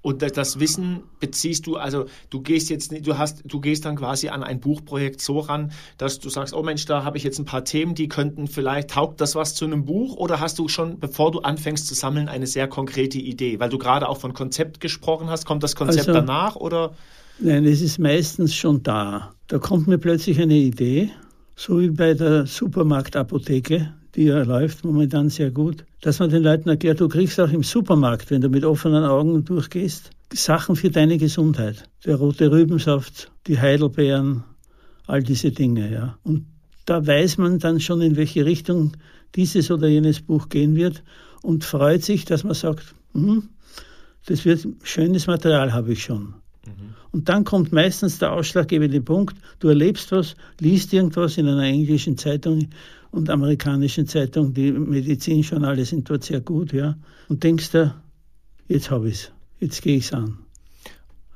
Und 0.00 0.22
das 0.22 0.58
Wissen 0.58 1.02
beziehst 1.20 1.66
du, 1.66 1.76
also 1.76 2.06
du 2.30 2.40
gehst 2.40 2.70
jetzt, 2.70 2.92
du 3.06 3.18
hast, 3.18 3.42
du 3.44 3.60
gehst 3.60 3.84
dann 3.84 3.96
quasi 3.96 4.28
an 4.28 4.42
ein 4.42 4.60
Buchprojekt 4.60 5.20
so 5.20 5.40
ran, 5.40 5.72
dass 5.98 6.18
du 6.18 6.30
sagst, 6.30 6.54
oh 6.54 6.62
Mensch, 6.62 6.86
da 6.86 7.04
habe 7.04 7.18
ich 7.18 7.24
jetzt 7.24 7.38
ein 7.38 7.44
paar 7.44 7.64
Themen, 7.64 7.94
die 7.94 8.08
könnten 8.08 8.46
vielleicht, 8.46 8.90
taugt 8.90 9.20
das 9.20 9.34
was 9.34 9.54
zu 9.54 9.64
einem 9.64 9.84
Buch? 9.84 10.16
Oder 10.16 10.40
hast 10.40 10.58
du 10.60 10.68
schon, 10.68 10.98
bevor 10.98 11.30
du 11.32 11.40
anfängst 11.40 11.86
zu 11.86 11.94
sammeln, 11.94 12.28
eine 12.28 12.46
sehr 12.46 12.68
konkrete 12.68 13.18
Idee? 13.18 13.60
Weil 13.60 13.68
du 13.68 13.76
gerade 13.76 14.08
auch 14.08 14.18
von 14.18 14.34
Konzept 14.34 14.80
gesprochen 14.80 15.28
hast, 15.28 15.44
kommt 15.44 15.62
das 15.62 15.76
Konzept 15.76 16.08
also, 16.08 16.12
danach 16.20 16.56
oder? 16.56 16.94
Nein, 17.40 17.64
es 17.66 17.80
ist 17.80 17.98
meistens 17.98 18.54
schon 18.54 18.82
da. 18.82 19.32
Da 19.46 19.58
kommt 19.58 19.86
mir 19.86 19.98
plötzlich 19.98 20.40
eine 20.40 20.56
Idee, 20.56 21.10
so 21.56 21.80
wie 21.80 21.90
bei 21.90 22.14
der 22.14 22.46
Supermarktapotheke 22.46 23.92
die 24.18 24.24
ja 24.24 24.42
läuft 24.42 24.84
momentan 24.84 25.28
sehr 25.28 25.52
gut, 25.52 25.84
dass 26.00 26.18
man 26.18 26.30
den 26.30 26.42
Leuten 26.42 26.68
erklärt, 26.68 27.00
du 27.00 27.08
kriegst 27.08 27.38
auch 27.40 27.50
im 27.50 27.62
Supermarkt, 27.62 28.30
wenn 28.30 28.40
du 28.40 28.48
mit 28.48 28.64
offenen 28.64 29.04
Augen 29.04 29.44
durchgehst, 29.44 30.10
Sachen 30.32 30.74
für 30.74 30.90
deine 30.90 31.18
Gesundheit. 31.18 31.88
Der 32.04 32.16
rote 32.16 32.50
Rübensaft, 32.50 33.30
die 33.46 33.60
Heidelbeeren, 33.60 34.42
all 35.06 35.22
diese 35.22 35.52
Dinge, 35.52 35.92
ja. 35.92 36.18
Und 36.24 36.46
da 36.84 37.06
weiß 37.06 37.38
man 37.38 37.60
dann 37.60 37.78
schon, 37.78 38.00
in 38.00 38.16
welche 38.16 38.44
Richtung 38.44 38.96
dieses 39.36 39.70
oder 39.70 39.86
jenes 39.86 40.20
Buch 40.20 40.48
gehen 40.48 40.74
wird 40.74 41.04
und 41.42 41.64
freut 41.64 42.02
sich, 42.02 42.24
dass 42.24 42.42
man 42.42 42.54
sagt, 42.54 42.94
hm, 43.12 43.50
das 44.26 44.44
wird 44.44 44.66
schönes 44.82 45.28
Material 45.28 45.72
habe 45.72 45.92
ich 45.92 46.02
schon. 46.02 46.34
Mhm. 46.66 46.94
Und 47.12 47.28
dann 47.28 47.44
kommt 47.44 47.72
meistens 47.72 48.18
der 48.18 48.32
ausschlaggebende 48.32 49.00
Punkt, 49.00 49.36
du 49.60 49.68
erlebst 49.68 50.12
was, 50.12 50.36
liest 50.60 50.92
irgendwas 50.92 51.38
in 51.38 51.48
einer 51.48 51.62
englischen 51.62 52.18
Zeitung 52.18 52.68
und 53.10 53.30
amerikanischen 53.30 54.06
Zeitung, 54.06 54.52
die 54.52 54.72
Medizinjournale 54.72 55.84
sind 55.84 56.08
dort 56.10 56.24
sehr 56.24 56.40
gut, 56.40 56.72
ja, 56.72 56.96
und 57.28 57.42
denkst 57.42 57.70
du, 57.70 57.94
jetzt 58.68 58.90
habe 58.90 59.08
ich 59.08 59.14
es, 59.14 59.32
jetzt 59.60 59.82
gehe 59.82 59.96
ich 59.96 60.04
es 60.04 60.12
an. 60.12 60.38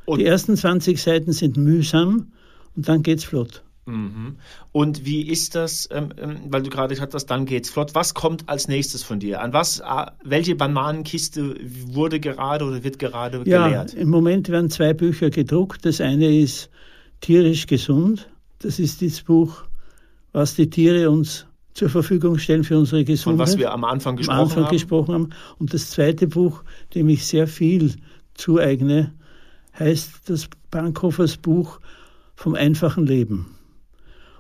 Und 0.05 0.19
die 0.19 0.27
ersten 0.27 0.57
20 0.57 1.01
Seiten 1.01 1.33
sind 1.33 1.57
mühsam 1.57 2.33
und 2.77 2.89
dann 2.89 3.03
geht 3.03 3.19
es 3.19 3.25
flott. 3.25 3.63
Mhm. 3.85 4.37
Und 4.71 5.05
wie 5.05 5.23
ist 5.23 5.55
das, 5.55 5.89
ähm, 5.91 6.11
ähm, 6.17 6.37
weil 6.49 6.63
du 6.63 6.71
gerade 6.71 6.95
gesagt 6.95 7.15
hast, 7.15 7.27
dann 7.27 7.47
geht's 7.47 7.71
flott. 7.71 7.95
Was 7.95 8.15
kommt 8.15 8.49
als 8.49 8.69
nächstes 8.69 9.03
von 9.03 9.19
dir? 9.19 9.41
An 9.41 9.53
was, 9.53 9.83
welche 10.25 10.55
Bananenkiste 10.55 11.57
wurde 11.87 12.21
gerade 12.21 12.65
oder 12.65 12.85
wird 12.85 12.99
gerade 12.99 13.43
ja, 13.45 13.67
geleert? 13.67 13.95
Im 13.95 14.09
Moment 14.09 14.49
werden 14.49 14.71
zwei 14.71 14.95
Bücher 14.95 15.31
gedruckt. 15.31 15.85
Das 15.85 16.01
eine 16.01 16.33
ist 16.33 16.71
Tierisch 17.21 17.67
gesund. 17.67 18.29
Das 18.61 18.79
ist 18.79 19.03
das 19.03 19.23
Buch, 19.23 19.65
was 20.33 20.55
die 20.55 20.71
Tiere 20.71 21.11
uns 21.11 21.47
zur 21.75 21.89
Verfügung 21.89 22.39
stellen 22.39 22.65
für 22.65 22.79
unsere 22.79 23.05
Gesundheit. 23.05 23.47
Von 23.47 23.53
was 23.53 23.59
wir 23.59 23.73
am 23.73 23.85
Anfang 23.85 24.17
gesprochen 24.17 24.39
am 24.39 24.45
Anfang 24.45 24.65
haben. 24.65 24.73
gesprochen 24.73 25.15
haben. 25.15 25.31
Und 25.59 25.75
das 25.75 25.91
zweite 25.91 26.29
Buch, 26.29 26.63
dem 26.95 27.09
ich 27.09 27.27
sehr 27.27 27.49
viel 27.49 27.97
zueigne, 28.35 29.13
heißt 29.79 30.29
das 30.29 30.49
Bankhofers 30.71 31.37
Buch 31.37 31.81
vom 32.37 32.55
einfachen 32.55 33.07
Leben. 33.07 33.47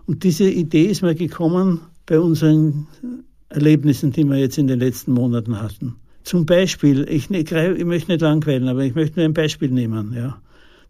Und 0.06 0.24
diese 0.24 0.48
Idee 0.48 0.86
ist 0.86 1.02
mir 1.02 1.14
gekommen 1.14 1.80
bei 2.06 2.18
unseren 2.18 2.86
Erlebnissen, 3.48 4.12
die 4.12 4.24
wir 4.24 4.36
jetzt 4.36 4.58
in 4.58 4.66
den 4.66 4.80
letzten 4.80 5.12
Monaten 5.12 5.60
hatten. 5.60 5.96
Zum 6.24 6.46
Beispiel, 6.46 7.06
ich, 7.08 7.30
ich 7.30 7.84
möchte 7.84 8.12
nicht 8.12 8.20
langweilen, 8.20 8.68
aber 8.68 8.84
ich 8.84 8.94
möchte 8.94 9.20
nur 9.20 9.26
ein 9.26 9.34
Beispiel 9.34 9.70
nehmen. 9.70 10.12
Ja. 10.14 10.40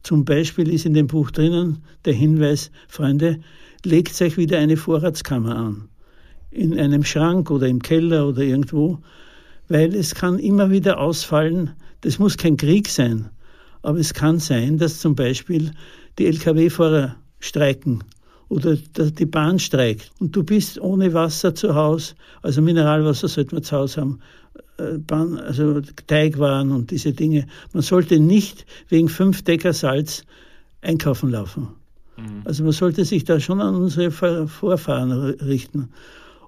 Zum 0.03 0.25
Beispiel 0.25 0.69
ist 0.69 0.87
in 0.87 0.95
dem 0.95 1.07
Buch 1.07 1.31
drinnen 1.31 1.83
der 2.05 2.13
Hinweis, 2.13 2.71
Freunde, 2.89 3.41
legt 3.85 4.21
euch 4.21 4.37
wieder 4.37 4.59
eine 4.59 4.77
Vorratskammer 4.77 5.57
an. 5.57 5.89
In 6.51 6.79
einem 6.79 7.05
Schrank 7.05 7.51
oder 7.51 7.67
im 7.67 7.81
Keller 7.81 8.29
oder 8.29 8.43
irgendwo, 8.43 8.99
weil 9.69 9.95
es 9.95 10.15
kann 10.15 10.39
immer 10.39 10.71
wieder 10.71 10.99
ausfallen, 10.99 11.71
das 12.03 12.19
muss 12.19 12.37
kein 12.37 12.57
Krieg 12.57 12.89
sein, 12.89 13.31
aber 13.81 13.99
es 13.99 14.13
kann 14.13 14.39
sein, 14.39 14.77
dass 14.77 14.99
zum 14.99 15.15
Beispiel 15.15 15.71
die 16.19 16.27
Lkw-Fahrer 16.27 17.17
streiken 17.41 18.05
oder 18.53 18.77
die 18.77 19.25
Bahn 19.25 19.59
streikt 19.59 20.11
und 20.21 20.37
du 20.37 20.45
bist 20.45 20.79
ohne 20.79 21.15
Wasser 21.15 21.55
zu 21.55 21.75
Hause, 21.75 22.15
also 22.43 22.61
Mineralwasser 22.61 23.27
sollte 23.27 23.55
man 23.55 23.65
zu 23.65 23.75
Hause 23.75 24.03
haben, 24.03 24.19
äh, 24.77 24.99
Bahn, 24.99 25.39
also 25.39 25.81
Teigwaren 26.07 26.71
und 26.71 26.91
diese 26.91 27.15
Dinge. 27.15 27.47
Man 27.73 27.83
sollte 27.83 28.21
nicht 28.21 28.67
wegen 28.91 29.09
fünf 29.09 29.43
Decker 29.43 29.73
Salz 29.73 30.25
einkaufen 30.83 31.31
laufen. 31.31 31.69
Mhm. 32.19 32.43
Also 32.45 32.65
man 32.65 32.73
sollte 32.73 33.07
sich 33.07 33.25
da 33.25 33.41
schon 33.41 33.63
an 33.63 33.75
unsere 33.75 34.11
Vorfahren 34.11 35.13
richten. 35.13 35.89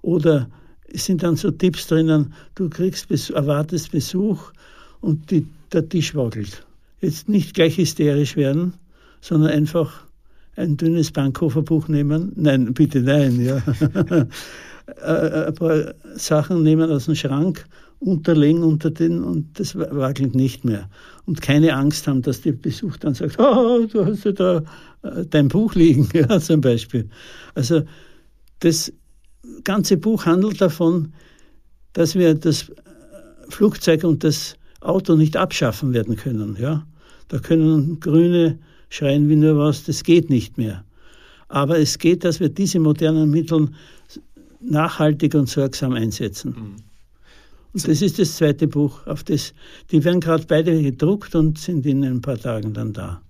Oder 0.03 0.51
es 0.87 1.07
sind 1.07 1.23
dann 1.23 1.37
so 1.37 1.53
Tipps 1.53 1.87
drinnen, 1.87 2.35
du 2.55 2.69
kriegst, 2.69 3.11
erwartest 3.31 3.93
Besuch 3.93 4.53
und 5.01 5.31
die, 5.31 5.47
der 5.73 5.89
Tisch 5.89 6.15
wackelt. 6.15 6.67
Jetzt 7.01 7.31
nicht 7.31 7.55
gleich 7.55 7.79
hysterisch 7.79 8.37
werden, 8.37 8.75
sondern 9.23 9.53
einfach 9.53 10.04
ein 10.57 10.77
dünnes 10.77 11.11
Bankhoferbuch 11.11 11.89
nehmen. 11.89 12.33
Nein, 12.37 12.75
bitte 12.75 13.01
nein, 13.01 13.41
ja. 13.41 13.63
Äh, 14.87 15.47
ein 15.47 15.55
paar 15.55 15.95
Sachen 16.15 16.63
nehmen 16.63 16.91
aus 16.91 17.07
dem 17.07 17.15
Schrank, 17.15 17.65
unterlegen 18.01 18.63
unter 18.63 18.91
den 18.91 19.25
und 19.25 19.59
das 19.59 19.77
wackelt 19.77 20.35
nicht 20.35 20.65
mehr. 20.65 20.91
Und 21.25 21.41
keine 21.41 21.75
Angst 21.75 22.07
haben, 22.07 22.21
dass 22.21 22.43
der 22.43 22.53
Besuch 22.53 22.99
dann 22.99 23.15
sagt, 23.15 23.39
oh, 23.39 23.87
du 23.91 24.05
hast 24.05 24.25
ja 24.25 24.33
da 24.33 24.63
äh, 25.03 25.25
dein 25.25 25.49
Buch 25.49 25.75
liegen, 25.75 26.09
ja, 26.15 26.39
zum 26.39 26.61
Beispiel. 26.61 27.09
Also 27.55 27.83
das 28.61 28.93
ganze 29.65 29.97
Buch 29.97 30.27
handelt 30.27 30.61
davon, 30.61 31.15
dass 31.95 32.15
wir 32.15 32.35
das 32.35 32.71
Flugzeug 33.49 34.05
und 34.05 34.23
das 34.23 34.57
Auto 34.81 35.17
nicht 35.17 35.39
abschaffen 35.39 35.95
werden 35.95 36.17
können, 36.17 36.59
ja. 36.61 36.87
Da 37.29 37.39
können 37.39 38.01
Grüne 38.01 38.59
schreien 38.89 39.29
wie 39.29 39.37
nur 39.37 39.59
was, 39.59 39.85
das 39.85 40.03
geht 40.05 40.31
nicht 40.31 40.59
mehr. 40.59 40.85
Aber 41.49 41.79
es 41.79 41.99
geht, 41.99 42.25
dass 42.25 42.41
wir 42.41 42.49
diese 42.49 42.81
modernen 42.81 43.31
Mittel 43.31 43.69
nachhaltig 44.61 45.35
und 45.35 45.49
sorgsam 45.49 45.93
einsetzen. 45.93 46.51
Mhm. 46.51 46.77
Und 47.75 47.89
das 47.89 48.03
ist 48.03 48.19
das 48.19 48.37
zweite 48.37 48.69
Buch. 48.69 49.07
Auf 49.07 49.25
das, 49.25 49.53
die 49.91 50.05
werden 50.05 50.21
gerade 50.21 50.45
beide 50.47 50.81
gedruckt 50.81 51.35
und 51.35 51.59
sind 51.59 51.85
in 51.87 52.05
ein 52.05 52.21
paar 52.21 52.39
Tagen 52.39 52.73
dann 52.73 52.93
da. 52.93 53.21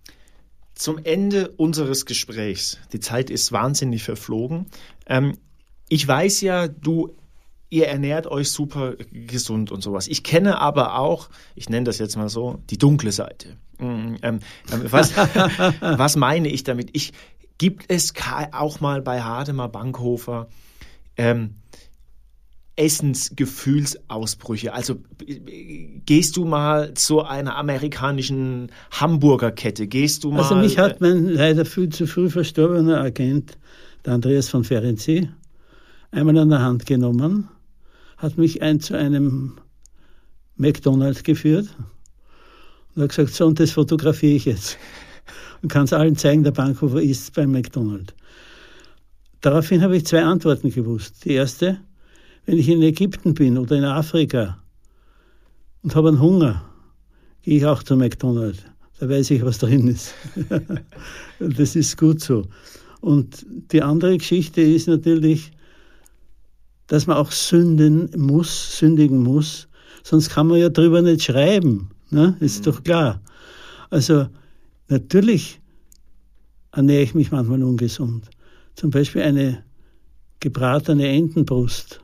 Zum 0.75 0.99
Ende 1.03 1.49
unseres 1.57 2.05
Gesprächs, 2.05 2.79
die 2.93 3.01
Zeit 3.01 3.31
ist 3.31 3.53
wahnsinnig 3.53 4.03
verflogen. 4.03 4.67
Ähm, 5.07 5.39
ich 5.89 6.07
weiß 6.07 6.41
ja, 6.43 6.69
du 6.69 7.15
ihr 7.75 7.89
ernährt 7.89 8.29
euch 8.29 8.51
super 8.51 8.95
gesund 9.11 9.73
und 9.73 9.83
sowas. 9.83 10.07
Ich 10.07 10.23
kenne 10.23 10.61
aber 10.61 10.97
auch, 10.97 11.29
ich 11.57 11.69
nenne 11.69 11.85
das 11.85 11.99
jetzt 11.99 12.17
mal 12.17 12.29
so, 12.29 12.61
die 12.71 12.79
dunkle 12.79 13.11
Seite. 13.11 13.57
Mm, 13.79 14.17
ähm, 14.23 14.41
ähm, 14.73 14.83
was, 14.91 15.17
was 15.81 16.17
meine 16.17 16.49
ich 16.49 16.65
damit? 16.65 16.91
Ich, 16.93 17.13
gibt 17.59 17.85
es 17.89 18.13
auch 18.53 18.81
mal 18.81 19.03
bei 19.03 19.21
Hademar 19.23 19.69
Bankhofer 19.71 20.49
ähm, 21.17 21.57
Essensgefühlsausbrüche? 22.77 24.73
Also 24.73 24.97
gehst 26.07 26.37
du 26.37 26.45
mal 26.45 26.95
zu 26.95 27.23
einer 27.23 27.57
amerikanischen 27.57 28.73
Hamburgerkette? 28.91 29.87
Gehst 29.87 30.25
du 30.25 30.33
also, 30.33 30.55
mal? 30.55 30.63
Also 30.63 30.69
mich 30.69 30.79
hat 30.79 31.01
mein 31.01 31.29
leider 31.29 31.65
viel 31.65 31.89
zu 31.91 32.07
früh 32.07 32.31
verstorbener 32.31 33.01
Agent, 33.01 33.59
der 34.05 34.15
Andreas 34.15 34.49
von 34.49 34.65
Ferenczi, 34.65 35.31
einmal 36.11 36.37
an 36.39 36.51
der 36.51 36.63
Hand 36.63 36.87
genommen 36.87 37.49
hat 38.17 38.39
mich 38.39 38.63
ein 38.63 38.81
zu 38.81 38.97
einem 38.97 39.59
McDonald's 40.57 41.23
geführt 41.23 41.69
und 42.95 43.03
hat 43.03 43.11
gesagt, 43.11 43.35
so 43.35 43.47
und 43.47 43.61
das 43.61 43.73
fotografiere 43.73 44.35
ich 44.35 44.45
jetzt. 44.45 44.79
Und 45.63 45.71
kann 45.71 45.85
es 45.85 45.93
allen 45.93 46.17
zeigen, 46.17 46.45
der 46.45 46.51
Bankhofer 46.51 47.01
ist 47.01 47.35
beim 47.35 47.53
McDonald's. 47.53 48.15
Daraufhin 49.41 49.83
habe 49.83 49.97
ich 49.97 50.07
zwei 50.07 50.23
Antworten 50.23 50.71
gewusst. 50.71 51.25
Die 51.25 51.33
erste, 51.33 51.81
wenn 52.47 52.59
ich 52.59 52.69
in 52.69 52.83
Ägypten 52.83 53.35
bin 53.35 53.59
oder 53.59 53.77
in 53.77 53.85
Afrika 53.85 54.59
und 55.83 55.95
habe 55.95 56.09
einen 56.09 56.21
Hunger, 56.21 56.65
gehe 57.43 57.59
ich 57.59 57.67
auch 57.67 57.83
zum 57.83 57.99
McDonald's. 57.99 58.63
Da 58.99 59.09
weiß 59.09 59.31
ich, 59.33 59.45
was 59.45 59.59
drin 59.59 59.89
ist. 59.89 60.15
das 61.39 61.77
ist 61.77 61.97
gut 61.99 62.21
so. 62.21 62.47
Und 63.01 63.45
die 63.73 63.83
andere 63.83 64.17
Geschichte 64.17 64.63
ist 64.63 64.89
natürlich, 64.89 65.53
dass 66.87 67.07
man 67.07 67.17
auch 67.17 67.33
sünden 67.33 68.11
muss, 68.17 68.79
sündigen 68.79 69.23
muss, 69.23 69.69
sonst 70.03 70.31
kann 70.31 70.47
man 70.47 70.59
ja 70.59 70.69
drüber 70.69 71.03
nicht 71.03 71.23
schreiben. 71.23 71.91
Ne? 72.11 72.37
Ist 72.41 72.61
mhm. 72.61 72.65
doch 72.65 72.83
klar. 72.83 73.21
Also 73.91 74.27
natürlich 74.89 75.61
ernähre 76.73 77.03
ich 77.03 77.15
mich 77.15 77.31
manchmal 77.31 77.63
ungesund. 77.63 78.29
Zum 78.75 78.91
Beispiel 78.91 79.23
eine 79.23 79.65
gebratene 80.41 81.09
Entenbrust. 81.09 82.01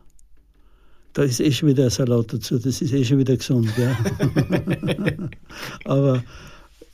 Da 1.12 1.22
ist 1.22 1.40
eh 1.40 1.50
schon 1.50 1.70
wieder 1.70 1.84
ein 1.84 1.90
Salat 1.90 2.32
dazu, 2.32 2.58
das 2.58 2.80
ist 2.80 2.92
eh 2.92 3.04
schon 3.04 3.18
wieder 3.18 3.36
gesund. 3.36 3.72
Ja. 3.76 3.98
Aber 5.84 6.22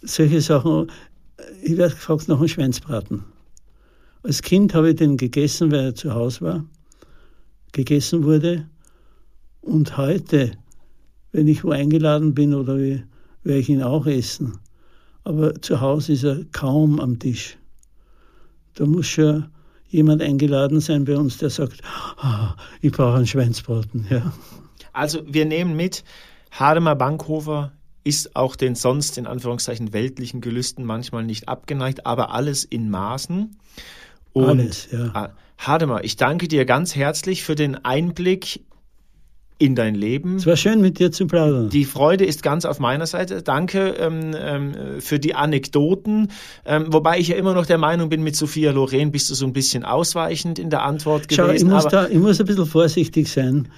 solche 0.03 0.41
Sachen, 0.41 0.91
ich 1.63 1.77
werde 1.77 1.95
gefragt 1.95 2.29
nach 2.29 2.39
einem 2.39 2.49
Schweinsbraten. 2.49 3.25
Als 4.23 4.41
Kind 4.41 4.75
habe 4.75 4.91
ich 4.91 4.97
den 4.97 5.19
gegessen, 5.19 5.71
weil 5.71 5.85
er 5.85 5.95
zu 5.95 6.15
Hause 6.15 6.41
war 6.41 6.65
gegessen 7.77 8.25
wurde. 8.25 8.67
Und 9.61 9.97
heute, 9.97 10.53
wenn 11.37 11.49
ich 11.49 11.65
wo 11.65 11.71
eingeladen 11.71 12.33
bin 12.33 12.55
oder 12.55 12.79
wie, 12.79 13.03
werde 13.45 13.61
ich 13.61 13.69
ihn 13.69 13.83
auch 13.83 14.07
essen. 14.07 14.59
Aber 15.23 15.61
zu 15.61 15.83
Hause 15.83 16.15
ist 16.15 16.25
er 16.25 16.47
kaum 16.51 16.99
am 16.99 17.19
Tisch. 17.19 17.59
Da 18.75 18.87
muss 18.87 19.07
schon 19.07 19.49
jemand 19.87 20.23
eingeladen 20.23 20.81
sein 20.81 21.05
bei 21.05 21.15
uns, 21.15 21.37
der 21.37 21.51
sagt, 21.51 21.83
ah, 22.17 22.57
ich 22.81 22.91
brauche 22.91 23.19
einen 23.19 23.27
Schweinsbraten. 23.27 24.07
Ja. 24.09 24.33
Also 24.95 25.21
wir 25.27 25.45
nehmen 25.45 25.77
mit, 25.77 26.05
Hademar 26.53 26.97
Bankhofer 26.97 27.73
ist 28.03 28.35
auch 28.35 28.57
den 28.57 28.75
sonst 28.75 29.19
in 29.19 29.27
Anführungszeichen 29.27 29.93
weltlichen 29.93 30.41
Gelüsten 30.41 30.87
manchmal 30.87 31.25
nicht 31.25 31.51
abgeneigt, 31.51 32.07
aber 32.07 32.33
alles 32.33 32.65
in 32.65 32.89
Maßen. 32.89 33.59
Und 34.33 34.45
alles, 34.49 34.89
ja. 34.91 35.35
Hademar, 35.59 36.03
ich 36.03 36.17
danke 36.17 36.49
dir 36.49 36.65
ganz 36.65 36.97
herzlich 36.97 37.45
für 37.45 37.57
den 37.57 37.85
Einblick 37.85 38.65
in 39.59 39.75
dein 39.75 39.95
Leben. 39.95 40.37
Es 40.37 40.47
war 40.47 40.57
schön, 40.57 40.81
mit 40.83 40.99
dir 40.99 41.13
zu 41.13 41.27
plaudern. 41.27 41.71
Die 41.71 41.87
Freude 41.87 42.27
ist 42.27 42.43
ganz 42.43 42.65
auf 42.67 42.79
meiner 42.79 43.07
Seite. 43.07 43.43
Danke 43.43 43.95
ähm, 43.99 44.35
ähm, 44.39 44.75
für 45.01 45.19
die 45.19 45.35
Anekdoten. 45.35 46.31
Ähm, 46.67 46.93
wobei 46.93 47.19
ich 47.19 47.29
ja 47.29 47.37
immer 47.37 47.55
noch 47.55 47.65
der 47.65 47.79
Meinung 47.79 48.11
bin, 48.11 48.23
mit 48.23 48.37
Sophia 48.37 48.73
Loren 48.73 49.13
bist 49.13 49.31
du 49.31 49.35
so 49.35 49.47
ein 49.47 49.55
bisschen 49.55 49.85
ausweichend 49.85 50.59
in 50.59 50.69
der 50.69 50.83
Antwort 50.83 51.29
gewesen. 51.29 51.47
Schau, 51.47 51.53
ich 51.53 51.65
muss, 51.65 51.87
da, 51.89 52.07
ich 52.07 52.19
muss 52.19 52.39
ein 52.39 52.47
bisschen 52.47 52.67
vorsichtig 52.67 53.29
sein, 53.29 53.69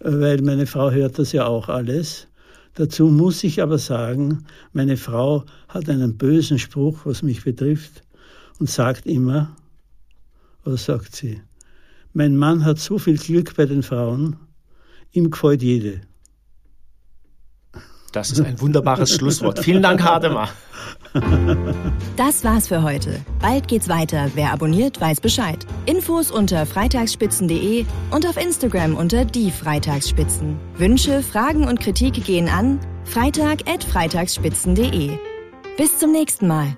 weil 0.00 0.42
meine 0.42 0.66
Frau 0.66 0.90
hört 0.90 1.18
das 1.18 1.32
ja 1.32 1.46
auch 1.46 1.68
alles. 1.68 2.26
Dazu 2.74 3.06
muss 3.06 3.42
ich 3.44 3.62
aber 3.62 3.78
sagen, 3.78 4.44
meine 4.72 4.96
Frau 4.96 5.44
hat 5.68 5.88
einen 5.88 6.16
bösen 6.16 6.58
Spruch, 6.58 7.00
was 7.04 7.22
mich 7.22 7.44
betrifft, 7.44 8.02
und 8.58 8.68
sagt 8.68 9.06
immer, 9.06 9.56
was 10.64 10.84
sagt 10.84 11.14
sie? 11.14 11.40
Mein 12.12 12.36
Mann 12.36 12.64
hat 12.64 12.78
so 12.78 12.98
viel 12.98 13.18
Glück 13.18 13.54
bei 13.56 13.66
den 13.66 13.82
Frauen, 13.82 14.36
ihm 15.12 15.30
gefällt 15.30 15.62
jede. 15.62 16.00
Das 18.12 18.30
ist 18.30 18.40
ein 18.40 18.60
wunderbares 18.60 19.14
Schlusswort. 19.14 19.58
Vielen 19.58 19.82
Dank, 19.82 20.02
Hademar. 20.02 20.50
Das 22.16 22.44
war's 22.44 22.68
für 22.68 22.82
heute. 22.82 23.20
Bald 23.40 23.66
geht's 23.68 23.88
weiter. 23.88 24.30
Wer 24.34 24.52
abonniert, 24.52 25.00
weiß 25.00 25.20
Bescheid. 25.20 25.66
Infos 25.86 26.30
unter 26.30 26.66
freitagsspitzen.de 26.66 27.86
und 28.10 28.26
auf 28.26 28.36
Instagram 28.36 28.94
unter 28.96 29.24
die 29.24 29.50
Freitagsspitzen. 29.50 30.58
Wünsche, 30.76 31.22
Fragen 31.22 31.66
und 31.66 31.80
Kritik 31.80 32.22
gehen 32.24 32.48
an 32.48 32.78
freitag.freitagsspitzen.de. 33.04 35.18
Bis 35.76 35.98
zum 35.98 36.12
nächsten 36.12 36.46
Mal. 36.48 36.76